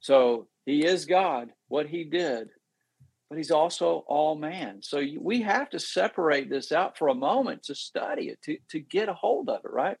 So 0.00 0.48
he 0.66 0.84
is 0.84 1.06
God, 1.06 1.50
what 1.68 1.86
he 1.86 2.04
did, 2.04 2.48
but 3.28 3.38
he's 3.38 3.50
also 3.50 4.04
all 4.06 4.36
man. 4.36 4.80
So 4.82 5.02
we 5.20 5.42
have 5.42 5.70
to 5.70 5.78
separate 5.78 6.50
this 6.50 6.70
out 6.70 6.98
for 6.98 7.08
a 7.08 7.14
moment 7.14 7.64
to 7.64 7.74
study 7.74 8.28
it, 8.28 8.42
to, 8.42 8.58
to 8.70 8.80
get 8.80 9.08
a 9.08 9.14
hold 9.14 9.48
of 9.48 9.64
it, 9.64 9.70
right? 9.72 9.96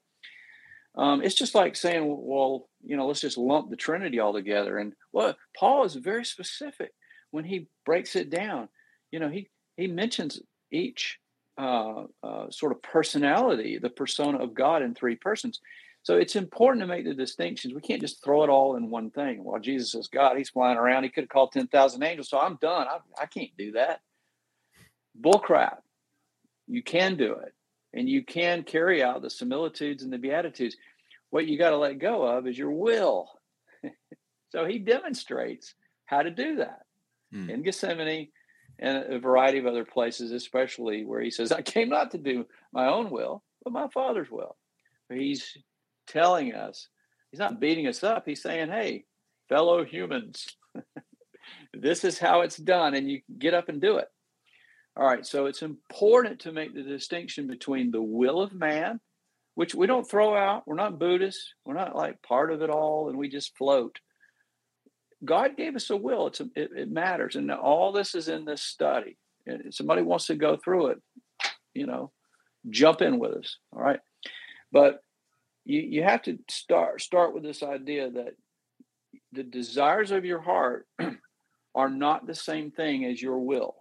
Um, 0.96 1.22
it's 1.22 1.34
just 1.34 1.54
like 1.54 1.74
saying, 1.74 2.04
well, 2.06 2.68
you 2.84 2.96
know, 2.96 3.06
let's 3.06 3.22
just 3.22 3.38
lump 3.38 3.70
the 3.70 3.76
Trinity 3.76 4.18
all 4.18 4.34
together. 4.34 4.78
And 4.78 4.92
well, 5.12 5.34
Paul 5.56 5.84
is 5.84 5.94
very 5.94 6.24
specific 6.24 6.92
when 7.32 7.44
he 7.44 7.66
breaks 7.84 8.14
it 8.14 8.30
down. 8.30 8.68
You 9.10 9.18
know, 9.18 9.28
he 9.28 9.48
he 9.76 9.88
mentions 9.88 10.40
each 10.70 11.18
uh, 11.58 12.04
uh, 12.22 12.50
sort 12.50 12.72
of 12.72 12.80
personality, 12.82 13.78
the 13.78 13.90
persona 13.90 14.38
of 14.38 14.54
God 14.54 14.82
in 14.82 14.94
three 14.94 15.16
persons. 15.16 15.60
So 16.04 16.16
it's 16.16 16.36
important 16.36 16.82
to 16.82 16.86
make 16.86 17.04
the 17.04 17.14
distinctions. 17.14 17.74
We 17.74 17.80
can't 17.80 18.00
just 18.00 18.24
throw 18.24 18.42
it 18.42 18.50
all 18.50 18.76
in 18.76 18.90
one 18.90 19.10
thing. 19.10 19.44
While 19.44 19.60
Jesus 19.60 19.94
is 19.94 20.08
God, 20.08 20.36
he's 20.36 20.50
flying 20.50 20.78
around. 20.78 21.04
He 21.04 21.10
could 21.10 21.24
have 21.24 21.30
called 21.30 21.52
10,000 21.52 22.02
angels. 22.02 22.28
So 22.28 22.40
I'm 22.40 22.58
done. 22.60 22.88
I, 22.88 22.98
I 23.20 23.26
can't 23.26 23.56
do 23.56 23.72
that. 23.72 24.00
Bullcrap. 25.20 25.76
You 26.66 26.82
can 26.82 27.16
do 27.16 27.34
it 27.34 27.54
and 27.92 28.08
you 28.08 28.24
can 28.24 28.64
carry 28.64 29.02
out 29.02 29.22
the 29.22 29.30
similitudes 29.30 30.02
and 30.02 30.12
the 30.12 30.18
beatitudes. 30.18 30.76
What 31.30 31.46
you 31.46 31.56
got 31.56 31.70
to 31.70 31.76
let 31.76 31.98
go 31.98 32.22
of 32.22 32.48
is 32.48 32.58
your 32.58 32.72
will. 32.72 33.28
so 34.50 34.64
he 34.64 34.78
demonstrates 34.78 35.74
how 36.06 36.22
to 36.22 36.30
do 36.30 36.56
that 36.56 36.82
hmm. 37.32 37.50
in 37.50 37.62
Gethsemane 37.62 38.28
and 38.78 39.12
a 39.12 39.18
variety 39.18 39.58
of 39.58 39.66
other 39.66 39.84
places, 39.84 40.32
especially 40.32 41.04
where 41.04 41.20
he 41.20 41.30
says, 41.30 41.52
I 41.52 41.62
came 41.62 41.88
not 41.88 42.10
to 42.12 42.18
do 42.18 42.46
my 42.72 42.86
own 42.86 43.10
will, 43.10 43.42
but 43.64 43.72
my 43.72 43.88
Father's 43.88 44.30
will. 44.30 44.56
He's 45.10 45.56
telling 46.06 46.54
us, 46.54 46.88
he's 47.30 47.40
not 47.40 47.60
beating 47.60 47.86
us 47.86 48.02
up. 48.02 48.24
He's 48.26 48.42
saying, 48.42 48.68
hey, 48.68 49.04
fellow 49.48 49.84
humans, 49.84 50.56
this 51.74 52.04
is 52.04 52.18
how 52.18 52.40
it's 52.40 52.56
done, 52.56 52.94
and 52.94 53.10
you 53.10 53.20
get 53.38 53.54
up 53.54 53.68
and 53.68 53.80
do 53.80 53.98
it. 53.98 54.08
All 54.96 55.06
right, 55.06 55.24
so 55.24 55.46
it's 55.46 55.62
important 55.62 56.40
to 56.40 56.52
make 56.52 56.74
the 56.74 56.82
distinction 56.82 57.46
between 57.46 57.90
the 57.90 58.02
will 58.02 58.42
of 58.42 58.52
man, 58.52 59.00
which 59.54 59.74
we 59.74 59.86
don't 59.86 60.08
throw 60.08 60.36
out. 60.36 60.64
We're 60.66 60.74
not 60.74 60.98
Buddhists. 60.98 61.54
We're 61.64 61.74
not 61.74 61.96
like 61.96 62.22
part 62.22 62.52
of 62.52 62.62
it 62.62 62.68
all 62.70 63.08
and 63.08 63.16
we 63.16 63.28
just 63.28 63.56
float. 63.56 63.98
God 65.24 65.56
gave 65.56 65.76
us 65.76 65.90
a 65.90 65.96
will. 65.96 66.28
It's 66.28 66.40
a, 66.40 66.48
it, 66.54 66.70
it, 66.76 66.90
matters, 66.90 67.36
and 67.36 67.50
all 67.50 67.92
this 67.92 68.14
is 68.14 68.28
in 68.28 68.44
this 68.44 68.62
study. 68.62 69.16
If 69.46 69.74
somebody 69.74 70.02
wants 70.02 70.26
to 70.26 70.34
go 70.34 70.56
through 70.56 70.88
it, 70.88 71.02
you 71.74 71.86
know, 71.86 72.12
jump 72.70 73.02
in 73.02 73.18
with 73.18 73.32
us. 73.32 73.56
All 73.72 73.82
right, 73.82 74.00
but 74.70 75.02
you 75.64 75.80
you 75.80 76.02
have 76.02 76.22
to 76.22 76.38
start 76.48 77.00
start 77.00 77.34
with 77.34 77.42
this 77.42 77.62
idea 77.62 78.10
that 78.10 78.34
the 79.32 79.42
desires 79.42 80.10
of 80.10 80.24
your 80.24 80.40
heart 80.40 80.86
are 81.74 81.90
not 81.90 82.26
the 82.26 82.34
same 82.34 82.70
thing 82.70 83.04
as 83.04 83.20
your 83.20 83.38
will. 83.38 83.76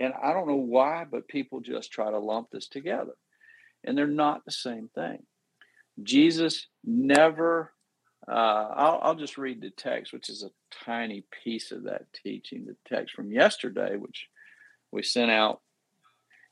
And 0.00 0.12
I 0.22 0.32
don't 0.32 0.48
know 0.48 0.56
why, 0.56 1.04
but 1.10 1.28
people 1.28 1.60
just 1.60 1.92
try 1.92 2.10
to 2.10 2.18
lump 2.18 2.48
this 2.50 2.68
together. 2.68 3.12
And 3.84 3.96
they're 3.96 4.06
not 4.06 4.44
the 4.44 4.52
same 4.52 4.88
thing. 4.94 5.24
Jesus 6.02 6.66
never, 6.82 7.72
uh, 8.28 8.30
I'll, 8.74 9.00
I'll 9.02 9.14
just 9.14 9.38
read 9.38 9.60
the 9.60 9.70
text, 9.70 10.12
which 10.12 10.28
is 10.28 10.42
a 10.42 10.50
tiny 10.84 11.24
piece 11.42 11.72
of 11.72 11.84
that 11.84 12.06
teaching, 12.12 12.64
the 12.64 12.76
text 12.88 13.14
from 13.14 13.32
yesterday, 13.32 13.96
which 13.96 14.28
we 14.92 15.02
sent 15.02 15.30
out. 15.30 15.60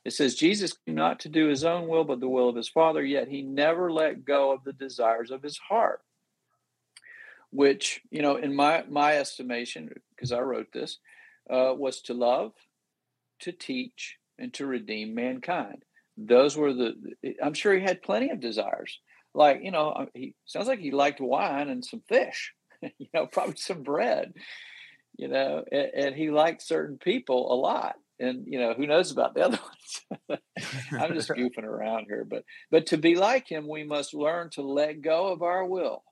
It 0.05 0.11
says, 0.11 0.35
Jesus 0.35 0.73
came 0.85 0.95
not 0.95 1.21
to 1.21 1.29
do 1.29 1.47
his 1.47 1.63
own 1.63 1.87
will, 1.87 2.03
but 2.03 2.19
the 2.19 2.27
will 2.27 2.49
of 2.49 2.55
his 2.55 2.67
Father, 2.69 3.03
yet 3.03 3.27
he 3.27 3.41
never 3.41 3.91
let 3.91 4.25
go 4.25 4.51
of 4.51 4.63
the 4.63 4.73
desires 4.73 5.31
of 5.31 5.41
his 5.41 5.57
heart. 5.57 6.01
Which, 7.51 8.01
you 8.09 8.21
know, 8.21 8.35
in 8.35 8.55
my 8.55 8.83
my 8.89 9.17
estimation, 9.17 9.93
because 10.15 10.31
I 10.31 10.39
wrote 10.39 10.73
this, 10.73 10.97
uh, 11.49 11.73
was 11.77 12.01
to 12.03 12.13
love, 12.13 12.51
to 13.41 13.51
teach 13.51 14.17
and 14.39 14.53
to 14.55 14.65
redeem 14.65 15.13
mankind. 15.13 15.83
Those 16.17 16.57
were 16.57 16.73
the, 16.73 16.95
I'm 17.41 17.53
sure 17.53 17.75
he 17.75 17.81
had 17.81 18.01
plenty 18.01 18.29
of 18.29 18.39
desires. 18.39 18.99
Like, 19.33 19.61
you 19.63 19.71
know, 19.71 19.89
uh, 19.89 20.05
he 20.13 20.35
sounds 20.45 20.67
like 20.67 20.79
he 20.79 20.91
liked 20.91 21.19
wine 21.19 21.69
and 21.69 21.83
some 21.83 22.01
fish, 22.07 22.53
you 22.81 23.07
know, 23.13 23.25
probably 23.25 23.55
some 23.57 23.83
bread, 23.83 24.33
you 25.17 25.27
know, 25.27 25.63
and, 25.71 25.91
and 25.95 26.15
he 26.15 26.29
liked 26.29 26.61
certain 26.61 26.97
people 26.97 27.51
a 27.51 27.55
lot. 27.55 27.95
And, 28.19 28.45
you 28.47 28.59
know, 28.59 28.73
who 28.73 28.85
knows 28.85 29.11
about 29.11 29.33
the 29.33 29.41
other 29.41 29.59
ones? 30.29 30.39
I'm 30.91 31.13
just 31.13 31.29
goofing 31.29 31.63
around 31.63 32.05
here. 32.07 32.25
But, 32.29 32.43
but 32.69 32.87
to 32.87 32.97
be 32.97 33.15
like 33.15 33.49
him, 33.49 33.67
we 33.67 33.83
must 33.83 34.13
learn 34.13 34.49
to 34.51 34.61
let 34.61 35.01
go 35.01 35.27
of 35.27 35.41
our 35.41 35.65
will 35.65 36.03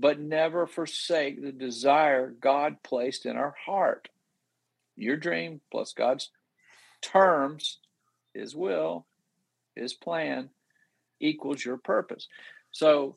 but 0.00 0.20
never 0.20 0.64
forsake 0.64 1.42
the 1.42 1.50
desire 1.50 2.30
God 2.30 2.76
placed 2.84 3.26
in 3.26 3.36
our 3.36 3.56
heart 3.66 4.08
your 4.98 5.16
dream 5.16 5.60
plus 5.70 5.92
God's 5.92 6.30
terms, 7.00 7.78
His 8.34 8.54
will, 8.54 9.06
His 9.74 9.94
plan 9.94 10.50
equals 11.20 11.64
your 11.64 11.76
purpose. 11.76 12.28
So 12.72 13.16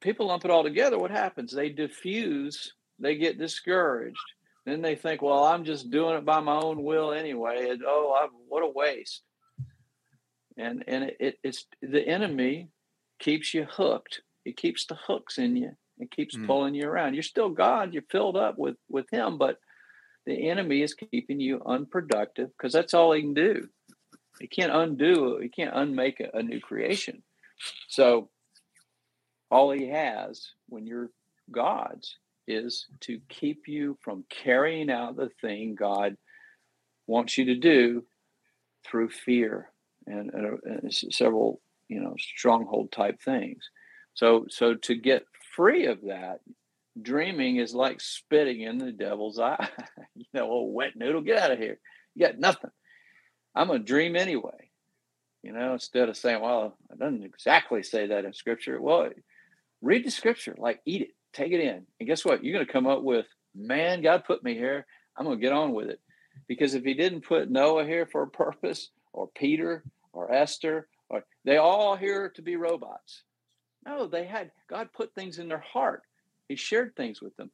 people 0.00 0.26
lump 0.26 0.44
it 0.44 0.50
all 0.50 0.62
together. 0.62 0.98
What 0.98 1.10
happens? 1.10 1.52
They 1.52 1.68
diffuse, 1.68 2.74
they 2.98 3.16
get 3.16 3.38
discouraged. 3.38 4.18
Then 4.66 4.82
they 4.82 4.96
think, 4.96 5.22
well, 5.22 5.44
I'm 5.44 5.64
just 5.64 5.90
doing 5.90 6.16
it 6.16 6.26
by 6.26 6.40
my 6.40 6.56
own 6.56 6.82
will 6.82 7.12
anyway. 7.12 7.70
And 7.70 7.82
oh, 7.86 8.14
I, 8.20 8.28
what 8.48 8.62
a 8.62 8.68
waste. 8.68 9.22
And 10.58 10.84
and 10.86 11.04
it, 11.04 11.16
it, 11.20 11.38
it's 11.42 11.66
the 11.80 12.06
enemy 12.06 12.68
keeps 13.18 13.54
you 13.54 13.64
hooked. 13.64 14.20
It 14.44 14.56
keeps 14.56 14.86
the 14.86 14.96
hooks 14.96 15.38
in 15.38 15.56
you. 15.56 15.72
It 15.98 16.10
keeps 16.10 16.36
mm. 16.36 16.46
pulling 16.46 16.74
you 16.74 16.86
around. 16.86 17.14
You're 17.14 17.22
still 17.22 17.48
God. 17.48 17.94
You're 17.94 18.02
filled 18.10 18.36
up 18.36 18.58
with 18.58 18.76
with 18.88 19.06
Him, 19.10 19.38
but 19.38 19.58
the 20.26 20.50
enemy 20.50 20.82
is 20.82 20.94
keeping 20.94 21.40
you 21.40 21.62
unproductive 21.64 22.50
because 22.56 22.72
that's 22.72 22.92
all 22.92 23.12
he 23.12 23.22
can 23.22 23.32
do. 23.32 23.66
He 24.40 24.46
can't 24.46 24.74
undo, 24.74 25.38
he 25.40 25.48
can't 25.48 25.74
unmake 25.74 26.20
a, 26.20 26.36
a 26.36 26.42
new 26.42 26.60
creation. 26.60 27.22
So 27.88 28.28
all 29.50 29.70
he 29.70 29.88
has 29.88 30.50
when 30.68 30.86
you're 30.86 31.10
God's 31.50 32.16
is 32.46 32.86
to 33.00 33.20
keep 33.28 33.68
you 33.68 33.98
from 34.02 34.24
carrying 34.30 34.90
out 34.90 35.16
the 35.16 35.30
thing 35.40 35.74
God 35.74 36.16
wants 37.06 37.36
you 37.36 37.46
to 37.46 37.54
do 37.54 38.04
through 38.86 39.10
fear 39.10 39.70
and, 40.06 40.30
and, 40.32 40.46
uh, 40.46 40.56
and, 40.64 40.94
several 40.94 41.60
you 41.88 42.00
know 42.00 42.14
stronghold 42.18 42.92
type 42.92 43.20
things 43.22 43.70
so 44.14 44.46
so 44.48 44.74
to 44.74 44.94
get 44.94 45.24
free 45.54 45.86
of 45.86 46.02
that 46.02 46.40
dreaming 47.00 47.56
is 47.56 47.74
like 47.74 48.00
spitting 48.00 48.62
in 48.62 48.78
the 48.78 48.92
devil's 48.92 49.38
eye. 49.38 49.68
you 50.14 50.24
know, 50.34 50.48
old 50.50 50.74
wet 50.74 50.92
noodle, 50.96 51.20
get 51.22 51.38
out 51.38 51.52
of 51.52 51.58
here. 51.58 51.78
You 52.14 52.26
got 52.26 52.38
nothing. 52.38 52.70
I'm 53.54 53.68
gonna 53.68 53.80
dream 53.80 54.16
anyway. 54.16 54.70
You 55.42 55.52
know, 55.52 55.74
instead 55.74 56.08
of 56.08 56.16
saying, 56.16 56.40
"Well, 56.40 56.76
it 56.90 56.98
doesn't 56.98 57.24
exactly 57.24 57.82
say 57.82 58.06
that 58.06 58.24
in 58.24 58.32
Scripture." 58.32 58.80
Well, 58.80 59.10
read 59.82 60.04
the 60.04 60.10
Scripture, 60.10 60.54
like 60.58 60.80
eat 60.84 61.02
it, 61.02 61.14
take 61.32 61.52
it 61.52 61.60
in, 61.60 61.86
and 62.00 62.06
guess 62.06 62.24
what? 62.24 62.44
You're 62.44 62.54
gonna 62.54 62.72
come 62.72 62.86
up 62.86 63.02
with, 63.02 63.26
"Man, 63.54 64.02
God 64.02 64.24
put 64.24 64.42
me 64.42 64.54
here. 64.54 64.86
I'm 65.16 65.24
gonna 65.24 65.36
get 65.38 65.52
on 65.52 65.72
with 65.72 65.88
it." 65.88 66.00
Because 66.46 66.74
if 66.74 66.84
He 66.84 66.94
didn't 66.94 67.22
put 67.22 67.50
Noah 67.50 67.84
here 67.84 68.06
for 68.06 68.22
a 68.22 68.30
purpose, 68.30 68.90
or 69.12 69.28
Peter, 69.28 69.84
or 70.12 70.32
Esther, 70.32 70.88
or 71.08 71.24
they 71.44 71.56
all 71.56 71.96
here 71.96 72.30
to 72.30 72.42
be 72.42 72.56
robots. 72.56 73.24
No, 73.84 74.06
they 74.06 74.26
had 74.26 74.52
God 74.68 74.92
put 74.92 75.14
things 75.14 75.38
in 75.38 75.48
their 75.48 75.58
heart 75.60 76.02
he 76.48 76.56
shared 76.56 76.96
things 76.96 77.20
with 77.20 77.36
them 77.36 77.50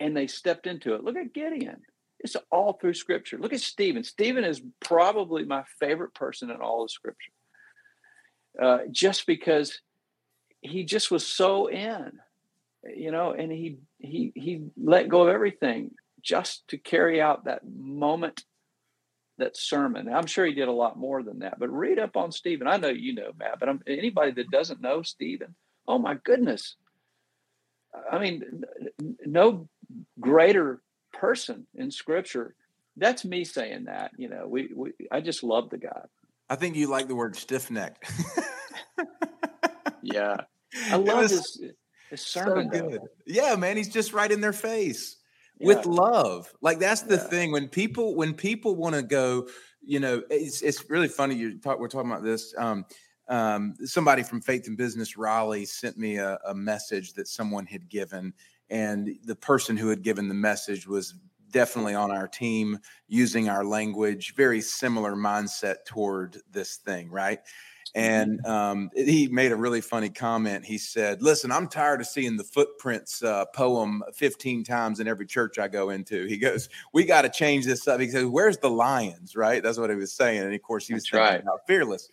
and 0.00 0.16
they 0.16 0.26
stepped 0.26 0.66
into 0.66 0.94
it. 0.94 1.04
Look 1.04 1.16
at 1.16 1.34
Gideon. 1.34 1.82
It's 2.20 2.36
all 2.50 2.72
through 2.72 2.94
scripture. 2.94 3.38
Look 3.38 3.52
at 3.52 3.60
Stephen. 3.60 4.02
Stephen 4.02 4.44
is 4.44 4.60
probably 4.80 5.44
my 5.44 5.64
favorite 5.78 6.14
person 6.14 6.50
in 6.50 6.56
all 6.56 6.82
of 6.82 6.90
scripture. 6.90 7.32
Uh, 8.60 8.78
just 8.90 9.26
because 9.26 9.80
he 10.60 10.84
just 10.84 11.10
was 11.10 11.24
so 11.24 11.68
in, 11.68 12.12
you 12.84 13.12
know, 13.12 13.32
and 13.32 13.52
he 13.52 13.78
he 13.98 14.32
he 14.34 14.64
let 14.76 15.08
go 15.08 15.22
of 15.22 15.28
everything 15.28 15.92
just 16.20 16.66
to 16.68 16.78
carry 16.78 17.20
out 17.20 17.44
that 17.44 17.62
moment, 17.64 18.44
that 19.38 19.56
sermon. 19.56 20.12
I'm 20.12 20.26
sure 20.26 20.44
he 20.44 20.54
did 20.54 20.66
a 20.66 20.72
lot 20.72 20.98
more 20.98 21.22
than 21.22 21.40
that. 21.40 21.60
But 21.60 21.70
read 21.70 22.00
up 22.00 22.16
on 22.16 22.32
Stephen. 22.32 22.66
I 22.66 22.78
know 22.78 22.88
you 22.88 23.14
know 23.14 23.30
Matt, 23.38 23.60
but 23.60 23.68
I'm, 23.68 23.80
anybody 23.86 24.32
that 24.32 24.50
doesn't 24.50 24.80
know 24.80 25.02
Stephen, 25.02 25.54
oh 25.86 25.98
my 25.98 26.14
goodness, 26.14 26.74
I 28.10 28.18
mean, 28.18 28.64
no 29.24 29.68
greater 30.20 30.80
person 31.18 31.66
in 31.74 31.90
Scripture. 31.90 32.54
That's 32.96 33.24
me 33.24 33.44
saying 33.44 33.84
that. 33.84 34.12
You 34.16 34.28
know, 34.28 34.46
we, 34.46 34.70
we 34.74 34.92
I 35.10 35.20
just 35.20 35.42
love 35.42 35.70
the 35.70 35.78
guy. 35.78 36.02
I 36.50 36.56
think 36.56 36.76
you 36.76 36.88
like 36.88 37.08
the 37.08 37.14
word 37.14 37.36
stiff 37.36 37.70
necked. 37.70 38.10
yeah, 40.02 40.36
I 40.90 40.96
love 40.96 41.30
his 41.30 41.62
his 42.10 42.22
sermon. 42.22 42.70
So 42.72 42.88
good. 42.88 43.00
Yeah, 43.26 43.54
man, 43.56 43.76
he's 43.76 43.88
just 43.88 44.12
right 44.12 44.30
in 44.30 44.40
their 44.40 44.52
face 44.52 45.16
yeah. 45.58 45.66
with 45.66 45.86
love. 45.86 46.52
Like 46.60 46.78
that's 46.78 47.02
the 47.02 47.16
yeah. 47.16 47.28
thing 47.28 47.52
when 47.52 47.68
people 47.68 48.14
when 48.14 48.34
people 48.34 48.74
want 48.76 48.94
to 48.94 49.02
go. 49.02 49.48
You 49.84 50.00
know, 50.00 50.22
it's 50.30 50.62
it's 50.62 50.88
really 50.90 51.08
funny. 51.08 51.34
You 51.34 51.58
talk. 51.58 51.78
We're 51.78 51.88
talking 51.88 52.10
about 52.10 52.24
this. 52.24 52.54
Um, 52.58 52.84
um, 53.28 53.74
somebody 53.84 54.22
from 54.22 54.40
Faith 54.40 54.66
and 54.68 54.76
Business 54.76 55.16
Raleigh 55.16 55.66
sent 55.66 55.98
me 55.98 56.16
a, 56.16 56.38
a 56.46 56.54
message 56.54 57.12
that 57.12 57.28
someone 57.28 57.66
had 57.66 57.88
given, 57.88 58.32
and 58.70 59.16
the 59.24 59.36
person 59.36 59.76
who 59.76 59.88
had 59.88 60.02
given 60.02 60.28
the 60.28 60.34
message 60.34 60.86
was 60.86 61.14
definitely 61.50 61.94
on 61.94 62.10
our 62.10 62.28
team 62.28 62.78
using 63.06 63.48
our 63.48 63.64
language, 63.64 64.34
very 64.34 64.60
similar 64.60 65.14
mindset 65.14 65.76
toward 65.86 66.38
this 66.52 66.76
thing, 66.76 67.10
right? 67.10 67.40
And 67.94 68.44
um, 68.44 68.90
he 68.94 69.28
made 69.28 69.50
a 69.50 69.56
really 69.56 69.80
funny 69.80 70.10
comment. 70.10 70.64
He 70.64 70.76
said, 70.76 71.22
Listen, 71.22 71.50
I'm 71.50 71.68
tired 71.68 72.00
of 72.02 72.06
seeing 72.06 72.36
the 72.36 72.44
footprints 72.44 73.22
uh, 73.22 73.46
poem 73.46 74.02
15 74.14 74.64
times 74.64 75.00
in 75.00 75.08
every 75.08 75.26
church 75.26 75.58
I 75.58 75.68
go 75.68 75.90
into. 75.90 76.26
He 76.26 76.36
goes, 76.36 76.68
We 76.92 77.04
got 77.04 77.22
to 77.22 77.30
change 77.30 77.64
this 77.64 77.88
up. 77.88 78.00
He 78.00 78.08
says, 78.10 78.26
Where's 78.26 78.58
the 78.58 78.70
lions? 78.70 79.34
Right? 79.34 79.62
That's 79.62 79.78
what 79.78 79.90
he 79.90 79.96
was 79.96 80.12
saying. 80.12 80.42
And 80.42 80.54
of 80.54 80.62
course, 80.62 80.86
he 80.86 80.94
was 80.94 81.04
That's 81.04 81.14
right. 81.14 81.40
about 81.40 81.66
fearless. 81.66 82.10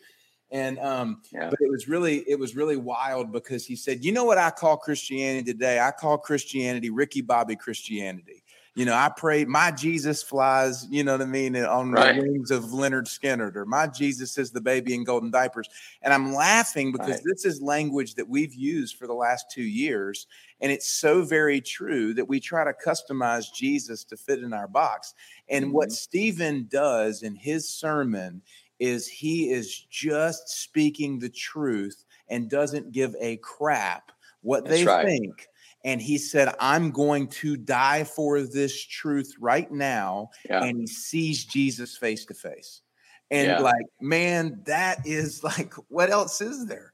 And 0.52 0.78
um, 0.80 1.22
yeah. 1.34 1.50
but 1.50 1.60
it 1.60 1.70
was 1.70 1.88
really 1.88 2.24
it 2.28 2.39
was 2.39 2.56
really 2.56 2.78
wild 2.78 3.32
because 3.32 3.66
he 3.66 3.76
said, 3.76 4.06
you 4.06 4.12
know 4.12 4.24
what 4.24 4.38
I 4.38 4.52
call 4.52 4.78
Christianity 4.78 5.52
today? 5.52 5.80
I 5.80 5.91
call 5.91 6.18
Christianity 6.18 6.89
Ricky 6.89 7.22
Bobby 7.22 7.56
Christianity. 7.56 8.43
You 8.76 8.84
know, 8.84 8.93
I 8.93 9.10
pray 9.16 9.46
my 9.46 9.72
Jesus 9.72 10.22
flies, 10.22 10.86
you 10.89 11.02
know 11.06 11.14
what 11.14 11.22
I 11.22 11.26
mean, 11.26 11.56
on 11.56 11.93
right. 11.93 12.14
the 12.14 12.22
wings 12.22 12.52
of 12.52 12.66
Lynyrd 12.66 13.08
Skynyrd, 13.08 13.56
or 13.56 13.66
my 13.66 13.88
Jesus 13.88 14.38
is 14.38 14.52
the 14.52 14.60
baby 14.60 14.93
in 14.93 15.06
golden 15.06 15.32
diapers. 15.32 15.70
And 16.02 16.14
I'm 16.14 16.34
laughing 16.34 16.91
because 16.91 17.12
right. 17.12 17.22
this 17.24 17.46
is 17.46 17.62
language 17.62 18.16
that 18.16 18.28
we've 18.28 18.54
used 18.54 18.98
for 18.98 19.08
the 19.08 19.14
last 19.14 19.50
two 19.50 19.64
years. 19.64 20.28
And 20.60 20.74
it's 20.74 20.91
so 20.91 21.24
very 21.24 21.62
true 21.62 22.14
that 22.16 22.28
we 22.28 22.41
try 22.41 22.66
to 22.66 22.74
customize 22.86 23.46
Jesus 23.54 24.04
to 24.06 24.18
fit 24.18 24.43
in 24.43 24.52
our 24.52 24.68
box. 24.68 25.14
And 25.48 25.66
mm-hmm. 25.66 25.74
what 25.74 25.93
Stephen 25.93 26.68
does 26.70 27.24
in 27.24 27.36
his 27.36 27.70
sermon 27.70 28.41
is 28.80 29.08
he 29.08 29.52
is 29.52 29.86
just 29.90 30.50
speaking 30.50 31.20
the 31.20 31.30
truth 31.30 32.04
and 32.30 32.50
doesn't 32.50 32.92
give 32.92 33.16
a 33.20 33.38
crap 33.38 34.12
what 34.42 34.66
That's 34.66 34.78
they 34.78 34.86
right. 34.86 35.06
think 35.06 35.48
and 35.86 36.02
he 36.02 36.18
said, 36.18 36.54
I'm 36.60 36.90
going 36.90 37.28
to 37.28 37.56
die 37.56 38.04
for 38.04 38.42
this 38.42 38.76
truth 38.84 39.36
right 39.40 39.72
now. 39.72 40.32
Yeah. 40.50 40.64
And 40.64 40.80
he 40.80 40.88
sees 40.88 41.46
Jesus 41.46 41.96
face 41.96 42.26
to 42.26 42.34
face. 42.34 42.82
And 43.30 43.48
yeah. 43.48 43.60
like, 43.60 43.86
man, 44.02 44.62
that 44.66 45.06
is 45.06 45.44
like, 45.44 45.76
what 45.88 46.10
else 46.10 46.42
is 46.42 46.66
there? 46.66 46.92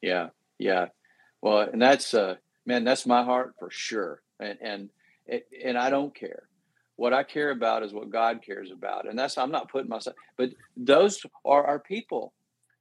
Yeah. 0.00 0.28
Yeah. 0.56 0.86
Well, 1.42 1.62
and 1.62 1.82
that's, 1.82 2.14
uh, 2.14 2.36
man, 2.64 2.84
that's 2.84 3.06
my 3.06 3.24
heart 3.24 3.54
for 3.58 3.70
sure. 3.70 4.22
And, 4.38 4.56
and, 4.62 4.90
and 5.64 5.76
I 5.76 5.90
don't 5.90 6.14
care. 6.14 6.47
What 6.98 7.12
I 7.12 7.22
care 7.22 7.52
about 7.52 7.84
is 7.84 7.92
what 7.92 8.10
God 8.10 8.42
cares 8.44 8.72
about. 8.72 9.08
And 9.08 9.16
that's, 9.16 9.38
I'm 9.38 9.52
not 9.52 9.70
putting 9.70 9.88
myself, 9.88 10.16
but 10.36 10.50
those 10.76 11.24
are 11.44 11.64
our 11.64 11.78
people. 11.78 12.32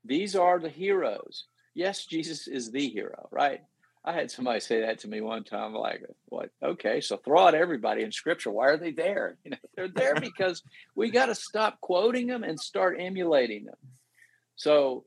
These 0.03 0.35
are 0.35 0.59
the 0.59 0.69
heroes. 0.69 1.45
Yes, 1.75 2.03
Jesus 2.03 2.47
is 2.47 2.71
the 2.71 2.89
hero, 2.89 3.29
right? 3.29 3.61
I 4.03 4.13
had 4.13 4.31
somebody 4.31 4.59
say 4.59 4.81
that 4.81 4.97
to 5.01 5.07
me 5.07 5.21
one 5.21 5.43
time, 5.43 5.75
like, 5.75 6.03
"What? 6.29 6.49
Okay, 6.63 6.99
so 6.99 7.17
throw 7.17 7.45
out 7.45 7.53
everybody 7.53 8.01
in 8.01 8.11
Scripture. 8.11 8.49
Why 8.49 8.69
are 8.69 8.77
they 8.77 8.91
there? 8.91 9.37
You 9.45 9.51
know, 9.51 9.57
they're 9.75 9.87
there 9.87 10.15
because 10.19 10.63
we 10.95 11.11
got 11.11 11.27
to 11.27 11.35
stop 11.35 11.79
quoting 11.79 12.25
them 12.25 12.43
and 12.43 12.59
start 12.59 12.97
emulating 12.99 13.65
them." 13.65 13.77
So, 14.55 15.05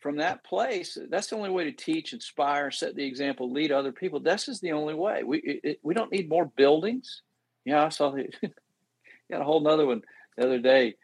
from 0.00 0.16
that 0.16 0.44
place, 0.44 0.98
that's 1.08 1.28
the 1.28 1.36
only 1.36 1.48
way 1.48 1.64
to 1.64 1.72
teach, 1.72 2.12
inspire, 2.12 2.70
set 2.70 2.96
the 2.96 3.06
example, 3.06 3.50
lead 3.50 3.72
other 3.72 3.92
people. 3.92 4.20
This 4.20 4.46
is 4.46 4.60
the 4.60 4.72
only 4.72 4.94
way. 4.94 5.22
We 5.22 5.38
it, 5.38 5.80
we 5.82 5.94
don't 5.94 6.12
need 6.12 6.28
more 6.28 6.44
buildings. 6.44 7.22
Yeah, 7.66 7.84
I 7.84 7.88
saw 7.90 8.12
the 8.12 8.28
got 9.30 9.42
a 9.42 9.44
whole 9.44 9.60
nother 9.60 9.84
one 9.84 10.02
the 10.38 10.46
other 10.46 10.60
day. 10.60 10.94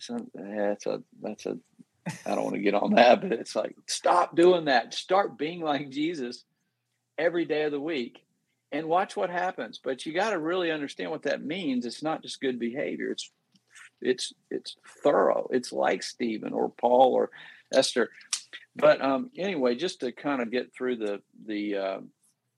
Some, 0.00 0.28
yeah, 0.34 0.70
that's 0.70 0.86
a 0.86 1.02
that's 1.22 1.46
a 1.46 1.56
I 2.26 2.34
don't 2.34 2.44
want 2.44 2.56
to 2.56 2.62
get 2.62 2.74
on 2.74 2.94
that, 2.94 3.20
but 3.22 3.32
it's 3.32 3.54
like 3.54 3.76
stop 3.86 4.34
doing 4.34 4.66
that. 4.66 4.92
Start 4.92 5.38
being 5.38 5.60
like 5.60 5.88
Jesus 5.88 6.44
every 7.16 7.44
day 7.44 7.62
of 7.62 7.72
the 7.72 7.80
week 7.80 8.24
and 8.72 8.86
watch 8.88 9.16
what 9.16 9.30
happens. 9.30 9.80
But 9.82 10.04
you 10.04 10.12
got 10.12 10.30
to 10.30 10.38
really 10.38 10.70
understand 10.72 11.10
what 11.10 11.22
that 11.22 11.44
means. 11.44 11.86
It's 11.86 12.02
not 12.02 12.22
just 12.22 12.40
good 12.40 12.58
behavior. 12.58 13.12
It's 13.12 13.30
it's 14.00 14.32
it's 14.50 14.76
thorough. 15.04 15.48
It's 15.52 15.72
like 15.72 16.02
Stephen 16.02 16.52
or 16.52 16.70
Paul 16.70 17.14
or 17.14 17.30
Esther. 17.72 18.10
But 18.74 19.00
um, 19.00 19.30
anyway, 19.36 19.76
just 19.76 20.00
to 20.00 20.10
kind 20.10 20.42
of 20.42 20.50
get 20.50 20.74
through 20.74 20.96
the 20.96 21.22
the 21.46 21.76
uh, 21.76 22.00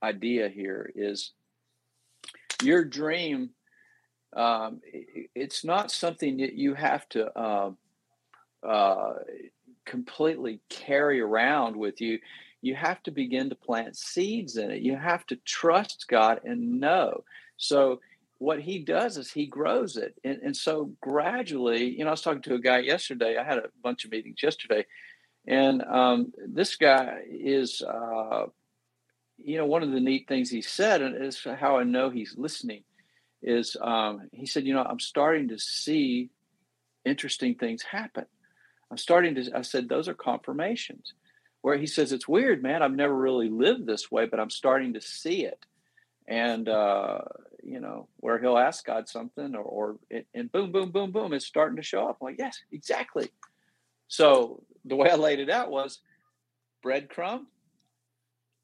idea 0.03 0.49
here 0.49 0.91
is 0.95 1.33
your 2.63 2.85
dream. 2.85 3.51
Um, 4.35 4.81
it's 5.35 5.65
not 5.65 5.91
something 5.91 6.39
that 6.39 6.55
you 6.55 6.75
have 6.75 7.09
to. 7.11 7.39
Uh, 7.39 7.71
uh, 8.63 9.15
completely 9.91 10.61
carry 10.69 11.21
around 11.21 11.75
with 11.75 12.01
you, 12.01 12.19
you 12.63 12.75
have 12.75 13.03
to 13.03 13.11
begin 13.11 13.49
to 13.49 13.57
plant 13.57 13.97
seeds 13.97 14.57
in 14.57 14.71
it. 14.71 14.83
You 14.83 14.97
have 14.97 15.27
to 15.27 15.37
trust 15.45 16.07
God 16.09 16.41
and 16.45 16.81
know. 16.81 17.25
So, 17.57 18.01
what 18.39 18.61
he 18.61 18.79
does 18.79 19.19
is 19.19 19.31
he 19.31 19.45
grows 19.47 19.97
it. 19.97 20.15
And, 20.25 20.39
and 20.43 20.57
so, 20.57 20.93
gradually, 21.03 21.85
you 21.85 22.05
know, 22.05 22.09
I 22.09 22.13
was 22.13 22.23
talking 22.23 22.43
to 22.43 22.55
a 22.55 22.61
guy 22.61 22.79
yesterday. 22.79 23.37
I 23.37 23.45
had 23.45 23.59
a 23.59 23.69
bunch 23.83 24.05
of 24.05 24.13
meetings 24.13 24.43
yesterday. 24.43 24.87
And 25.47 25.83
um, 25.83 26.33
this 26.47 26.77
guy 26.77 27.23
is, 27.29 27.83
uh, 27.83 28.47
you 29.43 29.57
know, 29.57 29.67
one 29.67 29.83
of 29.83 29.91
the 29.91 30.01
neat 30.01 30.29
things 30.29 30.51
he 30.51 30.63
said, 30.63 31.03
and 31.03 31.25
is 31.25 31.47
how 31.59 31.79
I 31.79 31.85
know 31.85 32.11
he's 32.11 32.35
listening, 32.37 32.85
is 33.43 33.77
um, 33.81 34.29
he 34.33 34.47
said, 34.47 34.67
you 34.67 34.75
know, 34.75 34.83
I'm 34.83 35.01
starting 35.01 35.49
to 35.49 35.59
see 35.59 36.31
interesting 37.05 37.55
things 37.55 37.83
happen. 37.83 38.27
I'm 38.91 38.99
starting 38.99 39.35
to, 39.37 39.51
I 39.57 39.63
said, 39.63 39.89
those 39.89 40.09
are 40.09 40.15
confirmations. 40.15 41.15
Where 41.63 41.77
he 41.77 41.87
says, 41.87 42.13
it's 42.13 42.27
weird, 42.27 42.63
man. 42.63 42.83
I've 42.83 42.93
never 42.93 43.15
really 43.15 43.51
lived 43.51 43.87
this 43.87 44.11
way, 44.11 44.27
but 44.27 44.41
I'm 44.41 44.51
starting 44.51 44.95
to 44.95 45.01
see 45.01 45.45
it. 45.45 45.65
And, 46.27 46.69
uh, 46.69 47.21
you 47.63 47.81
know, 47.81 48.09
where 48.17 48.39
he'll 48.39 48.57
ask 48.57 48.85
God 48.85 49.09
something 49.09 49.55
or, 49.55 49.63
or 49.63 49.97
it, 50.09 50.27
and 50.33 50.51
boom, 50.51 50.73
boom, 50.73 50.91
boom, 50.91 51.13
boom, 51.13 51.33
it's 51.35 51.45
starting 51.45 51.77
to 51.77 51.83
show 51.83 52.09
up. 52.09 52.19
I'm 52.21 52.27
like, 52.27 52.39
yes, 52.39 52.59
exactly. 52.73 53.31
So 54.09 54.63
the 54.85 54.97
way 54.97 55.11
I 55.11 55.17
laid 55.17 55.39
it 55.39 55.51
out 55.51 55.71
was 55.71 56.01
breadcrumb. 56.85 57.45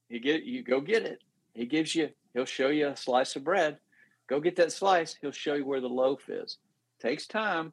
You 0.08 0.20
get 0.20 0.44
you 0.44 0.62
go 0.62 0.80
get 0.80 1.04
it. 1.04 1.20
He 1.54 1.64
gives 1.64 1.94
you, 1.94 2.10
he'll 2.34 2.44
show 2.44 2.68
you 2.68 2.88
a 2.88 2.96
slice 2.96 3.34
of 3.34 3.44
bread. 3.44 3.78
Go 4.28 4.40
get 4.40 4.56
that 4.56 4.72
slice. 4.72 5.16
He'll 5.20 5.32
show 5.32 5.54
you 5.54 5.64
where 5.64 5.80
the 5.80 5.88
loaf 5.88 6.28
is. 6.28 6.58
Takes 7.00 7.26
time. 7.26 7.72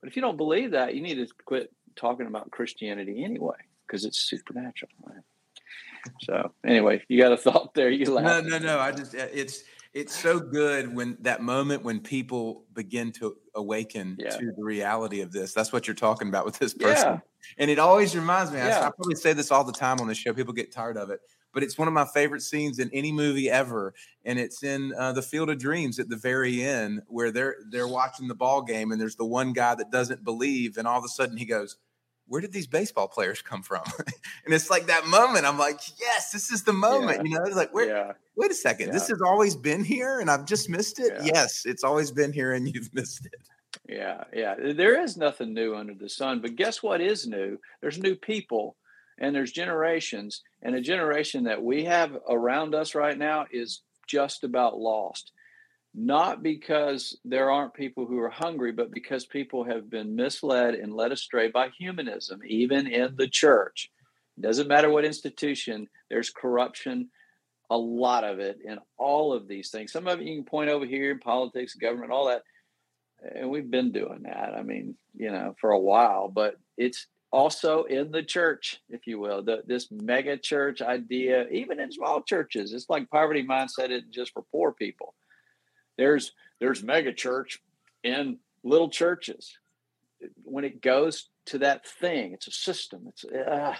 But 0.00 0.08
if 0.08 0.16
you 0.16 0.22
don't 0.22 0.36
believe 0.36 0.70
that, 0.70 0.94
you 0.94 1.02
need 1.02 1.16
to 1.16 1.26
quit 1.44 1.72
talking 1.96 2.26
about 2.26 2.50
Christianity 2.50 3.24
anyway 3.24 3.56
because 3.86 4.04
it's 4.04 4.18
supernatural. 4.18 4.90
Right? 5.04 5.22
So 6.22 6.52
anyway, 6.64 7.02
you 7.08 7.20
got 7.20 7.32
a 7.32 7.36
thought 7.36 7.74
there? 7.74 7.90
You 7.90 8.10
laugh? 8.12 8.44
No, 8.44 8.58
no, 8.58 8.58
no. 8.58 8.78
I 8.78 8.92
just 8.92 9.14
uh, 9.14 9.26
it's 9.32 9.64
it's 9.92 10.14
so 10.14 10.38
good 10.38 10.94
when 10.94 11.16
that 11.20 11.42
moment 11.42 11.82
when 11.82 12.00
people 12.00 12.64
begin 12.74 13.10
to 13.12 13.36
awaken 13.54 14.16
yeah. 14.18 14.30
to 14.30 14.52
the 14.56 14.64
reality 14.64 15.20
of 15.20 15.32
this. 15.32 15.52
That's 15.52 15.72
what 15.72 15.86
you're 15.86 15.96
talking 15.96 16.28
about 16.28 16.44
with 16.44 16.58
this 16.58 16.74
person. 16.74 17.14
Yeah. 17.14 17.18
And 17.58 17.70
it 17.70 17.78
always 17.78 18.14
reminds 18.14 18.52
me. 18.52 18.58
Yeah. 18.58 18.80
I, 18.80 18.86
I 18.86 18.90
probably 18.90 19.16
say 19.16 19.32
this 19.32 19.50
all 19.50 19.64
the 19.64 19.72
time 19.72 20.00
on 20.00 20.06
the 20.06 20.14
show. 20.14 20.32
People 20.32 20.52
get 20.52 20.70
tired 20.70 20.96
of 20.96 21.10
it, 21.10 21.20
but 21.52 21.62
it's 21.62 21.78
one 21.78 21.88
of 21.88 21.94
my 21.94 22.04
favorite 22.04 22.42
scenes 22.42 22.78
in 22.78 22.90
any 22.92 23.12
movie 23.12 23.50
ever, 23.50 23.94
and 24.24 24.38
it's 24.38 24.62
in 24.62 24.92
uh, 24.98 25.12
the 25.12 25.22
Field 25.22 25.50
of 25.50 25.58
Dreams 25.58 25.98
at 25.98 26.08
the 26.08 26.16
very 26.16 26.62
end 26.62 27.02
where 27.06 27.30
they're 27.30 27.56
they're 27.70 27.88
watching 27.88 28.28
the 28.28 28.34
ball 28.34 28.62
game, 28.62 28.92
and 28.92 29.00
there's 29.00 29.16
the 29.16 29.24
one 29.24 29.52
guy 29.52 29.74
that 29.74 29.90
doesn't 29.90 30.24
believe, 30.24 30.76
and 30.76 30.86
all 30.86 30.98
of 30.98 31.04
a 31.04 31.08
sudden 31.08 31.36
he 31.36 31.44
goes 31.44 31.76
where 32.28 32.42
did 32.42 32.52
these 32.52 32.66
baseball 32.66 33.08
players 33.08 33.42
come 33.42 33.62
from? 33.62 33.82
and 34.44 34.54
it's 34.54 34.70
like 34.70 34.86
that 34.86 35.06
moment. 35.06 35.46
I'm 35.46 35.58
like, 35.58 35.80
yes, 35.98 36.30
this 36.30 36.52
is 36.52 36.62
the 36.62 36.72
moment. 36.72 37.18
Yeah. 37.18 37.22
You 37.24 37.30
know, 37.30 37.44
it's 37.46 37.56
like, 37.56 37.72
where, 37.74 37.88
yeah. 37.88 38.12
wait 38.36 38.50
a 38.50 38.54
second, 38.54 38.88
yeah. 38.88 38.92
this 38.92 39.08
has 39.08 39.20
always 39.22 39.56
been 39.56 39.82
here 39.82 40.20
and 40.20 40.30
I've 40.30 40.44
just 40.44 40.68
missed 40.68 41.00
it. 41.00 41.14
Yes, 41.22 41.64
it's 41.64 41.82
always 41.82 42.12
been 42.12 42.32
here 42.32 42.52
and 42.52 42.72
you've 42.72 42.92
missed 42.94 43.26
it. 43.26 43.48
Yeah, 43.88 44.24
yeah. 44.34 44.54
There 44.74 45.00
is 45.02 45.16
nothing 45.16 45.54
new 45.54 45.74
under 45.74 45.94
the 45.94 46.08
sun. 46.08 46.40
But 46.40 46.56
guess 46.56 46.82
what 46.82 47.00
is 47.00 47.26
new? 47.26 47.58
There's 47.80 47.98
new 47.98 48.14
people 48.14 48.76
and 49.18 49.34
there's 49.34 49.52
generations. 49.52 50.42
And 50.62 50.74
a 50.74 50.80
generation 50.80 51.44
that 51.44 51.62
we 51.62 51.84
have 51.84 52.16
around 52.28 52.74
us 52.74 52.94
right 52.94 53.16
now 53.16 53.46
is 53.50 53.82
just 54.06 54.44
about 54.44 54.78
lost 54.78 55.32
not 55.94 56.42
because 56.42 57.18
there 57.24 57.50
aren't 57.50 57.74
people 57.74 58.06
who 58.06 58.18
are 58.18 58.30
hungry, 58.30 58.72
but 58.72 58.92
because 58.92 59.24
people 59.24 59.64
have 59.64 59.90
been 59.90 60.14
misled 60.14 60.74
and 60.74 60.94
led 60.94 61.12
astray 61.12 61.48
by 61.48 61.70
humanism, 61.70 62.40
even 62.46 62.86
in 62.86 63.16
the 63.16 63.28
church. 63.28 63.90
It 64.36 64.42
doesn't 64.42 64.68
matter 64.68 64.90
what 64.90 65.04
institution, 65.04 65.88
there's 66.08 66.30
corruption, 66.30 67.08
a 67.70 67.76
lot 67.76 68.24
of 68.24 68.38
it 68.38 68.60
in 68.64 68.78
all 68.96 69.32
of 69.32 69.48
these 69.48 69.70
things. 69.70 69.92
Some 69.92 70.06
of 70.06 70.20
it 70.20 70.26
you 70.26 70.36
can 70.36 70.44
point 70.44 70.70
over 70.70 70.86
here 70.86 71.10
in 71.10 71.18
politics, 71.18 71.74
government, 71.74 72.12
all 72.12 72.28
that. 72.28 72.42
And 73.34 73.50
we've 73.50 73.70
been 73.70 73.90
doing 73.90 74.22
that. 74.22 74.54
I 74.56 74.62
mean, 74.62 74.94
you 75.16 75.32
know, 75.32 75.56
for 75.60 75.70
a 75.70 75.80
while, 75.80 76.28
but 76.28 76.54
it's 76.76 77.06
also 77.30 77.84
in 77.84 78.10
the 78.10 78.22
church, 78.22 78.80
if 78.88 79.06
you 79.06 79.18
will, 79.18 79.42
the, 79.42 79.62
this 79.66 79.88
mega 79.90 80.36
church 80.36 80.80
idea, 80.80 81.46
even 81.48 81.80
in 81.80 81.92
small 81.92 82.22
churches. 82.22 82.72
It's 82.72 82.88
like 82.88 83.10
poverty 83.10 83.44
mindset 83.44 83.90
isn't 83.90 84.10
just 84.10 84.32
for 84.32 84.44
poor 84.50 84.72
people 84.72 85.14
there's 85.98 86.32
there's 86.60 86.82
mega 86.82 87.12
church 87.12 87.60
in 88.04 88.38
little 88.64 88.88
churches. 88.88 89.58
when 90.42 90.64
it 90.64 90.80
goes 90.80 91.28
to 91.46 91.58
that 91.58 91.86
thing, 91.86 92.32
it's 92.32 92.48
a 92.48 92.52
system. 92.52 93.04
It's 93.08 93.24
uh, 93.24 93.74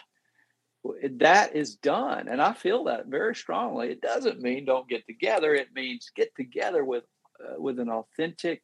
that 1.16 1.56
is 1.56 1.76
done, 1.76 2.28
and 2.28 2.42
I 2.42 2.52
feel 2.52 2.84
that 2.84 3.06
very 3.06 3.34
strongly. 3.34 3.90
It 3.90 4.00
doesn't 4.00 4.40
mean 4.42 4.64
don't 4.64 4.88
get 4.88 5.06
together. 5.06 5.54
It 5.54 5.68
means 5.74 6.12
get 6.14 6.34
together 6.36 6.84
with 6.84 7.04
uh, 7.40 7.60
with 7.60 7.78
an 7.78 7.88
authentic, 7.88 8.62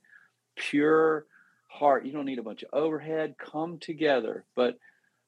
pure 0.56 1.26
heart. 1.74 2.06
You 2.06 2.12
don't 2.12 2.24
need 2.24 2.38
a 2.38 2.42
bunch 2.42 2.62
of 2.62 2.70
overhead. 2.72 3.36
Come 3.38 3.78
together, 3.78 4.44
but 4.54 4.78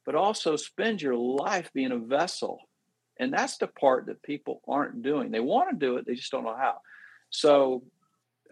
but 0.04 0.14
also 0.14 0.54
spend 0.54 1.02
your 1.02 1.16
life 1.16 1.70
being 1.74 1.90
a 1.90 1.98
vessel. 1.98 2.60
And 3.18 3.32
that's 3.32 3.56
the 3.56 3.66
part 3.66 4.06
that 4.06 4.22
people 4.22 4.60
aren't 4.68 5.02
doing. 5.02 5.30
They 5.30 5.40
want 5.40 5.70
to 5.70 5.76
do 5.76 5.96
it, 5.96 6.06
they 6.06 6.14
just 6.14 6.30
don't 6.30 6.44
know 6.44 6.56
how. 6.56 6.80
So 7.30 7.82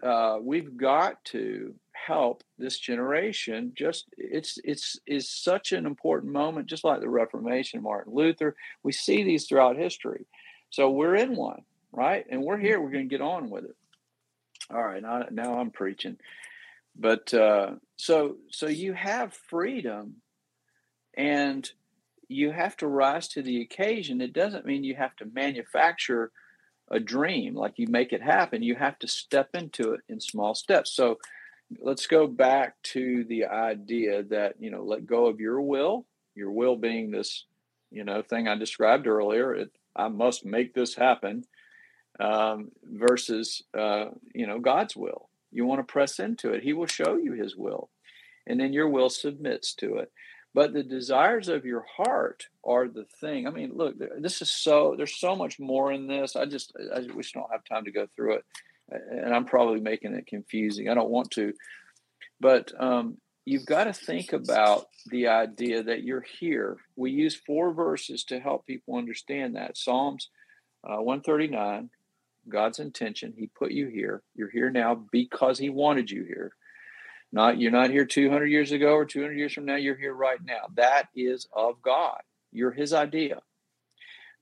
uh, 0.03 0.37
we've 0.41 0.75
got 0.75 1.23
to 1.25 1.73
help 1.93 2.43
this 2.59 2.77
generation 2.77 3.71
just 3.75 4.05
it's 4.17 4.59
it's 4.63 4.99
is 5.07 5.27
such 5.29 5.71
an 5.71 5.85
important 5.85 6.31
moment 6.31 6.67
just 6.67 6.83
like 6.83 6.99
the 6.99 7.09
reformation 7.09 7.81
martin 7.81 8.13
luther 8.13 8.55
we 8.83 8.91
see 8.91 9.23
these 9.23 9.47
throughout 9.47 9.75
history 9.75 10.25
so 10.69 10.91
we're 10.91 11.15
in 11.15 11.35
one 11.35 11.61
right 11.91 12.25
and 12.29 12.43
we're 12.43 12.57
here 12.57 12.79
we're 12.79 12.91
going 12.91 13.07
to 13.07 13.09
get 13.09 13.21
on 13.21 13.49
with 13.49 13.63
it 13.63 13.75
all 14.69 14.83
right 14.83 15.01
now, 15.01 15.25
now 15.31 15.57
i'm 15.57 15.71
preaching 15.71 16.17
but 16.97 17.33
uh, 17.33 17.71
so 17.97 18.37
so 18.51 18.67
you 18.67 18.93
have 18.93 19.33
freedom 19.33 20.15
and 21.17 21.69
you 22.27 22.51
have 22.51 22.75
to 22.77 22.87
rise 22.87 23.27
to 23.29 23.41
the 23.41 23.61
occasion. 23.61 24.21
It 24.21 24.33
doesn't 24.33 24.65
mean 24.65 24.83
you 24.83 24.95
have 24.95 25.15
to 25.17 25.25
manufacture 25.25 26.31
a 26.89 26.99
dream 26.99 27.55
like 27.55 27.73
you 27.77 27.87
make 27.87 28.13
it 28.13 28.21
happen. 28.21 28.63
You 28.63 28.75
have 28.75 28.99
to 28.99 29.07
step 29.07 29.49
into 29.53 29.93
it 29.93 30.01
in 30.07 30.19
small 30.19 30.55
steps. 30.55 30.91
So 30.91 31.17
let's 31.79 32.07
go 32.07 32.27
back 32.27 32.81
to 32.83 33.23
the 33.25 33.45
idea 33.45 34.23
that 34.23 34.55
you 34.59 34.69
know 34.71 34.83
let 34.83 35.05
go 35.05 35.25
of 35.27 35.39
your 35.39 35.61
will 35.61 36.05
your 36.35 36.51
will 36.51 36.75
being 36.75 37.11
this 37.11 37.45
you 37.91 38.03
know 38.03 38.21
thing 38.21 38.47
i 38.47 38.55
described 38.55 39.07
earlier. 39.07 39.55
It, 39.55 39.71
i 39.95 40.07
must 40.07 40.45
make 40.45 40.73
this 40.73 40.95
happen 40.95 41.43
um, 42.19 42.71
versus 42.83 43.63
uh, 43.77 44.05
you 44.33 44.47
know 44.47 44.59
god's 44.59 44.95
will 44.95 45.29
you 45.55 45.65
want 45.65 45.79
to 45.79 45.91
press 45.91 46.19
into 46.19 46.51
it 46.51 46.63
he 46.63 46.73
will 46.73 46.87
show 46.87 47.15
you 47.15 47.33
his 47.33 47.55
will 47.55 47.89
and 48.47 48.59
then 48.59 48.73
your 48.73 48.89
will 48.89 49.09
submits 49.09 49.73
to 49.73 49.97
it 49.97 50.11
but 50.53 50.73
the 50.73 50.83
desires 50.83 51.49
of 51.49 51.65
your 51.65 51.85
heart 51.97 52.47
are 52.63 52.87
the 52.87 53.05
thing 53.19 53.47
i 53.47 53.49
mean 53.49 53.71
look 53.73 53.95
this 54.19 54.41
is 54.41 54.51
so 54.51 54.93
there's 54.97 55.15
so 55.15 55.35
much 55.35 55.59
more 55.59 55.91
in 55.91 56.07
this 56.07 56.35
i 56.35 56.45
just 56.45 56.73
i 56.95 57.01
just 57.01 57.33
don't 57.33 57.51
have 57.51 57.63
time 57.63 57.85
to 57.85 57.91
go 57.91 58.07
through 58.15 58.35
it 58.35 58.45
and 58.89 59.33
I'm 59.33 59.45
probably 59.45 59.79
making 59.79 60.13
it 60.13 60.27
confusing. 60.27 60.89
I 60.89 60.93
don't 60.93 61.09
want 61.09 61.31
to, 61.31 61.53
but 62.39 62.71
um, 62.79 63.17
you've 63.45 63.65
got 63.65 63.85
to 63.85 63.93
think 63.93 64.33
about 64.33 64.87
the 65.07 65.27
idea 65.27 65.83
that 65.83 66.03
you're 66.03 66.25
here. 66.39 66.77
We 66.95 67.11
use 67.11 67.35
four 67.35 67.73
verses 67.73 68.23
to 68.25 68.39
help 68.39 68.65
people 68.65 68.97
understand 68.97 69.55
that. 69.55 69.77
Psalms 69.77 70.29
uh, 70.83 71.01
139, 71.01 71.89
God's 72.49 72.79
intention. 72.79 73.33
He 73.37 73.47
put 73.47 73.71
you 73.71 73.87
here. 73.87 74.21
You're 74.35 74.49
here 74.49 74.69
now 74.69 74.95
because 75.11 75.59
He 75.59 75.69
wanted 75.69 76.11
you 76.11 76.23
here. 76.23 76.53
Not 77.31 77.59
you're 77.59 77.71
not 77.71 77.89
here 77.89 78.05
200 78.05 78.45
years 78.45 78.71
ago 78.71 78.93
or 78.93 79.05
200 79.05 79.33
years 79.33 79.53
from 79.53 79.65
now. 79.65 79.75
You're 79.75 79.97
here 79.97 80.13
right 80.13 80.43
now. 80.43 80.67
That 80.75 81.07
is 81.15 81.47
of 81.53 81.81
God. 81.81 82.21
You're 82.51 82.71
His 82.71 82.93
idea. 82.93 83.41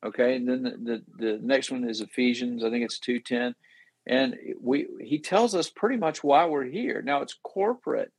Okay, 0.05 0.35
and 0.35 0.47
then 0.47 0.63
the, 0.63 0.71
the, 0.71 1.03
the 1.17 1.39
next 1.41 1.71
one 1.71 1.87
is 1.87 2.01
Ephesians. 2.01 2.63
I 2.63 2.69
think 2.69 2.83
it's 2.83 2.99
210 2.99 3.55
and 4.05 4.35
we 4.59 4.87
he 4.99 5.19
tells 5.19 5.55
us 5.55 5.69
pretty 5.69 5.97
much 5.97 6.23
why 6.23 6.45
we're 6.45 6.65
here 6.65 7.01
now 7.01 7.21
it's 7.21 7.37
corporate 7.43 8.11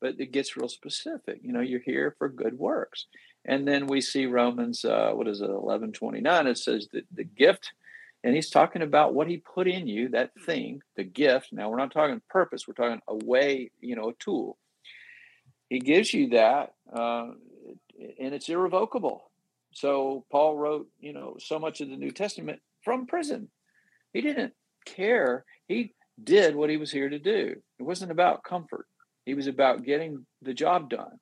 but 0.00 0.14
it 0.18 0.32
gets 0.32 0.56
real 0.56 0.68
specific 0.68 1.40
you 1.42 1.52
know 1.52 1.60
you're 1.60 1.80
here 1.80 2.14
for 2.18 2.28
good 2.28 2.58
works 2.58 3.06
and 3.44 3.66
then 3.68 3.86
we 3.86 4.00
see 4.00 4.26
romans 4.26 4.84
uh, 4.84 5.10
what 5.12 5.28
is 5.28 5.40
it 5.40 5.50
11 5.50 5.92
29 5.92 6.46
it 6.46 6.58
says 6.58 6.88
that 6.92 7.04
the 7.12 7.24
gift 7.24 7.72
and 8.26 8.34
he's 8.34 8.50
talking 8.50 8.82
about 8.82 9.14
what 9.14 9.28
he 9.28 9.38
put 9.38 9.66
in 9.66 9.86
you 9.86 10.10
that 10.10 10.30
thing 10.44 10.82
the 10.96 11.04
gift 11.04 11.48
now 11.52 11.70
we're 11.70 11.78
not 11.78 11.92
talking 11.92 12.20
purpose 12.28 12.66
we're 12.68 12.74
talking 12.74 13.00
a 13.08 13.16
way 13.24 13.70
you 13.80 13.96
know 13.96 14.10
a 14.10 14.14
tool 14.14 14.58
he 15.70 15.78
gives 15.78 16.12
you 16.12 16.28
that 16.30 16.74
uh, 16.94 17.28
and 18.20 18.34
it's 18.34 18.48
irrevocable 18.48 19.30
so 19.72 20.24
paul 20.30 20.56
wrote 20.56 20.88
you 21.00 21.12
know 21.12 21.36
so 21.38 21.58
much 21.58 21.80
of 21.80 21.88
the 21.88 21.96
new 21.96 22.10
testament 22.10 22.60
from 22.82 23.06
prison 23.06 23.48
he 24.12 24.22
didn't 24.22 24.54
care. 24.86 25.44
He 25.68 25.92
did 26.24 26.56
what 26.56 26.70
he 26.70 26.78
was 26.78 26.90
here 26.90 27.10
to 27.10 27.18
do. 27.18 27.56
It 27.78 27.82
wasn't 27.82 28.12
about 28.12 28.44
comfort. 28.44 28.86
He 29.26 29.34
was 29.34 29.46
about 29.46 29.84
getting 29.84 30.24
the 30.40 30.54
job 30.54 30.88
done. 30.88 31.18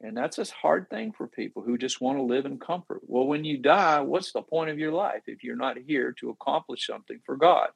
And 0.00 0.16
that's 0.16 0.38
a 0.38 0.44
hard 0.44 0.90
thing 0.90 1.12
for 1.16 1.26
people 1.26 1.62
who 1.62 1.78
just 1.78 2.00
want 2.00 2.18
to 2.18 2.22
live 2.22 2.44
in 2.44 2.58
comfort. 2.58 3.00
Well, 3.06 3.26
when 3.26 3.44
you 3.44 3.58
die, 3.58 4.00
what's 4.00 4.32
the 4.32 4.42
point 4.42 4.70
of 4.70 4.78
your 4.78 4.92
life 4.92 5.22
if 5.26 5.42
you're 5.42 5.56
not 5.56 5.78
here 5.78 6.12
to 6.20 6.30
accomplish 6.30 6.86
something 6.86 7.20
for 7.24 7.36
God? 7.36 7.68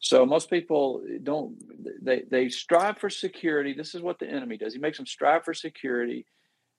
So 0.00 0.26
most 0.26 0.50
people 0.50 1.02
don't 1.22 1.56
they 2.02 2.22
they 2.30 2.48
strive 2.48 2.98
for 2.98 3.10
security. 3.10 3.72
This 3.72 3.94
is 3.94 4.02
what 4.02 4.18
the 4.18 4.28
enemy 4.28 4.56
does. 4.56 4.72
He 4.72 4.78
makes 4.80 4.98
them 4.98 5.06
strive 5.06 5.44
for 5.44 5.54
security. 5.54 6.26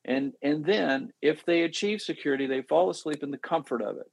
And 0.06 0.34
and 0.42 0.64
then 0.66 1.12
if 1.22 1.46
they 1.46 1.64
achieve 1.64 2.02
security, 2.02 2.48
they 2.48 2.62
fall 2.62 2.90
asleep 2.90 3.24
in 3.24 3.32
the 3.32 3.38
comfort 3.38 3.82
of 3.82 3.98
it. 3.98 4.10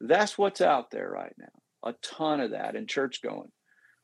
That's 0.00 0.36
what's 0.38 0.60
out 0.60 0.90
there 0.90 1.10
right 1.10 1.34
now 1.38 1.48
a 1.86 1.94
ton 2.02 2.40
of 2.40 2.50
that 2.50 2.76
in 2.76 2.86
church 2.86 3.22
going. 3.22 3.50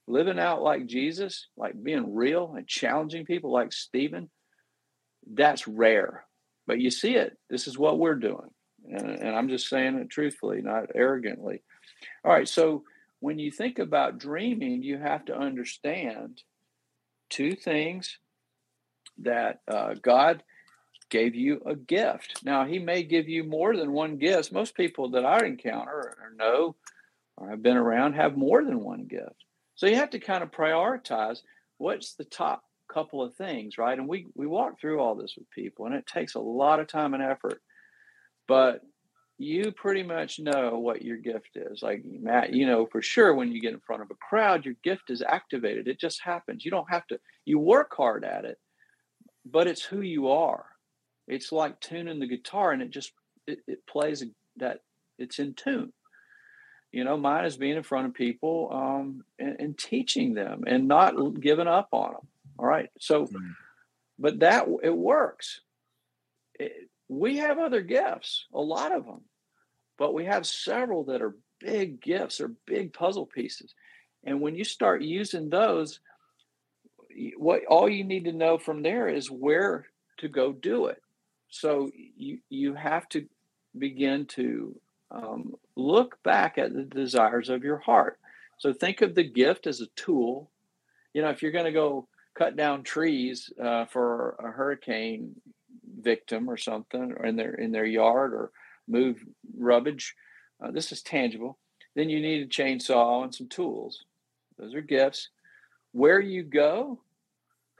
Living 0.06 0.38
out 0.38 0.62
like 0.62 0.86
Jesus, 0.86 1.48
like 1.56 1.80
being 1.82 2.14
real 2.14 2.54
and 2.56 2.66
challenging 2.66 3.24
people 3.24 3.52
like 3.52 3.72
Stephen, 3.72 4.30
that's 5.30 5.66
rare. 5.66 6.24
But 6.66 6.80
you 6.80 6.90
see 6.90 7.16
it. 7.16 7.36
This 7.50 7.66
is 7.66 7.78
what 7.78 7.98
we're 7.98 8.14
doing. 8.14 8.50
And, 8.88 9.10
and 9.10 9.36
I'm 9.36 9.48
just 9.48 9.68
saying 9.68 9.96
it 9.96 10.10
truthfully, 10.10 10.60
not 10.62 10.90
arrogantly. 10.94 11.62
All 12.24 12.32
right. 12.32 12.48
So 12.48 12.84
when 13.20 13.38
you 13.38 13.50
think 13.50 13.78
about 13.78 14.18
dreaming, 14.18 14.82
you 14.82 14.98
have 14.98 15.24
to 15.26 15.36
understand 15.36 16.42
two 17.30 17.54
things 17.54 18.18
that 19.18 19.60
uh, 19.68 19.94
God 20.00 20.42
gave 21.10 21.34
you 21.34 21.60
a 21.66 21.76
gift. 21.76 22.40
Now, 22.44 22.64
He 22.64 22.78
may 22.78 23.02
give 23.02 23.28
you 23.28 23.44
more 23.44 23.76
than 23.76 23.92
one 23.92 24.16
gift. 24.16 24.52
Most 24.52 24.74
people 24.74 25.10
that 25.10 25.24
I 25.24 25.46
encounter 25.46 26.16
or 26.18 26.32
know 26.36 26.74
or 27.36 27.50
have 27.50 27.62
been 27.62 27.76
around 27.76 28.14
have 28.14 28.36
more 28.36 28.64
than 28.64 28.80
one 28.80 29.04
gift. 29.04 29.44
So 29.74 29.86
you 29.86 29.96
have 29.96 30.10
to 30.10 30.18
kind 30.18 30.42
of 30.42 30.50
prioritize 30.50 31.40
what's 31.78 32.14
the 32.14 32.24
top 32.24 32.64
couple 32.92 33.22
of 33.22 33.34
things, 33.34 33.78
right? 33.78 33.98
And 33.98 34.08
we 34.08 34.26
we 34.34 34.46
walk 34.46 34.80
through 34.80 35.00
all 35.00 35.14
this 35.14 35.34
with 35.36 35.50
people, 35.50 35.86
and 35.86 35.94
it 35.94 36.06
takes 36.06 36.34
a 36.34 36.40
lot 36.40 36.80
of 36.80 36.86
time 36.88 37.14
and 37.14 37.22
effort. 37.22 37.60
But 38.48 38.80
you 39.38 39.72
pretty 39.72 40.02
much 40.02 40.38
know 40.38 40.78
what 40.78 41.02
your 41.02 41.16
gift 41.16 41.56
is. 41.56 41.82
Like 41.82 42.02
Matt, 42.04 42.52
you 42.52 42.66
know 42.66 42.86
for 42.86 43.02
sure 43.02 43.34
when 43.34 43.52
you 43.52 43.60
get 43.60 43.74
in 43.74 43.80
front 43.80 44.02
of 44.02 44.10
a 44.10 44.14
crowd, 44.14 44.64
your 44.64 44.74
gift 44.82 45.10
is 45.10 45.22
activated. 45.22 45.88
It 45.88 46.00
just 46.00 46.22
happens. 46.22 46.64
You 46.64 46.70
don't 46.70 46.90
have 46.90 47.06
to. 47.08 47.18
You 47.44 47.58
work 47.58 47.92
hard 47.96 48.24
at 48.24 48.44
it, 48.44 48.58
but 49.44 49.66
it's 49.66 49.82
who 49.82 50.00
you 50.00 50.28
are. 50.28 50.66
It's 51.28 51.52
like 51.52 51.80
tuning 51.80 52.20
the 52.20 52.26
guitar, 52.26 52.72
and 52.72 52.82
it 52.82 52.90
just 52.90 53.12
it, 53.46 53.60
it 53.66 53.86
plays 53.86 54.24
that 54.56 54.80
it's 55.18 55.38
in 55.38 55.54
tune 55.54 55.92
you 56.92 57.04
know 57.04 57.16
mine 57.16 57.44
is 57.44 57.56
being 57.56 57.76
in 57.76 57.82
front 57.82 58.06
of 58.06 58.14
people 58.14 58.68
um, 58.72 59.24
and, 59.38 59.56
and, 59.58 59.78
teaching 59.78 60.34
them 60.34 60.62
and 60.66 60.86
not 60.86 61.14
giving 61.40 61.66
up 61.66 61.88
on 61.92 62.12
them 62.12 62.28
all 62.62 62.68
right 62.68 62.90
so 62.98 63.24
mm-hmm. 63.24 63.50
but 64.18 64.38
that 64.38 64.66
it 64.82 64.96
works 64.96 65.60
it, 66.58 66.88
we 67.08 67.38
have 67.38 67.58
other 67.58 67.82
gifts 67.82 68.46
a 68.54 68.60
lot 68.60 68.92
of 68.92 69.04
them 69.04 69.22
but 69.98 70.14
we 70.14 70.24
have 70.24 70.46
several 70.46 71.04
that 71.04 71.20
are 71.20 71.36
big 71.60 72.00
gifts 72.00 72.40
or 72.40 72.52
big 72.66 72.92
puzzle 72.92 73.26
pieces 73.26 73.74
and 74.24 74.40
when 74.40 74.54
you 74.54 74.64
start 74.64 75.02
using 75.02 75.50
those 75.50 76.00
what 77.36 77.64
all 77.66 77.88
you 77.88 78.04
need 78.04 78.24
to 78.24 78.32
know 78.32 78.56
from 78.56 78.82
there 78.82 79.08
is 79.08 79.30
where 79.30 79.86
to 80.18 80.28
go 80.28 80.52
do 80.52 80.86
it 80.86 81.02
so 81.50 81.90
you 82.16 82.38
you 82.48 82.74
have 82.74 83.08
to 83.10 83.26
begin 83.78 84.26
to 84.26 84.74
um, 85.10 85.54
look 85.76 86.22
back 86.22 86.58
at 86.58 86.72
the 86.72 86.82
desires 86.82 87.48
of 87.48 87.62
your 87.62 87.78
heart. 87.78 88.18
So 88.58 88.72
think 88.72 89.02
of 89.02 89.14
the 89.14 89.24
gift 89.24 89.66
as 89.66 89.80
a 89.80 89.86
tool. 89.96 90.50
You 91.12 91.22
know, 91.22 91.30
if 91.30 91.42
you're 91.42 91.52
going 91.52 91.66
to 91.66 91.72
go 91.72 92.08
cut 92.36 92.56
down 92.56 92.82
trees 92.82 93.50
uh, 93.62 93.86
for 93.86 94.36
a 94.38 94.50
hurricane 94.50 95.34
victim 96.00 96.48
or 96.48 96.56
something, 96.56 97.12
or 97.12 97.26
in 97.26 97.36
their 97.36 97.54
in 97.54 97.72
their 97.72 97.84
yard, 97.84 98.32
or 98.32 98.50
move 98.88 99.22
rubbish, 99.56 100.14
uh, 100.62 100.70
this 100.70 100.92
is 100.92 101.02
tangible. 101.02 101.58
Then 101.94 102.08
you 102.08 102.20
need 102.20 102.42
a 102.42 102.46
chainsaw 102.46 103.24
and 103.24 103.34
some 103.34 103.48
tools. 103.48 104.04
Those 104.58 104.74
are 104.74 104.80
gifts. 104.80 105.28
Where 105.92 106.20
you 106.20 106.42
go, 106.42 107.00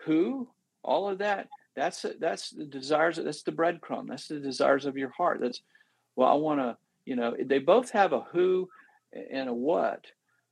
who, 0.04 0.48
all 0.82 1.08
of 1.08 1.18
that. 1.18 1.48
That's 1.74 2.04
that's 2.20 2.50
the 2.50 2.66
desires. 2.66 3.18
That's 3.22 3.42
the 3.42 3.52
breadcrumb. 3.52 4.08
That's 4.08 4.28
the 4.28 4.40
desires 4.40 4.84
of 4.84 4.98
your 4.98 5.08
heart. 5.10 5.40
That's 5.40 5.62
well, 6.16 6.28
I 6.28 6.34
want 6.34 6.60
to 6.60 6.76
you 7.04 7.16
know, 7.16 7.36
they 7.38 7.58
both 7.58 7.90
have 7.90 8.12
a 8.12 8.20
who 8.20 8.68
and 9.12 9.48
a 9.48 9.54
what, 9.54 10.04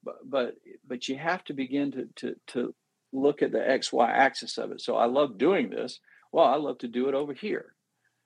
but 0.04 0.18
but 0.28 0.54
but 0.86 1.08
you 1.08 1.16
have 1.16 1.44
to 1.44 1.52
begin 1.52 1.92
to 1.92 2.08
to 2.16 2.36
to 2.48 2.74
look 3.12 3.42
at 3.42 3.52
the 3.52 3.68
x 3.68 3.92
y 3.92 4.10
axis 4.10 4.58
of 4.58 4.72
it. 4.72 4.80
So 4.80 4.96
I 4.96 5.06
love 5.06 5.38
doing 5.38 5.70
this. 5.70 6.00
well, 6.32 6.46
I 6.46 6.56
love 6.56 6.78
to 6.78 6.88
do 6.88 7.08
it 7.08 7.14
over 7.14 7.34
here. 7.34 7.74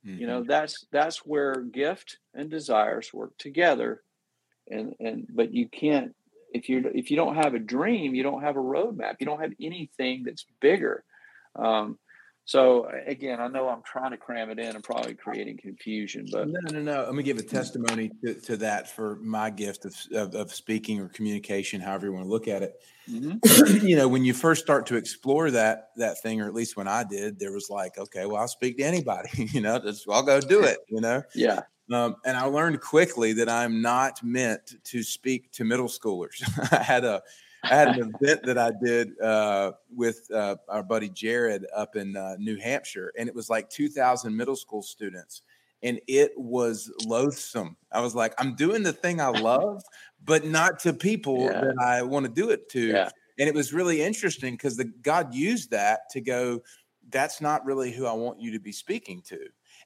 Mm-hmm. 0.06 0.20
You 0.20 0.26
know, 0.26 0.40
mm-hmm. 0.40 0.50
that's 0.50 0.86
that's 0.92 1.18
where 1.18 1.60
gift 1.60 2.18
and 2.34 2.50
desires 2.50 3.12
work 3.12 3.36
together. 3.38 4.02
And 4.70 4.94
and 5.00 5.26
but 5.30 5.52
you 5.52 5.68
can't 5.68 6.14
if 6.52 6.68
you 6.68 6.90
if 6.94 7.10
you 7.10 7.16
don't 7.16 7.36
have 7.36 7.54
a 7.54 7.58
dream, 7.58 8.14
you 8.14 8.22
don't 8.22 8.42
have 8.42 8.56
a 8.56 8.60
roadmap. 8.60 9.16
You 9.18 9.26
don't 9.26 9.40
have 9.40 9.52
anything 9.60 10.22
that's 10.24 10.46
bigger. 10.60 11.04
Um, 11.56 11.98
so 12.46 12.88
again, 13.06 13.40
I 13.40 13.48
know 13.48 13.68
I'm 13.68 13.82
trying 13.82 14.10
to 14.10 14.18
cram 14.18 14.50
it 14.50 14.58
in 14.58 14.74
and 14.74 14.84
probably 14.84 15.14
creating 15.14 15.56
confusion, 15.56 16.26
but 16.30 16.48
no, 16.48 16.60
no, 16.70 16.80
no. 16.80 17.04
Let 17.04 17.14
me 17.14 17.22
give 17.22 17.38
a 17.38 17.42
testimony 17.42 18.10
to, 18.22 18.34
to 18.34 18.56
that 18.58 18.90
for 18.90 19.16
my 19.16 19.48
gift 19.48 19.86
of, 19.86 19.96
of, 20.12 20.34
of, 20.34 20.52
speaking 20.52 21.00
or 21.00 21.08
communication, 21.08 21.80
however 21.80 22.06
you 22.06 22.12
want 22.12 22.26
to 22.26 22.30
look 22.30 22.46
at 22.46 22.62
it. 22.62 22.74
Mm-hmm. 23.10 23.86
you 23.86 23.96
know, 23.96 24.08
when 24.08 24.24
you 24.24 24.34
first 24.34 24.62
start 24.62 24.84
to 24.86 24.96
explore 24.96 25.50
that 25.52 25.88
that 25.96 26.20
thing, 26.22 26.42
or 26.42 26.46
at 26.46 26.52
least 26.52 26.76
when 26.76 26.86
I 26.86 27.02
did, 27.04 27.38
there 27.38 27.52
was 27.52 27.70
like, 27.70 27.96
okay, 27.96 28.26
well, 28.26 28.36
I'll 28.36 28.48
speak 28.48 28.76
to 28.76 28.84
anybody. 28.84 29.30
you 29.52 29.62
know, 29.62 29.78
just 29.78 30.06
I'll 30.10 30.22
go 30.22 30.38
do 30.40 30.64
it. 30.64 30.78
You 30.88 31.00
know, 31.00 31.22
yeah. 31.34 31.62
Um, 31.92 32.16
and 32.24 32.36
I 32.36 32.44
learned 32.44 32.80
quickly 32.80 33.34
that 33.34 33.48
I'm 33.48 33.82
not 33.82 34.22
meant 34.22 34.74
to 34.84 35.02
speak 35.02 35.50
to 35.52 35.64
middle 35.64 35.88
schoolers. 35.88 36.42
I 36.72 36.82
had 36.82 37.04
a 37.04 37.22
I 37.64 37.74
had 37.74 37.88
an 37.88 38.14
event 38.20 38.42
that 38.44 38.58
I 38.58 38.72
did 38.82 39.18
uh, 39.20 39.72
with 39.94 40.30
uh, 40.32 40.56
our 40.68 40.82
buddy 40.82 41.08
Jared 41.08 41.66
up 41.74 41.96
in 41.96 42.16
uh, 42.16 42.36
New 42.38 42.56
Hampshire, 42.56 43.12
and 43.18 43.28
it 43.28 43.34
was 43.34 43.48
like 43.48 43.70
2,000 43.70 44.36
middle 44.36 44.56
school 44.56 44.82
students, 44.82 45.42
and 45.82 46.00
it 46.06 46.32
was 46.36 46.90
loathsome. 47.06 47.76
I 47.90 48.00
was 48.00 48.14
like, 48.14 48.34
I'm 48.38 48.54
doing 48.54 48.82
the 48.82 48.92
thing 48.92 49.20
I 49.20 49.28
love, 49.28 49.82
but 50.24 50.44
not 50.44 50.78
to 50.80 50.92
people 50.92 51.44
yeah. 51.44 51.60
that 51.60 51.74
I 51.80 52.02
want 52.02 52.26
to 52.26 52.32
do 52.32 52.50
it 52.50 52.68
to. 52.70 52.80
Yeah. 52.80 53.10
And 53.38 53.48
it 53.48 53.54
was 53.54 53.72
really 53.72 54.02
interesting 54.02 54.54
because 54.54 54.76
the 54.76 54.84
God 54.84 55.34
used 55.34 55.70
that 55.70 56.10
to 56.10 56.20
go. 56.20 56.60
That's 57.10 57.40
not 57.40 57.64
really 57.64 57.92
who 57.92 58.06
I 58.06 58.12
want 58.12 58.40
you 58.40 58.52
to 58.52 58.60
be 58.60 58.72
speaking 58.72 59.22
to. 59.26 59.38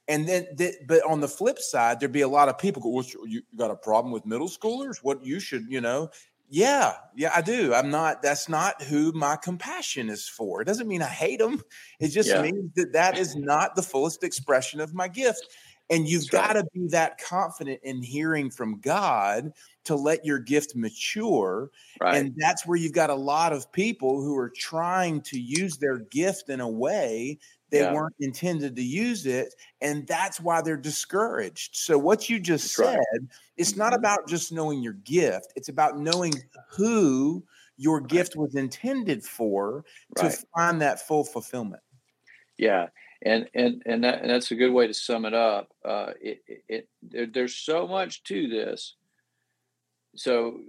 And 0.07 0.27
then, 0.27 0.47
but 0.87 1.05
on 1.05 1.21
the 1.21 1.29
flip 1.29 1.59
side, 1.59 2.01
there'd 2.01 2.13
be 2.13 2.23
a 2.23 2.29
lot 2.29 2.49
of 2.49 2.59
people 2.59 2.81
go, 2.81 2.89
well, 2.89 3.05
you 3.27 3.43
got 3.57 3.71
a 3.71 3.77
problem 3.77 4.13
with 4.13 4.25
middle 4.25 4.49
schoolers? 4.49 4.99
What 5.03 5.23
you 5.23 5.39
should, 5.39 5.67
you 5.69 5.83
know, 5.83 6.11
yeah, 6.51 6.95
yeah, 7.15 7.33
I 7.35 7.43
do. 7.43 7.75
I'm 7.75 7.91
not. 7.91 8.23
That's 8.23 8.49
not 8.49 8.83
who 8.83 9.13
my 9.13 9.37
compassion 9.37 10.09
is 10.09 10.27
for. 10.29 10.63
It 10.63 10.65
doesn't 10.65 10.89
mean 10.89 11.03
I 11.03 11.09
hate 11.09 11.39
them. 11.39 11.63
It 12.01 12.09
just 12.09 12.31
yeah. 12.31 12.43
means 12.43 12.73
that 12.77 12.93
that 12.93 13.19
is 13.19 13.37
not 13.37 13.77
the 13.77 13.83
fullest 13.83 14.25
expression 14.25 14.81
of 14.81 14.95
my 14.95 15.09
gift. 15.09 15.47
And 15.91 16.07
you've 16.07 16.29
got 16.29 16.53
to 16.53 16.65
be 16.75 16.87
that 16.89 17.19
confident 17.19 17.81
in 17.83 18.03
hearing 18.03 18.51
from 18.51 18.81
God 18.81 19.53
to 19.85 19.95
let 19.95 20.25
your 20.25 20.39
gift 20.39 20.77
mature. 20.77 21.71
Right. 22.01 22.17
And 22.17 22.35
that's 22.37 22.67
where 22.67 22.77
you've 22.77 22.93
got 22.93 23.09
a 23.09 23.15
lot 23.15 23.55
of 23.55 23.73
people 23.73 24.23
who 24.23 24.37
are 24.37 24.53
trying 24.55 25.23
to 25.23 25.41
use 25.41 25.79
their 25.79 25.99
gift 25.99 26.51
in 26.51 26.61
a 26.61 26.69
way 26.69 27.39
they 27.71 27.81
yeah. 27.81 27.93
weren't 27.93 28.15
intended 28.21 28.77
to 28.77 28.83
use 28.83 29.27
it. 29.27 29.55
And 29.81 30.07
that's 30.07 30.41
why 30.41 30.63
they're 30.63 30.77
discouraged. 30.77 31.77
So, 31.77 31.99
what 31.99 32.29
you 32.29 32.41
just 32.41 32.77
that's 32.77 32.91
said, 32.91 32.99
right. 32.99 33.29
it's 33.57 33.77
not 33.77 33.93
mm-hmm. 33.93 34.01
about 34.01 34.29
just 34.29 34.53
knowing 34.53 34.83
your 34.83 34.95
gift, 34.95 35.53
it's 35.57 35.69
about 35.69 35.99
knowing 35.99 36.35
who 36.71 37.45
your 37.77 38.01
right. 38.01 38.09
gift 38.09 38.37
was 38.37 38.55
intended 38.55 39.25
for 39.25 39.85
right. 40.17 40.31
to 40.31 40.47
find 40.57 40.81
that 40.81 41.07
full 41.07 41.25
fulfillment. 41.25 41.83
Yeah. 42.57 42.89
And 43.23 43.49
and 43.55 43.83
and, 43.85 44.05
that, 44.05 44.23
and 44.23 44.31
that's 44.31 44.51
a 44.53 44.57
good 44.57 44.73
way 44.73 44.87
to 44.87 44.95
sum 44.95 45.25
it 45.25 45.35
up. 45.35 45.73
Uh, 45.85 46.13
it, 46.21 46.41
it, 46.47 46.65
it 46.69 46.89
there, 47.03 47.27
there's 47.27 47.57
so 47.57 47.87
much 47.87 48.23
to 48.25 48.49
this. 48.49 48.95
So, 50.15 50.61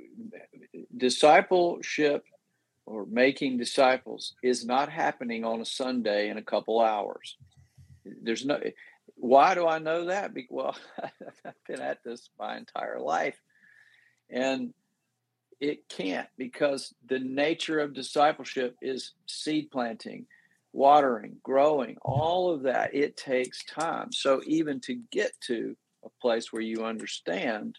discipleship 0.98 2.24
or 2.90 3.06
making 3.06 3.58
disciples 3.58 4.34
is 4.42 4.66
not 4.66 4.90
happening 4.90 5.46
on 5.46 5.62
a 5.62 5.66
Sunday 5.66 6.30
in 6.30 6.38
a 6.38 6.44
couple 6.44 6.82
hours. 6.82 7.38
There's 8.04 8.46
no 8.46 8.60
why 9.16 9.54
do 9.54 9.68
I 9.68 9.80
know 9.80 10.06
that? 10.06 10.32
Well, 10.50 10.76
I've 11.46 11.54
been 11.68 11.82
at 11.82 12.04
this 12.04 12.30
my 12.40 12.58
entire 12.58 13.00
life. 13.00 13.40
And 14.30 14.74
it 15.60 15.88
can't 15.88 16.28
because 16.38 16.94
the 17.06 17.20
nature 17.20 17.80
of 17.80 17.94
discipleship 17.94 18.76
is 18.82 19.14
seed 19.28 19.70
planting, 19.72 20.26
watering, 20.74 21.38
growing, 21.44 21.98
all 22.02 22.52
of 22.52 22.64
that. 22.64 22.96
It 22.96 23.18
takes 23.18 23.64
time. 23.66 24.12
So 24.14 24.42
even 24.48 24.80
to 24.82 25.00
get 25.12 25.34
to 25.48 25.76
a 26.04 26.10
place 26.22 26.52
where 26.52 26.62
you 26.62 26.86
understand 26.86 27.78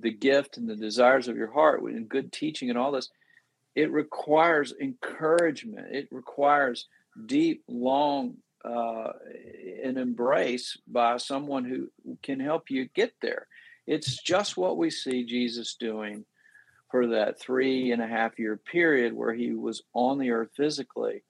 the 0.00 0.12
gift 0.12 0.56
and 0.56 0.68
the 0.68 0.76
desires 0.76 1.28
of 1.28 1.36
your 1.36 1.52
heart 1.52 1.82
and 1.82 2.08
good 2.08 2.32
teaching 2.32 2.70
and 2.70 2.78
all 2.78 2.92
this, 2.92 3.10
it 3.78 3.92
requires 3.92 4.74
encouragement. 4.80 5.86
It 5.94 6.08
requires 6.10 6.88
deep, 7.26 7.62
long, 7.68 8.38
uh, 8.64 9.12
an 9.84 9.98
embrace 9.98 10.76
by 10.88 11.18
someone 11.18 11.64
who 11.64 11.88
can 12.20 12.40
help 12.40 12.70
you 12.70 12.88
get 12.92 13.12
there. 13.22 13.46
It's 13.86 14.20
just 14.20 14.56
what 14.56 14.78
we 14.78 14.90
see 14.90 15.24
Jesus 15.24 15.76
doing 15.78 16.24
for 16.90 17.06
that 17.06 17.40
three 17.40 17.92
and 17.92 18.02
a 18.02 18.08
half 18.08 18.36
year 18.40 18.56
period 18.56 19.12
where 19.12 19.32
he 19.32 19.52
was 19.52 19.84
on 19.94 20.18
the 20.18 20.32
earth 20.32 20.50
physically. 20.56 21.22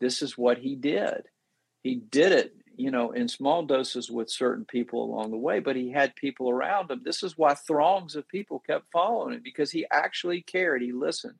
This 0.00 0.22
is 0.22 0.36
what 0.36 0.58
he 0.58 0.74
did. 0.74 1.28
He 1.84 1.94
did 1.94 2.32
it, 2.32 2.56
you 2.74 2.90
know, 2.90 3.12
in 3.12 3.28
small 3.28 3.62
doses 3.64 4.10
with 4.10 4.28
certain 4.28 4.64
people 4.64 5.04
along 5.04 5.30
the 5.30 5.36
way, 5.36 5.60
but 5.60 5.76
he 5.76 5.92
had 5.92 6.16
people 6.16 6.50
around 6.50 6.90
him. 6.90 7.02
This 7.04 7.22
is 7.22 7.38
why 7.38 7.54
throngs 7.54 8.16
of 8.16 8.26
people 8.26 8.58
kept 8.66 8.90
following 8.90 9.34
him 9.34 9.42
because 9.44 9.70
he 9.70 9.86
actually 9.92 10.40
cared. 10.40 10.82
He 10.82 10.90
listened. 10.90 11.36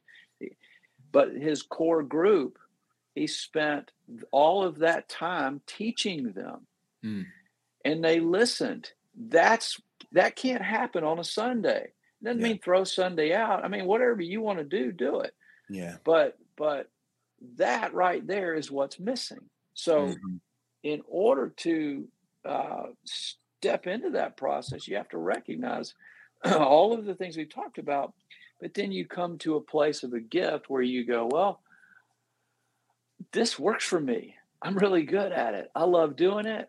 But 1.12 1.32
his 1.32 1.62
core 1.62 2.02
group, 2.02 2.58
he 3.14 3.26
spent 3.26 3.92
all 4.30 4.62
of 4.62 4.78
that 4.78 5.08
time 5.08 5.60
teaching 5.66 6.32
them. 6.32 6.66
Mm. 7.04 7.26
And 7.84 8.04
they 8.04 8.20
listened. 8.20 8.90
That's 9.14 9.80
that 10.12 10.36
can't 10.36 10.62
happen 10.62 11.04
on 11.04 11.18
a 11.18 11.24
Sunday. 11.24 11.92
Doesn't 12.22 12.40
yeah. 12.40 12.48
mean 12.48 12.58
throw 12.58 12.84
Sunday 12.84 13.32
out. 13.32 13.64
I 13.64 13.68
mean, 13.68 13.86
whatever 13.86 14.20
you 14.20 14.40
want 14.40 14.58
to 14.58 14.64
do, 14.64 14.92
do 14.92 15.20
it. 15.20 15.34
Yeah. 15.68 15.96
But 16.04 16.38
but 16.56 16.90
that 17.56 17.94
right 17.94 18.26
there 18.26 18.54
is 18.54 18.70
what's 18.70 18.98
missing. 18.98 19.48
So 19.74 20.08
mm-hmm. 20.08 20.36
in 20.82 21.02
order 21.06 21.52
to 21.58 22.08
uh, 22.44 22.86
step 23.04 23.86
into 23.86 24.10
that 24.10 24.36
process, 24.36 24.88
you 24.88 24.96
have 24.96 25.08
to 25.10 25.18
recognize 25.18 25.94
all 26.44 26.94
of 26.94 27.04
the 27.04 27.14
things 27.14 27.36
we 27.36 27.44
talked 27.44 27.78
about 27.78 28.14
but 28.60 28.74
then 28.74 28.92
you 28.92 29.06
come 29.06 29.38
to 29.38 29.56
a 29.56 29.60
place 29.60 30.02
of 30.02 30.12
a 30.12 30.20
gift 30.20 30.70
where 30.70 30.82
you 30.82 31.04
go, 31.04 31.28
well, 31.30 31.60
this 33.32 33.58
works 33.58 33.84
for 33.84 34.00
me. 34.00 34.34
I'm 34.62 34.76
really 34.76 35.02
good 35.02 35.32
at 35.32 35.54
it. 35.54 35.70
I 35.74 35.84
love 35.84 36.16
doing 36.16 36.46
it. 36.46 36.68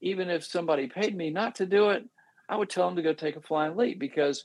Even 0.00 0.30
if 0.30 0.44
somebody 0.44 0.88
paid 0.88 1.16
me 1.16 1.30
not 1.30 1.56
to 1.56 1.66
do 1.66 1.90
it, 1.90 2.04
I 2.48 2.56
would 2.56 2.70
tell 2.70 2.86
them 2.86 2.96
to 2.96 3.02
go 3.02 3.12
take 3.12 3.36
a 3.36 3.40
flying 3.40 3.76
leap 3.76 3.98
because, 3.98 4.44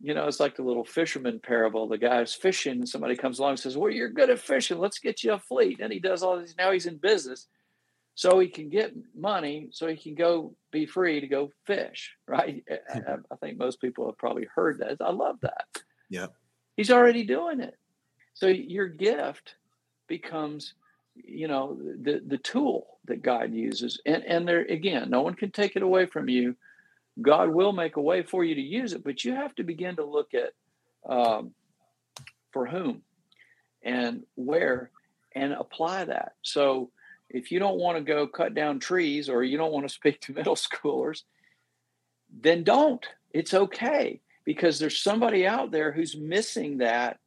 you 0.00 0.14
know, 0.14 0.26
it's 0.26 0.40
like 0.40 0.56
the 0.56 0.62
little 0.62 0.84
fisherman 0.84 1.40
parable. 1.40 1.86
The 1.86 1.98
guy's 1.98 2.34
fishing 2.34 2.78
and 2.78 2.88
somebody 2.88 3.16
comes 3.16 3.38
along 3.38 3.50
and 3.50 3.60
says, 3.60 3.76
Well, 3.76 3.92
you're 3.92 4.08
good 4.08 4.30
at 4.30 4.40
fishing. 4.40 4.78
Let's 4.78 4.98
get 4.98 5.22
you 5.22 5.32
a 5.32 5.38
fleet. 5.38 5.78
And 5.80 5.92
he 5.92 6.00
does 6.00 6.22
all 6.22 6.38
this. 6.38 6.54
Now 6.58 6.72
he's 6.72 6.86
in 6.86 6.96
business. 6.96 7.46
So 8.14 8.40
he 8.40 8.48
can 8.48 8.68
get 8.68 8.92
money 9.14 9.68
so 9.70 9.86
he 9.86 9.96
can 9.96 10.16
go 10.16 10.56
be 10.72 10.86
free 10.86 11.20
to 11.20 11.28
go 11.28 11.52
fish, 11.66 12.16
right? 12.26 12.64
I, 12.92 13.14
I 13.30 13.36
think 13.36 13.58
most 13.58 13.80
people 13.80 14.06
have 14.06 14.18
probably 14.18 14.48
heard 14.52 14.78
that. 14.80 14.96
I 15.00 15.12
love 15.12 15.36
that. 15.42 15.66
Yeah. 16.08 16.26
He's 16.76 16.90
already 16.90 17.24
doing 17.24 17.60
it. 17.60 17.76
So 18.34 18.46
your 18.46 18.86
gift 18.86 19.56
becomes, 20.06 20.74
you 21.16 21.48
know, 21.48 21.76
the 21.76 22.22
the 22.24 22.38
tool 22.38 22.98
that 23.06 23.22
God 23.22 23.52
uses. 23.52 24.00
And 24.06 24.24
and 24.24 24.46
there 24.46 24.60
again, 24.60 25.10
no 25.10 25.22
one 25.22 25.34
can 25.34 25.50
take 25.50 25.74
it 25.74 25.82
away 25.82 26.06
from 26.06 26.28
you. 26.28 26.56
God 27.20 27.50
will 27.50 27.72
make 27.72 27.96
a 27.96 28.00
way 28.00 28.22
for 28.22 28.44
you 28.44 28.54
to 28.54 28.60
use 28.60 28.92
it, 28.92 29.02
but 29.02 29.24
you 29.24 29.34
have 29.34 29.54
to 29.56 29.64
begin 29.64 29.96
to 29.96 30.04
look 30.04 30.34
at 30.34 30.52
um, 31.12 31.52
for 32.52 32.64
whom 32.66 33.02
and 33.82 34.24
where 34.36 34.90
and 35.34 35.52
apply 35.52 36.04
that. 36.04 36.34
So 36.42 36.90
if 37.28 37.50
you 37.50 37.58
don't 37.58 37.78
want 37.78 37.98
to 37.98 38.04
go 38.04 38.28
cut 38.28 38.54
down 38.54 38.78
trees 38.78 39.28
or 39.28 39.42
you 39.42 39.58
don't 39.58 39.72
want 39.72 39.86
to 39.86 39.92
speak 39.92 40.20
to 40.22 40.32
middle 40.34 40.54
schoolers, 40.54 41.24
then 42.30 42.62
don't. 42.62 43.04
It's 43.32 43.52
okay 43.52 44.20
because 44.48 44.78
there's 44.78 44.98
somebody 44.98 45.46
out 45.46 45.70
there 45.70 45.92
who's 45.92 46.16
missing 46.16 46.78
that 46.78 47.18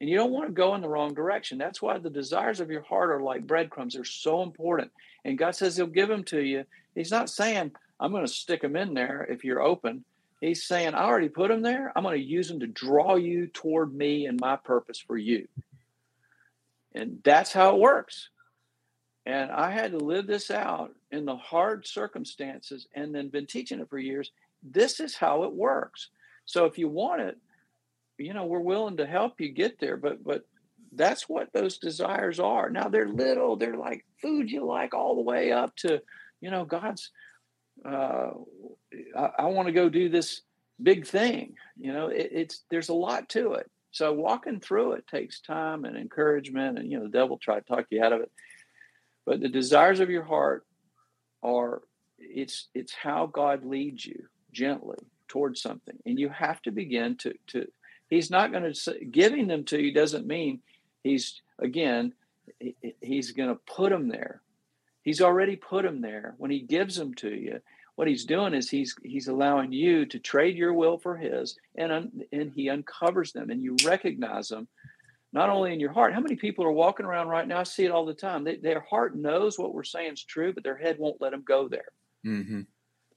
and 0.00 0.08
you 0.08 0.16
don't 0.16 0.30
want 0.30 0.46
to 0.46 0.52
go 0.52 0.76
in 0.76 0.80
the 0.80 0.88
wrong 0.88 1.12
direction. 1.12 1.58
That's 1.58 1.82
why 1.82 1.98
the 1.98 2.08
desires 2.08 2.60
of 2.60 2.70
your 2.70 2.82
heart 2.82 3.10
are 3.10 3.20
like 3.20 3.48
breadcrumbs. 3.48 3.94
They're 3.94 4.04
so 4.04 4.44
important. 4.44 4.92
And 5.24 5.36
God 5.36 5.56
says 5.56 5.76
He'll 5.76 5.88
give 5.88 6.08
them 6.08 6.22
to 6.26 6.40
you. 6.40 6.62
He's 6.94 7.10
not 7.10 7.30
saying, 7.30 7.72
I'm 7.98 8.12
going 8.12 8.24
to 8.24 8.32
stick 8.32 8.62
them 8.62 8.76
in 8.76 8.94
there 8.94 9.26
if 9.28 9.42
you're 9.42 9.60
open. 9.60 10.04
He's 10.40 10.68
saying, 10.68 10.94
I 10.94 11.02
already 11.02 11.28
put 11.28 11.48
them 11.48 11.62
there. 11.62 11.90
I'm 11.96 12.04
going 12.04 12.16
to 12.16 12.24
use 12.24 12.46
them 12.46 12.60
to 12.60 12.68
draw 12.68 13.16
you 13.16 13.48
toward 13.48 13.92
me 13.92 14.26
and 14.26 14.38
my 14.38 14.54
purpose 14.54 15.00
for 15.00 15.16
you. 15.18 15.48
And 16.94 17.18
that's 17.24 17.52
how 17.52 17.74
it 17.74 17.80
works. 17.80 18.28
And 19.26 19.50
I 19.50 19.72
had 19.72 19.90
to 19.90 19.98
live 19.98 20.28
this 20.28 20.48
out 20.52 20.94
in 21.10 21.24
the 21.24 21.34
hard 21.34 21.88
circumstances 21.88 22.86
and 22.94 23.12
then 23.12 23.30
been 23.30 23.46
teaching 23.46 23.80
it 23.80 23.90
for 23.90 23.98
years. 23.98 24.30
This 24.62 25.00
is 25.00 25.16
how 25.16 25.42
it 25.42 25.52
works. 25.52 26.10
So 26.48 26.64
if 26.64 26.78
you 26.78 26.88
want 26.88 27.20
it, 27.20 27.36
you 28.16 28.32
know, 28.32 28.46
we're 28.46 28.58
willing 28.58 28.96
to 28.96 29.06
help 29.06 29.38
you 29.38 29.50
get 29.50 29.78
there, 29.78 29.98
but 29.98 30.24
but 30.24 30.44
that's 30.92 31.28
what 31.28 31.52
those 31.52 31.76
desires 31.76 32.40
are. 32.40 32.70
Now 32.70 32.88
they're 32.88 33.06
little, 33.06 33.56
they're 33.56 33.76
like 33.76 34.06
food 34.22 34.50
you 34.50 34.64
like 34.64 34.94
all 34.94 35.14
the 35.14 35.20
way 35.20 35.52
up 35.52 35.76
to, 35.76 36.00
you 36.40 36.50
know, 36.50 36.64
God's 36.64 37.10
uh 37.84 38.30
I, 39.14 39.30
I 39.40 39.44
want 39.44 39.68
to 39.68 39.72
go 39.72 39.90
do 39.90 40.08
this 40.08 40.40
big 40.82 41.06
thing. 41.06 41.56
You 41.78 41.92
know, 41.92 42.08
it, 42.08 42.30
it's 42.32 42.64
there's 42.70 42.88
a 42.88 42.94
lot 42.94 43.28
to 43.30 43.52
it. 43.52 43.70
So 43.90 44.14
walking 44.14 44.58
through 44.58 44.92
it 44.92 45.06
takes 45.06 45.40
time 45.40 45.84
and 45.84 45.98
encouragement, 45.98 46.78
and 46.78 46.90
you 46.90 46.96
know, 46.96 47.04
the 47.04 47.10
devil 47.10 47.36
try 47.36 47.56
to 47.60 47.66
talk 47.66 47.84
you 47.90 48.02
out 48.02 48.14
of 48.14 48.22
it. 48.22 48.32
But 49.26 49.40
the 49.40 49.50
desires 49.50 50.00
of 50.00 50.08
your 50.08 50.24
heart 50.24 50.64
are 51.42 51.82
it's 52.18 52.68
it's 52.74 52.94
how 52.94 53.26
God 53.26 53.66
leads 53.66 54.06
you 54.06 54.24
gently 54.50 54.96
towards 55.28 55.60
something, 55.60 55.96
and 56.06 56.18
you 56.18 56.28
have 56.28 56.60
to 56.62 56.70
begin 56.70 57.16
to 57.18 57.34
to. 57.48 57.66
He's 58.08 58.30
not 58.30 58.52
going 58.52 58.72
to 58.72 59.04
giving 59.04 59.48
them 59.48 59.64
to 59.64 59.80
you 59.80 59.92
doesn't 59.92 60.26
mean 60.26 60.60
he's 61.02 61.42
again 61.58 62.14
he's 63.02 63.32
going 63.32 63.50
to 63.50 63.60
put 63.66 63.90
them 63.90 64.08
there. 64.08 64.40
He's 65.02 65.20
already 65.20 65.56
put 65.56 65.84
them 65.84 66.00
there 66.00 66.34
when 66.38 66.50
he 66.50 66.60
gives 66.60 66.96
them 66.96 67.14
to 67.14 67.28
you 67.28 67.60
what 67.98 68.06
he's 68.06 68.24
doing 68.24 68.54
is 68.54 68.70
he's 68.70 68.94
he's 69.02 69.26
allowing 69.26 69.72
you 69.72 70.06
to 70.06 70.20
trade 70.20 70.56
your 70.56 70.72
will 70.72 70.98
for 70.98 71.16
his 71.16 71.56
and 71.74 71.90
un, 71.90 72.22
and 72.30 72.52
he 72.54 72.70
uncovers 72.70 73.32
them 73.32 73.50
and 73.50 73.60
you 73.60 73.74
recognize 73.84 74.50
them 74.50 74.68
not 75.32 75.50
only 75.50 75.72
in 75.72 75.80
your 75.80 75.92
heart 75.92 76.14
how 76.14 76.20
many 76.20 76.36
people 76.36 76.64
are 76.64 76.70
walking 76.70 77.04
around 77.04 77.26
right 77.26 77.48
now 77.48 77.58
i 77.58 77.64
see 77.64 77.84
it 77.84 77.90
all 77.90 78.06
the 78.06 78.14
time 78.14 78.44
they, 78.44 78.54
their 78.54 78.78
heart 78.88 79.16
knows 79.16 79.58
what 79.58 79.74
we're 79.74 79.82
saying 79.82 80.12
is 80.12 80.22
true 80.22 80.52
but 80.52 80.62
their 80.62 80.76
head 80.76 80.96
won't 80.96 81.20
let 81.20 81.32
them 81.32 81.42
go 81.44 81.66
there 81.66 81.90
mm-hmm. 82.24 82.60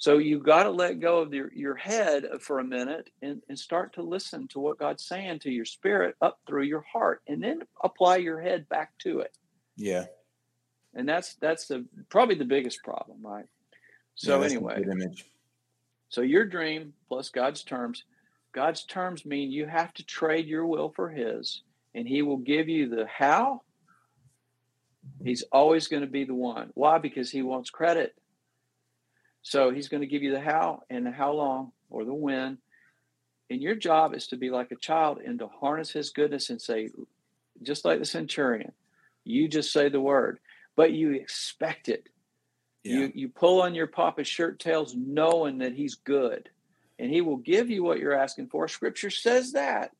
So 0.02 0.18
you've 0.18 0.44
got 0.44 0.64
to 0.64 0.72
let 0.72 1.00
go 1.00 1.20
of 1.20 1.32
your, 1.32 1.54
your 1.54 1.76
head 1.76 2.26
for 2.40 2.58
a 2.58 2.64
minute 2.64 3.12
and, 3.22 3.40
and 3.50 3.60
start 3.60 3.94
to 3.94 4.02
listen 4.02 4.48
to 4.48 4.60
what 4.60 4.80
god's 4.80 5.06
saying 5.06 5.40
to 5.40 5.52
your 5.52 5.66
spirit 5.66 6.16
up 6.22 6.40
through 6.48 6.64
your 6.64 6.82
heart 6.92 7.22
and 7.28 7.44
then 7.44 7.62
apply 7.84 8.18
your 8.18 8.42
head 8.42 8.68
back 8.70 8.92
to 8.98 9.20
it 9.20 9.38
yeah 9.78 10.06
and 10.94 11.08
that's 11.08 11.36
that's 11.36 11.68
the 11.68 11.86
probably 12.10 12.36
the 12.36 12.46
biggest 12.46 12.84
problem 12.84 13.18
right 13.22 13.46
so 14.16 14.40
yeah, 14.40 14.46
anyway, 14.46 14.84
so 16.10 16.22
your 16.22 16.46
dream 16.46 16.94
plus 17.08 17.30
God's 17.30 17.64
terms. 17.64 18.04
God's 18.54 18.84
terms 18.84 19.26
mean 19.26 19.52
you 19.52 19.66
have 19.66 19.94
to 19.94 20.06
trade 20.06 20.46
your 20.46 20.68
will 20.68 20.90
for 20.90 21.10
His, 21.10 21.64
and 21.96 22.08
He 22.08 22.22
will 22.22 22.38
give 22.38 22.68
you 22.68 22.90
the 22.90 23.08
how. 23.08 23.62
He's 25.24 25.44
always 25.52 25.88
going 25.88 26.02
to 26.02 26.10
be 26.10 26.26
the 26.26 26.36
one. 26.36 26.72
Why? 26.74 26.98
Because 26.98 27.32
He 27.32 27.42
wants 27.42 27.70
credit. 27.70 28.14
So 29.42 29.72
He's 29.72 29.90
going 29.90 30.02
to 30.02 30.08
give 30.08 30.24
you 30.24 30.32
the 30.32 30.40
how 30.40 30.84
and 30.90 31.06
the 31.06 31.12
how 31.12 31.34
long 31.34 31.72
or 31.90 32.06
the 32.06 32.14
when. 32.14 32.58
And 33.50 33.62
your 33.62 33.76
job 33.76 34.14
is 34.14 34.28
to 34.28 34.38
be 34.38 34.50
like 34.50 34.72
a 34.72 34.78
child 34.78 35.20
and 35.26 35.40
to 35.40 35.48
harness 35.48 35.92
His 35.92 36.10
goodness 36.12 36.50
and 36.50 36.62
say, 36.62 36.90
just 37.62 37.86
like 37.86 38.00
the 38.00 38.06
centurion, 38.06 38.72
you 39.24 39.48
just 39.48 39.72
say 39.72 39.90
the 39.90 40.02
word, 40.02 40.40
but 40.76 40.94
you 40.94 41.12
expect 41.12 41.90
it. 41.90 42.08
Yeah. 42.84 42.96
You 42.96 43.12
you 43.14 43.30
pull 43.30 43.62
on 43.62 43.76
your 43.76 43.88
papa's 43.88 44.28
shirt 44.28 44.60
tails 44.60 44.96
knowing 44.96 45.60
that 45.60 45.74
he's 45.74 45.96
good 45.96 46.50
and 47.02 47.12
he 47.12 47.22
will 47.22 47.38
give 47.38 47.70
you 47.70 47.84
what 47.84 48.00
you're 48.00 48.14
asking 48.14 48.48
for. 48.48 48.68
Scripture 48.68 49.10
says 49.10 49.54
that. 49.54 49.92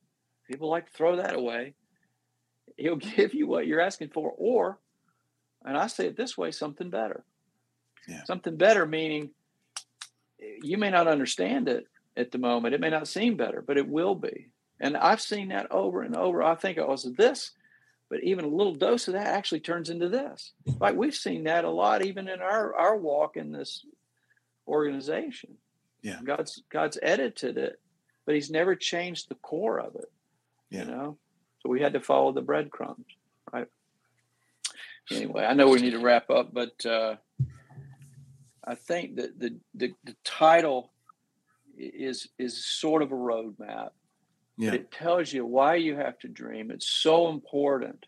People 0.48 0.70
like 0.70 0.86
to 0.86 0.92
throw 0.92 1.16
that 1.16 1.34
away. 1.34 1.74
He'll 2.76 2.96
give 3.16 3.34
you 3.34 3.48
what 3.48 3.66
you're 3.66 3.80
asking 3.80 4.10
for, 4.10 4.32
or, 4.36 4.78
and 5.64 5.76
I 5.76 5.88
say 5.88 6.06
it 6.06 6.16
this 6.16 6.38
way, 6.38 6.52
something 6.52 6.90
better. 6.90 7.24
Yeah. 8.08 8.24
Something 8.24 8.56
better 8.56 8.86
meaning 8.86 9.30
you 10.62 10.76
may 10.76 10.90
not 10.90 11.06
understand 11.06 11.68
it 11.68 11.86
at 12.16 12.32
the 12.32 12.38
moment. 12.38 12.74
It 12.74 12.80
may 12.80 12.90
not 12.90 13.08
seem 13.08 13.36
better, 13.36 13.62
but 13.62 13.78
it 13.78 13.88
will 13.88 14.14
be. 14.14 14.48
And 14.80 14.96
I've 14.96 15.20
seen 15.20 15.48
that 15.48 15.70
over 15.70 16.02
and 16.02 16.16
over. 16.16 16.42
I 16.42 16.56
think 16.56 16.78
it 16.78 16.88
was 16.88 17.04
this 17.16 17.52
but 18.12 18.22
even 18.24 18.44
a 18.44 18.48
little 18.48 18.74
dose 18.74 19.08
of 19.08 19.14
that 19.14 19.28
actually 19.28 19.60
turns 19.60 19.88
into 19.88 20.06
this. 20.06 20.52
Like 20.78 20.94
we've 20.94 21.14
seen 21.14 21.44
that 21.44 21.64
a 21.64 21.70
lot, 21.70 22.04
even 22.04 22.28
in 22.28 22.42
our 22.42 22.76
our 22.76 22.94
walk 22.94 23.38
in 23.38 23.52
this 23.52 23.86
organization. 24.68 25.54
Yeah, 26.02 26.18
God's 26.22 26.62
God's 26.68 26.98
edited 27.00 27.56
it, 27.56 27.80
but 28.26 28.34
He's 28.34 28.50
never 28.50 28.76
changed 28.76 29.30
the 29.30 29.34
core 29.36 29.80
of 29.80 29.94
it. 29.94 30.12
Yeah. 30.68 30.80
You 30.80 30.90
know, 30.90 31.18
so 31.60 31.70
we 31.70 31.80
had 31.80 31.94
to 31.94 32.00
follow 32.00 32.32
the 32.32 32.42
breadcrumbs, 32.42 33.06
right? 33.50 33.68
Anyway, 35.10 35.44
I 35.44 35.54
know 35.54 35.68
we 35.68 35.80
need 35.80 35.92
to 35.92 35.98
wrap 35.98 36.28
up, 36.28 36.52
but 36.52 36.84
uh, 36.84 37.16
I 38.64 38.74
think 38.74 39.16
that 39.16 39.38
the, 39.38 39.56
the 39.74 39.92
the 40.04 40.16
title 40.24 40.92
is 41.76 42.28
is 42.38 42.64
sort 42.64 43.02
of 43.02 43.12
a 43.12 43.16
roadmap 43.16 43.90
yeah. 44.56 44.74
It 44.74 44.90
tells 44.90 45.32
you 45.32 45.46
why 45.46 45.76
you 45.76 45.96
have 45.96 46.18
to 46.20 46.28
dream. 46.28 46.70
It's 46.70 46.86
so 46.86 47.28
important, 47.28 48.06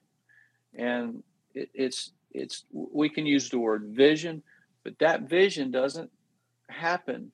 and 0.75 1.23
it, 1.55 1.71
it's 1.75 2.13
it's 2.31 2.65
we 2.71 3.09
can 3.09 3.27
use 3.27 3.49
the 3.49 3.59
word 3.59 3.87
vision, 3.89 4.43
but 4.83 4.99
that 4.99 5.23
vision 5.23 5.71
doesn't 5.71 6.11
happen 6.69 7.33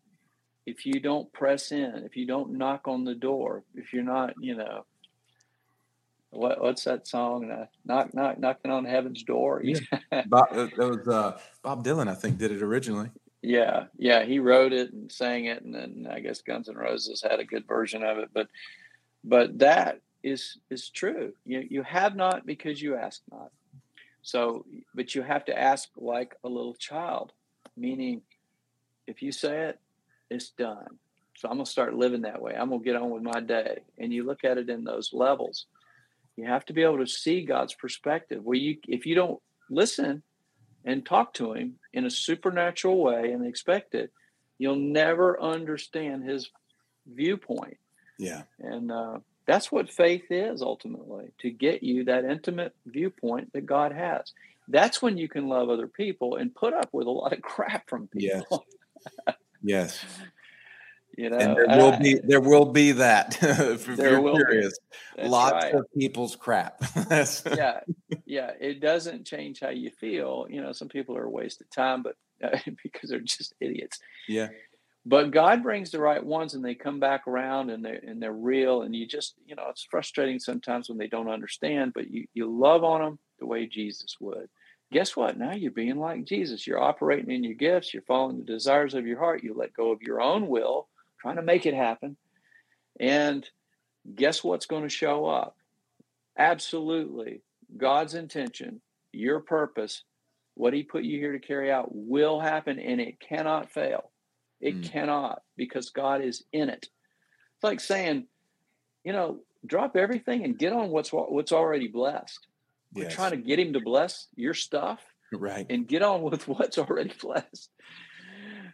if 0.67 0.87
you 0.87 1.01
don't 1.01 1.33
press 1.33 1.73
in, 1.73 2.03
if 2.05 2.17
you 2.17 2.27
don't 2.27 2.53
knock 2.53 2.87
on 2.87 3.05
the 3.05 3.15
door, 3.15 3.65
if 3.75 3.93
you're 3.93 4.05
not, 4.05 4.35
you 4.41 4.55
know, 4.55 4.85
what 6.31 6.61
what's 6.61 6.85
that 6.85 7.07
song? 7.07 7.51
Uh, 7.51 7.67
knock 7.85 8.15
knock 8.15 8.39
knocking 8.39 8.71
on 8.71 8.85
heaven's 8.85 9.23
door. 9.23 9.63
Yeah, 9.63 9.81
Bob, 10.27 10.49
uh, 10.53 10.69
that 10.77 10.79
was 10.79 11.09
uh, 11.09 11.39
Bob 11.63 11.85
Dylan, 11.85 12.09
I 12.09 12.15
think, 12.15 12.39
did 12.39 12.53
it 12.53 12.63
originally. 12.63 13.11
Yeah, 13.43 13.85
yeah, 13.97 14.25
he 14.25 14.39
wrote 14.39 14.73
it 14.73 14.93
and 14.93 15.11
sang 15.11 15.47
it, 15.47 15.63
and 15.63 15.75
then 15.75 16.07
I 16.11 16.21
guess 16.21 16.43
Guns 16.43 16.69
N' 16.69 16.77
Roses 16.77 17.23
had 17.23 17.41
a 17.41 17.45
good 17.45 17.67
version 17.67 18.03
of 18.03 18.19
it. 18.19 18.31
But 18.33 18.49
but 19.25 19.59
that 19.59 20.01
is 20.23 20.59
is 20.71 20.89
true. 20.89 21.33
You 21.45 21.67
you 21.69 21.83
have 21.83 22.17
not 22.17 22.47
because 22.47 22.81
you 22.81 22.97
ask 22.97 23.23
not. 23.31 23.51
So, 24.23 24.67
but 24.95 25.15
you 25.15 25.23
have 25.23 25.47
to 25.47 25.59
ask 25.59 25.89
like 25.97 26.37
a 26.45 26.49
little 26.49 26.75
child, 26.75 27.33
meaning 27.77 28.23
if 29.07 29.23
you 29.23 29.33
say 29.33 29.69
it, 29.69 29.79
it's 30.31 30.51
done. 30.51 30.99
So 31.37 31.49
I'm 31.49 31.57
gonna 31.57 31.67
start 31.67 31.95
living 31.95 32.23
that 32.23 32.41
way. 32.41 32.55
I'm 32.55 32.71
gonna 32.71 32.83
get 32.83 32.97
on 32.97 33.11
with 33.11 33.23
my 33.23 33.41
day. 33.41 33.79
And 33.99 34.13
you 34.13 34.25
look 34.25 34.45
at 34.45 34.59
it 34.59 34.69
in 34.69 34.85
those 34.85 35.11
levels. 35.13 35.67
You 36.37 36.47
have 36.47 36.65
to 36.67 36.73
be 36.73 36.83
able 36.83 36.99
to 36.99 37.07
see 37.07 37.45
God's 37.45 37.75
perspective. 37.75 38.43
Well, 38.45 38.59
you 38.59 38.79
if 38.89 39.07
you 39.07 39.15
don't 39.15 39.41
listen 39.69 40.23
and 40.85 41.05
talk 41.05 41.35
to 41.35 41.53
him 41.53 41.79
in 41.93 42.07
a 42.07 42.11
supernatural 42.11 43.03
way 43.03 43.33
and 43.33 43.47
expect 43.47 43.95
it, 43.95 44.13
you'll 44.59 44.77
never 44.77 45.41
understand 45.41 46.25
his 46.25 46.51
viewpoint. 47.07 47.79
Yeah. 48.19 48.43
And 48.59 48.91
uh, 48.91 49.19
that's 49.47 49.73
what 49.73 49.91
faith 49.91 50.27
is 50.31 50.63
ultimately 50.63 51.33
to 51.41 51.51
get 51.51 51.83
you 51.83 52.05
that 52.05 52.25
intimate 52.25 52.75
viewpoint 52.87 53.53
that 53.53 53.67
God 53.67 53.93
has. 53.93 54.33
That's 54.69 55.03
when 55.03 55.19
you 55.19 55.29
can 55.29 55.49
love 55.49 55.69
other 55.69 55.89
people 55.89 56.37
and 56.37 56.55
put 56.55 56.73
up 56.73 56.91
with 56.93 57.07
a 57.07 57.11
lot 57.11 57.33
of 57.33 57.43
crap 57.43 57.89
from 57.89 58.07
people. 58.09 58.65
Yes. 59.63 60.01
yes. 60.03 60.05
You 61.17 61.31
know, 61.31 61.39
and 61.39 61.57
there 61.57 61.77
will 61.77 61.99
be 61.99 62.15
there 62.23 62.41
will 62.41 62.67
be 62.67 62.93
that 62.93 63.39
if 63.43 63.87
there 63.87 64.21
you're 64.21 64.35
curious. 64.35 64.79
Lots 65.19 65.65
right. 65.65 65.75
of 65.75 65.87
people's 65.97 66.37
crap. 66.37 66.83
yeah, 67.11 67.81
yeah. 68.27 68.53
It 68.61 68.81
doesn't 68.81 69.27
change 69.27 69.61
how 69.61 69.71
you 69.71 69.91
feel. 69.91 70.47
You 70.49 70.63
know, 70.63 70.73
some 70.73 70.89
people 70.89 71.17
are 71.17 71.25
a 71.25 71.31
waste 71.31 71.61
of 71.61 71.71
time, 71.71 72.03
but 72.03 72.15
uh, 72.45 72.59
because 72.83 73.11
they're 73.11 73.21
just 73.21 73.55
idiots. 73.61 73.99
Yeah 74.29 74.49
but 75.07 75.31
God 75.31 75.63
brings 75.63 75.91
the 75.91 76.01
right 76.01 76.25
ones 76.25 76.55
and 76.55 76.65
they 76.65 76.75
come 76.75 77.01
back 77.01 77.27
around 77.27 77.71
and 77.71 77.85
they're 77.85 78.01
and 78.07 78.23
they're 78.23 78.33
real 78.33 78.83
and 78.83 78.95
you 78.95 79.07
just 79.07 79.35
you 79.47 79.55
know 79.55 79.67
it's 79.71 79.87
frustrating 79.91 80.39
sometimes 80.39 80.89
when 80.89 80.99
they 80.99 81.07
don't 81.07 81.31
understand 81.31 81.93
but 81.95 82.11
you 82.11 82.27
you 82.35 82.51
love 82.51 82.85
on 82.85 83.01
them 83.01 83.19
the 83.39 83.47
way 83.47 83.67
Jesus 83.67 84.17
would 84.21 84.49
guess 84.93 85.17
what 85.17 85.39
now 85.39 85.53
you're 85.53 85.71
being 85.71 85.99
like 85.99 86.25
Jesus 86.25 86.67
you're 86.67 86.83
operating 86.83 87.31
in 87.31 87.45
your 87.45 87.55
gifts 87.55 87.95
you're 87.95 88.03
following 88.03 88.39
the 88.39 88.45
desires 88.45 88.95
of 88.95 89.07
your 89.07 89.19
heart 89.19 89.43
you 89.43 89.55
let 89.55 89.73
go 89.73 89.91
of 89.91 90.03
your 90.03 90.21
own 90.21 90.49
will 90.49 90.89
trying 91.21 91.37
to 91.37 91.43
make 91.43 91.67
it 91.67 91.75
happen 91.75 92.17
and 92.99 93.49
guess 94.15 94.43
what's 94.43 94.67
going 94.67 94.83
to 94.83 94.89
show 94.89 95.27
up 95.27 95.57
absolutely 96.39 97.43
God's 97.77 98.15
intention 98.15 98.81
your 99.13 99.41
purpose 99.41 100.05
what 100.55 100.73
he 100.73 100.83
put 100.83 101.05
you 101.05 101.19
here 101.19 101.33
to 101.33 101.39
carry 101.39 101.71
out 101.71 101.89
will 101.91 102.41
happen 102.41 102.79
and 102.79 103.01
it 103.01 103.21
cannot 103.21 103.71
fail 103.71 104.11
it 104.61 104.81
mm. 104.81 104.91
cannot 104.91 105.43
because 105.57 105.91
God 105.91 106.23
is 106.23 106.45
in 106.53 106.69
it. 106.69 106.87
It's 106.87 107.65
like 107.65 107.81
saying, 107.81 108.27
you 109.05 109.13
know, 109.13 109.41
drop 109.67 109.97
everything 109.97 110.45
and 110.45 110.59
get 110.59 110.73
on 110.73 110.91
what's 110.91 111.11
what's 111.11 111.53
already 111.53 111.89
blessed. 111.89 112.47
We're 112.93 113.11
trying 113.11 113.31
to 113.31 113.37
get 113.37 113.59
him 113.59 113.75
to 113.75 113.81
bless 113.81 114.27
your 114.35 114.55
stuff, 114.55 115.01
right? 115.33 115.67
And 115.71 115.87
get 115.87 116.03
on 116.03 116.23
with 116.23 116.47
what's 116.49 116.79
already 116.79 117.13
blessed. 117.21 117.71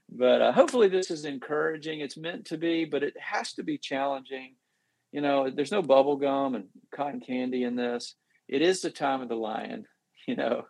But 0.08 0.40
uh, 0.40 0.52
hopefully, 0.52 0.88
this 0.88 1.10
is 1.10 1.24
encouraging. 1.24 2.00
It's 2.00 2.16
meant 2.16 2.46
to 2.46 2.58
be, 2.58 2.84
but 2.84 3.02
it 3.02 3.14
has 3.18 3.52
to 3.54 3.62
be 3.62 3.78
challenging. 3.78 4.54
You 5.12 5.20
know, 5.20 5.50
there's 5.50 5.72
no 5.72 5.82
bubble 5.82 6.16
gum 6.16 6.54
and 6.54 6.66
cotton 6.94 7.20
candy 7.20 7.64
in 7.64 7.76
this. 7.76 8.14
It 8.48 8.62
is 8.62 8.80
the 8.80 8.90
time 8.90 9.22
of 9.22 9.28
the 9.28 9.36
lion. 9.36 9.86
You 10.28 10.34
know, 10.34 10.64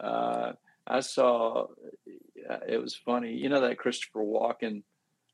uh, 0.00 0.52
I 0.86 1.00
saw 1.00 1.66
uh, 2.48 2.58
it 2.66 2.78
was 2.78 2.94
funny. 2.94 3.34
You 3.34 3.50
know 3.50 3.60
that 3.60 3.76
Christopher 3.76 4.20
Walken 4.20 4.82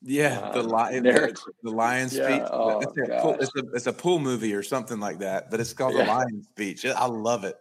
Yeah, 0.02 0.50
the 0.52 0.64
lion, 0.64 1.04
the, 1.04 1.36
the 1.62 1.70
lion 1.70 2.08
speech. 2.08 2.22
Yeah, 2.22 2.48
oh, 2.50 2.80
it's, 2.80 2.98
a 2.98 3.22
pool, 3.22 3.36
it's, 3.38 3.56
a, 3.56 3.62
it's, 3.74 3.86
a 3.86 3.92
pool, 3.92 4.18
movie 4.18 4.54
or 4.54 4.64
something 4.64 4.98
like 4.98 5.20
that, 5.20 5.52
but 5.52 5.60
it's 5.60 5.72
called 5.72 5.94
yeah. 5.94 6.04
the 6.04 6.10
lion 6.10 6.42
speech. 6.42 6.84
I 6.84 7.06
love 7.06 7.44
it. 7.44 7.54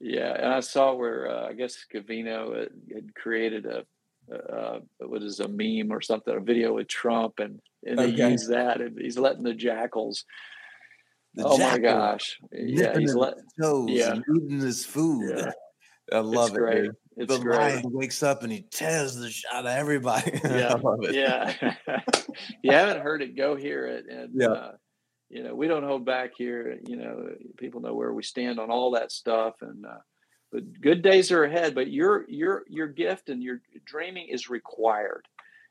Yeah, 0.00 0.34
and 0.34 0.52
I 0.52 0.60
saw 0.60 0.92
where 0.92 1.30
uh, 1.30 1.48
I 1.48 1.54
guess 1.54 1.76
Scavino 1.76 2.68
had 2.92 3.14
created 3.14 3.64
a 3.64 3.86
uh, 4.32 4.78
what 4.98 5.22
is 5.22 5.40
a 5.40 5.48
meme 5.48 5.92
or 5.92 6.00
something, 6.00 6.34
a 6.34 6.40
video 6.40 6.74
with 6.74 6.88
Trump, 6.88 7.38
and 7.38 7.60
and 7.84 7.98
okay. 7.98 8.10
he 8.10 8.30
used 8.30 8.50
that, 8.50 8.80
and 8.80 8.98
he's 8.98 9.18
letting 9.18 9.42
the 9.42 9.54
jackals. 9.54 10.24
The 11.34 11.44
oh 11.44 11.56
jackal, 11.56 11.78
my 11.78 11.78
gosh! 11.78 12.38
Yeah, 12.52 12.98
he's 12.98 13.14
letting 13.14 13.44
toes 13.60 13.90
yeah. 13.90 14.12
and 14.12 14.24
eating 14.36 14.60
his 14.60 14.84
food. 14.84 15.34
Yeah. 15.36 15.50
I 16.12 16.20
love 16.20 16.48
it's 16.48 16.56
it. 16.56 16.60
Great. 16.60 16.82
Dude. 16.84 16.96
It's 17.18 17.36
the 17.36 17.42
great. 17.42 17.58
lion 17.58 17.82
wakes 17.86 18.22
up 18.22 18.42
and 18.44 18.52
he 18.52 18.64
tears 18.70 19.16
the 19.16 19.28
shit 19.28 19.52
out 19.52 19.66
of 19.66 19.72
everybody. 19.72 20.40
Yeah, 20.44 20.76
yeah. 21.00 21.72
you 22.62 22.72
haven't 22.72 23.02
heard 23.02 23.22
it, 23.22 23.36
go 23.36 23.56
hear 23.56 23.86
it, 23.86 24.06
and 24.08 24.30
yeah. 24.34 24.46
Uh, 24.46 24.72
you 25.28 25.42
know 25.42 25.54
we 25.54 25.68
don't 25.68 25.82
hold 25.82 26.06
back 26.06 26.30
here. 26.36 26.78
You 26.86 26.96
know, 26.96 27.30
people 27.58 27.80
know 27.80 27.94
where 27.94 28.12
we 28.12 28.22
stand 28.22 28.58
on 28.58 28.70
all 28.70 28.92
that 28.92 29.12
stuff, 29.12 29.56
and 29.60 29.84
uh, 29.84 29.98
but 30.52 30.80
good 30.80 31.02
days 31.02 31.30
are 31.32 31.44
ahead. 31.44 31.74
But 31.74 31.90
your 31.90 32.28
your 32.28 32.64
your 32.68 32.88
gift 32.88 33.28
and 33.28 33.42
your 33.42 33.60
dreaming 33.84 34.28
is 34.28 34.50
required. 34.50 35.26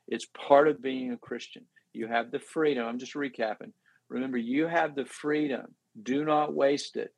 It's 0.06 0.26
part 0.26 0.68
of 0.68 0.82
being 0.82 1.12
a 1.12 1.18
Christian. 1.18 1.64
You 1.92 2.06
have 2.06 2.30
the 2.30 2.38
freedom. 2.38 2.86
I'm 2.86 2.98
just 2.98 3.14
recapping. 3.14 3.72
Remember, 4.08 4.38
you 4.38 4.66
have 4.66 4.94
the 4.94 5.04
freedom. 5.04 5.74
Do 6.02 6.24
not 6.24 6.54
waste 6.54 6.96
it. 6.96 7.12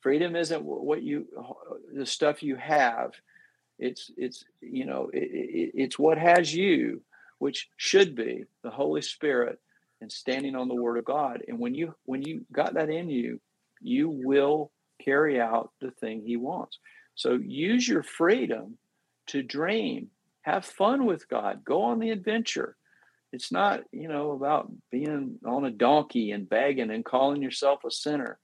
Freedom 0.00 0.36
isn't 0.36 0.62
what 0.62 1.02
you 1.02 1.26
the 1.92 2.06
stuff 2.06 2.42
you 2.42 2.56
have 2.56 3.12
it's 3.78 4.10
it's 4.16 4.44
you 4.60 4.86
know 4.86 5.10
it, 5.12 5.28
it, 5.32 5.70
it's 5.74 5.98
what 5.98 6.18
has 6.18 6.54
you, 6.54 7.02
which 7.38 7.68
should 7.76 8.14
be 8.14 8.44
the 8.62 8.70
Holy 8.70 9.02
Spirit 9.02 9.58
and 10.00 10.10
standing 10.10 10.56
on 10.56 10.68
the 10.68 10.74
Word 10.74 10.98
of 10.98 11.04
God. 11.04 11.42
And 11.48 11.58
when 11.58 11.74
you 11.74 11.94
when 12.04 12.22
you 12.22 12.44
got 12.52 12.74
that 12.74 12.88
in 12.88 13.08
you, 13.10 13.40
you 13.80 14.08
will 14.08 14.70
carry 15.04 15.40
out 15.40 15.70
the 15.80 15.90
thing 15.90 16.22
He 16.24 16.36
wants. 16.36 16.78
So 17.16 17.32
use 17.32 17.88
your 17.88 18.02
freedom 18.02 18.76
to 19.28 19.42
dream, 19.42 20.08
have 20.42 20.64
fun 20.64 21.06
with 21.06 21.28
God, 21.28 21.64
go 21.64 21.82
on 21.82 21.98
the 21.98 22.10
adventure. 22.10 22.76
It's 23.32 23.50
not, 23.50 23.80
you 23.90 24.06
know, 24.06 24.30
about 24.32 24.70
being 24.92 25.38
on 25.44 25.64
a 25.64 25.70
donkey 25.70 26.30
and 26.30 26.48
begging 26.48 26.90
and 26.90 27.04
calling 27.04 27.42
yourself 27.42 27.84
a 27.84 27.90
sinner. 27.90 28.38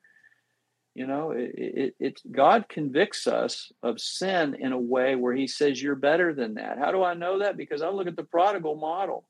You 0.94 1.06
know, 1.06 1.30
it, 1.30 1.52
it, 1.54 1.94
it, 2.00 2.20
God 2.30 2.68
convicts 2.68 3.26
us 3.26 3.72
of 3.82 4.00
sin 4.00 4.56
in 4.58 4.72
a 4.72 4.78
way 4.78 5.16
where 5.16 5.34
He 5.34 5.46
says 5.46 5.80
you're 5.80 5.94
better 5.94 6.34
than 6.34 6.54
that. 6.54 6.78
How 6.78 6.90
do 6.90 7.02
I 7.02 7.14
know 7.14 7.38
that? 7.38 7.56
Because 7.56 7.82
I 7.82 7.88
look 7.88 8.08
at 8.08 8.16
the 8.16 8.24
prodigal 8.24 8.76
model. 8.76 9.24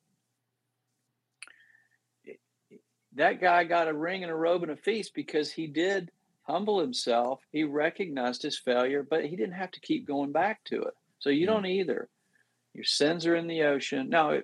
That 3.16 3.40
guy 3.40 3.64
got 3.64 3.88
a 3.88 3.92
ring 3.92 4.22
and 4.22 4.32
a 4.32 4.34
robe 4.34 4.62
and 4.62 4.72
a 4.72 4.76
feast 4.76 5.12
because 5.14 5.52
he 5.52 5.66
did 5.66 6.10
humble 6.42 6.80
himself. 6.80 7.40
He 7.50 7.64
recognized 7.64 8.42
his 8.42 8.58
failure, 8.58 9.06
but 9.08 9.24
he 9.24 9.36
didn't 9.36 9.54
have 9.54 9.70
to 9.72 9.80
keep 9.80 10.06
going 10.06 10.32
back 10.32 10.64
to 10.64 10.82
it. 10.82 10.94
So 11.18 11.30
you 11.30 11.46
mm-hmm. 11.46 11.54
don't 11.54 11.66
either. 11.66 12.08
Your 12.74 12.84
sins 12.84 13.26
are 13.26 13.36
in 13.36 13.46
the 13.46 13.62
ocean. 13.62 14.08
Now, 14.08 14.38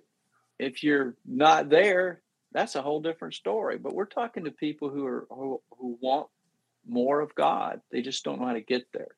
if 0.58 0.82
you're 0.82 1.14
not 1.26 1.70
there, 1.70 2.22
that's 2.52 2.74
a 2.74 2.82
whole 2.82 3.00
different 3.00 3.34
story. 3.34 3.78
But 3.78 3.94
we're 3.94 4.06
talking 4.06 4.44
to 4.44 4.50
people 4.50 4.90
who 4.90 5.06
are 5.06 5.26
who, 5.30 5.60
who 5.78 5.98
want 6.00 6.28
more 6.86 7.20
of 7.20 7.34
God. 7.34 7.80
They 7.90 8.02
just 8.02 8.24
don't 8.24 8.40
know 8.40 8.46
how 8.46 8.54
to 8.54 8.60
get 8.60 8.86
there. 8.92 9.08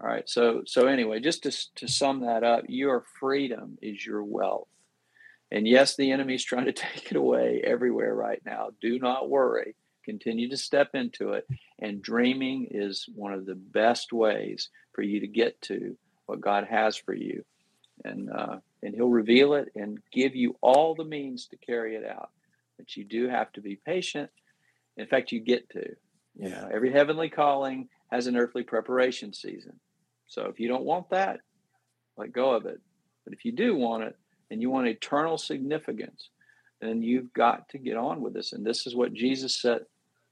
All 0.00 0.08
right. 0.08 0.28
So 0.28 0.62
so 0.66 0.86
anyway, 0.86 1.20
just 1.20 1.44
to 1.44 1.52
to 1.76 1.88
sum 1.88 2.20
that 2.20 2.42
up, 2.42 2.64
your 2.68 3.04
freedom 3.20 3.78
is 3.80 4.04
your 4.04 4.24
wealth. 4.24 4.68
And 5.50 5.68
yes, 5.68 5.96
the 5.96 6.10
enemy 6.10 6.34
is 6.34 6.44
trying 6.44 6.66
to 6.66 6.72
take 6.72 7.10
it 7.10 7.16
away 7.16 7.62
everywhere 7.64 8.14
right 8.14 8.42
now. 8.44 8.70
Do 8.80 8.98
not 8.98 9.30
worry. 9.30 9.76
Continue 10.04 10.48
to 10.50 10.56
step 10.56 10.90
into 10.94 11.32
it. 11.32 11.46
And 11.80 12.02
dreaming 12.02 12.68
is 12.70 13.06
one 13.14 13.32
of 13.32 13.46
the 13.46 13.54
best 13.54 14.12
ways 14.12 14.68
for 14.92 15.02
you 15.02 15.20
to 15.20 15.26
get 15.26 15.60
to 15.62 15.96
what 16.26 16.40
God 16.40 16.66
has 16.68 16.96
for 16.96 17.14
you. 17.14 17.44
And 18.04 18.30
uh, 18.30 18.56
and 18.82 18.94
He'll 18.94 19.08
reveal 19.08 19.54
it 19.54 19.70
and 19.74 19.98
give 20.12 20.34
you 20.34 20.56
all 20.60 20.94
the 20.94 21.04
means 21.04 21.46
to 21.48 21.56
carry 21.56 21.96
it 21.96 22.04
out. 22.04 22.30
But 22.76 22.96
you 22.96 23.04
do 23.04 23.28
have 23.28 23.52
to 23.52 23.60
be 23.60 23.76
patient. 23.76 24.30
In 24.96 25.06
fact, 25.06 25.32
you 25.32 25.40
get 25.40 25.70
to. 25.70 25.94
You 26.36 26.50
know, 26.50 26.68
every 26.72 26.92
heavenly 26.92 27.28
calling 27.28 27.88
has 28.10 28.26
an 28.26 28.36
earthly 28.36 28.64
preparation 28.64 29.32
season. 29.32 29.78
So 30.26 30.46
if 30.46 30.58
you 30.58 30.66
don't 30.66 30.84
want 30.84 31.10
that, 31.10 31.40
let 32.16 32.32
go 32.32 32.52
of 32.52 32.66
it. 32.66 32.80
But 33.24 33.32
if 33.32 33.44
you 33.44 33.52
do 33.52 33.76
want 33.76 34.04
it 34.04 34.16
and 34.50 34.60
you 34.60 34.70
want 34.70 34.88
eternal 34.88 35.38
significance, 35.38 36.30
then 36.80 37.02
you've 37.02 37.32
got 37.32 37.68
to 37.70 37.78
get 37.78 37.96
on 37.96 38.20
with 38.20 38.34
this. 38.34 38.52
And 38.52 38.66
this 38.66 38.86
is 38.86 38.94
what 38.94 39.14
Jesus 39.14 39.60
set 39.60 39.82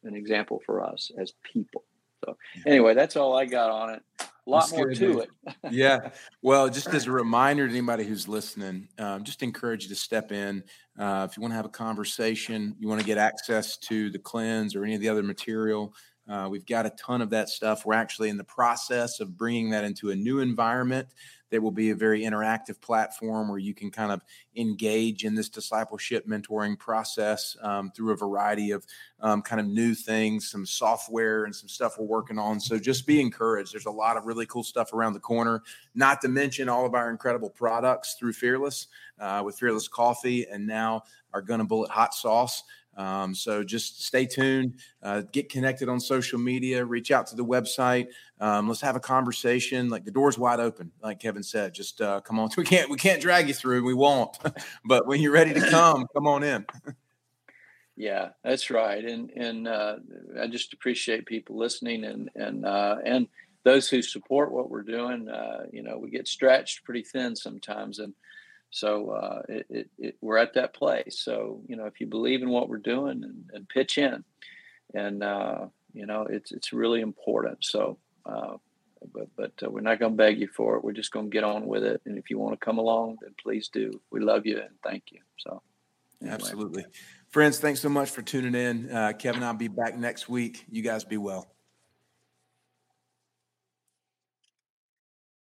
an 0.05 0.15
example 0.15 0.61
for 0.65 0.83
us 0.83 1.11
as 1.19 1.33
people. 1.43 1.85
So 2.25 2.37
anyway, 2.67 2.95
that's 2.95 3.17
all 3.17 3.37
I 3.37 3.47
got 3.47 3.71
on 3.71 3.91
it. 3.91 4.03
A 4.21 4.51
lot 4.51 4.61
that's 4.61 4.73
more 4.73 4.87
good, 4.89 4.97
to 4.97 5.09
man. 5.09 5.27
it. 5.47 5.55
yeah. 5.71 6.11
Well, 6.41 6.69
just 6.69 6.89
as 6.89 7.07
a 7.07 7.13
reminder 7.13 7.67
to 7.67 7.73
anybody 7.73 8.05
who's 8.05 8.27
listening, 8.27 8.89
um, 8.99 9.25
just 9.25 9.43
encourage 9.43 9.85
you 9.85 9.89
to 9.91 9.95
step 9.95 10.33
in. 10.33 10.65
Uh, 10.99 11.27
if 11.31 11.37
you 11.37 11.41
want 11.41 11.53
to 11.53 11.57
have 11.57 11.65
a 11.65 11.71
conversation, 11.71 12.75
you 12.79 12.89
want 12.89 13.01
to 13.01 13.07
get 13.07 13.19
access 13.19 13.77
to 13.79 14.11
the 14.11 14.19
cleanse 14.19 14.75
or 14.75 14.85
any 14.85 14.95
of 14.95 15.01
the 15.01 15.09
other 15.09 15.23
material, 15.23 15.95
uh, 16.29 16.49
we've 16.51 16.67
got 16.67 16.87
a 16.87 16.91
ton 16.91 17.21
of 17.21 17.31
that 17.31 17.49
stuff. 17.49 17.85
We're 17.85 17.95
actually 17.95 18.29
in 18.29 18.37
the 18.37 18.45
process 18.45 19.21
of 19.21 19.37
bringing 19.37 19.71
that 19.71 19.85
into 19.85 20.11
a 20.11 20.17
new 20.17 20.41
environment 20.41 21.09
that 21.53 21.63
will 21.63 21.71
be 21.71 21.91
a 21.91 21.95
very 21.95 22.23
interactive 22.23 22.81
platform 22.81 23.49
where 23.49 23.59
you 23.59 23.75
can 23.75 23.91
kind 23.91 24.11
of 24.11 24.23
engage 24.57 25.25
in 25.25 25.35
this 25.35 25.51
discipleship 25.51 26.27
mentoring 26.27 26.79
process 26.79 27.57
um, 27.61 27.93
through 27.95 28.11
a 28.11 28.17
variety 28.17 28.71
of 28.71 28.87
um, 29.21 29.43
kind 29.43 29.61
of 29.61 29.67
new 29.67 29.95
things, 29.95 30.51
some 30.51 30.65
software 30.65 31.45
and 31.45 31.55
some 31.55 31.69
stuff 31.69 31.99
we're 31.99 32.07
working 32.07 32.39
on. 32.39 32.59
So 32.59 32.79
just 32.79 33.07
be 33.07 33.21
encouraged. 33.21 33.75
There's 33.75 33.87
a 33.87 33.91
lot 33.91 34.17
of 34.17 34.25
really 34.25 34.47
cool 34.47 34.65
stuff 34.65 34.95
around 34.95 35.13
the 35.13 35.21
corner, 35.21 35.63
not 35.95 36.23
to 36.23 36.29
mention 36.29 36.71
all 36.71 36.87
of 36.87 36.95
our 36.95 37.11
incredible 37.11 37.51
products 37.51 38.17
through 38.19 38.33
Fearless 38.33 38.89
uh, 39.21 39.43
with 39.45 39.59
Fearless 39.59 39.89
Coffee 39.89 40.47
and 40.51 40.67
now 40.67 41.03
our 41.35 41.43
Gunna 41.43 41.65
Bullet 41.65 41.91
Hot 41.91 42.15
Sauce. 42.15 42.65
Um, 42.97 43.35
so 43.35 43.65
just 43.65 44.05
stay 44.05 44.27
tuned, 44.27 44.75
uh, 45.03 45.23
get 45.33 45.49
connected 45.49 45.89
on 45.89 45.99
social 45.99 46.39
media, 46.39 46.85
reach 46.85 47.11
out 47.11 47.27
to 47.29 47.37
the 47.37 47.45
website. 47.45 48.09
Um, 48.41 48.69
let's 48.69 48.81
have 48.83 48.97
a 48.97 49.01
conversation. 49.01 49.89
Like 49.89 50.05
the 50.05 50.11
door's 50.11 50.37
wide 50.37 50.61
open, 50.61 50.93
like 51.03 51.21
Kevin 51.21 51.43
said. 51.43 51.75
Just 51.75 52.01
uh, 52.01 52.21
come 52.21 52.39
on. 52.39 52.51
We 52.57 52.65
can't 52.65 52.91
we 52.91 52.97
can't 52.97 53.21
drag 53.21 53.49
you 53.49 53.55
through. 53.55 53.85
We 53.85 53.95
won't. 53.95 54.37
but 54.85 55.07
when 55.07 55.21
you're 55.21 55.33
ready 55.33 55.55
to 55.55 55.61
come, 55.71 56.07
come 56.15 56.27
on 56.27 56.43
in. 56.43 56.67
yeah, 57.97 58.31
that's 58.45 58.71
right. 58.71 59.05
And 59.05 59.31
and 59.31 59.67
uh, 59.67 59.97
I 60.41 60.47
just 60.47 60.73
appreciate 60.73 61.25
people 61.27 61.57
listening 61.57 62.05
and 62.05 62.31
and 62.35 62.67
uh, 62.67 62.97
and 63.05 63.27
those 63.65 63.89
who 63.89 64.03
support 64.03 64.53
what 64.53 64.71
we're 64.71 64.83
doing. 64.83 65.29
Uh, 65.29 65.65
you 65.73 65.83
know, 65.83 65.97
we 65.99 66.11
get 66.11 66.29
stretched 66.29 66.85
pretty 66.85 67.03
thin 67.03 67.35
sometimes, 67.37 68.01
and 68.01 68.13
so 68.73 69.11
uh, 69.11 69.43
it, 69.49 69.67
it, 69.69 69.91
it, 69.99 70.17
we're 70.21 70.39
at 70.39 70.55
that 70.55 70.75
place. 70.75 71.21
So 71.21 71.61
you 71.69 71.77
know, 71.77 71.85
if 71.85 72.01
you 72.01 72.07
believe 72.07 72.43
in 72.43 72.49
what 72.49 72.69
we're 72.69 72.79
doing 72.79 73.23
and, 73.23 73.51
and 73.53 73.69
pitch 73.69 73.99
in, 73.99 74.25
and 74.95 75.23
uh, 75.23 75.67
you 75.93 76.07
know, 76.07 76.27
it's 76.29 76.53
it's 76.53 76.73
really 76.73 77.03
important. 77.03 77.59
So, 77.65 77.99
uh, 78.25 78.57
but 79.13 79.29
but 79.37 79.53
uh, 79.63 79.71
we're 79.71 79.81
not 79.81 80.01
going 80.01 80.13
to 80.13 80.17
beg 80.17 80.41
you 80.41 80.49
for 80.49 80.77
it. 80.77 80.85
We're 80.85 80.93
just 80.93 81.13
going 81.13 81.27
to 81.27 81.31
get 81.31 81.45
on 81.45 81.67
with 81.67 81.85
it. 81.85 82.01
And 82.07 82.19
if 82.19 82.31
you 82.31 82.39
want 82.39 82.59
to 82.59 82.65
come 82.65 82.79
along, 82.79 83.19
then 83.21 83.35
please 83.41 83.69
do. 83.69 84.01
We 84.11 84.21
love 84.21 84.47
you 84.47 84.59
and 84.59 84.75
thank 84.83 85.05
you. 85.13 85.21
So, 85.39 85.63
anyway. 86.23 86.35
absolutely, 86.35 86.87
friends. 87.29 87.59
Thanks 87.59 87.81
so 87.81 87.91
much 87.91 88.11
for 88.11 88.23
tuning 88.23 88.55
in. 88.55 88.91
Uh, 88.91 89.13
Kevin, 89.13 89.43
I'll 89.43 89.55
be 89.55 89.69
back 89.69 89.99
next 89.99 90.31
week. 90.31 90.65
You 90.71 90.83
guys 90.83 91.05
be 91.05 91.19
well. 91.19 91.52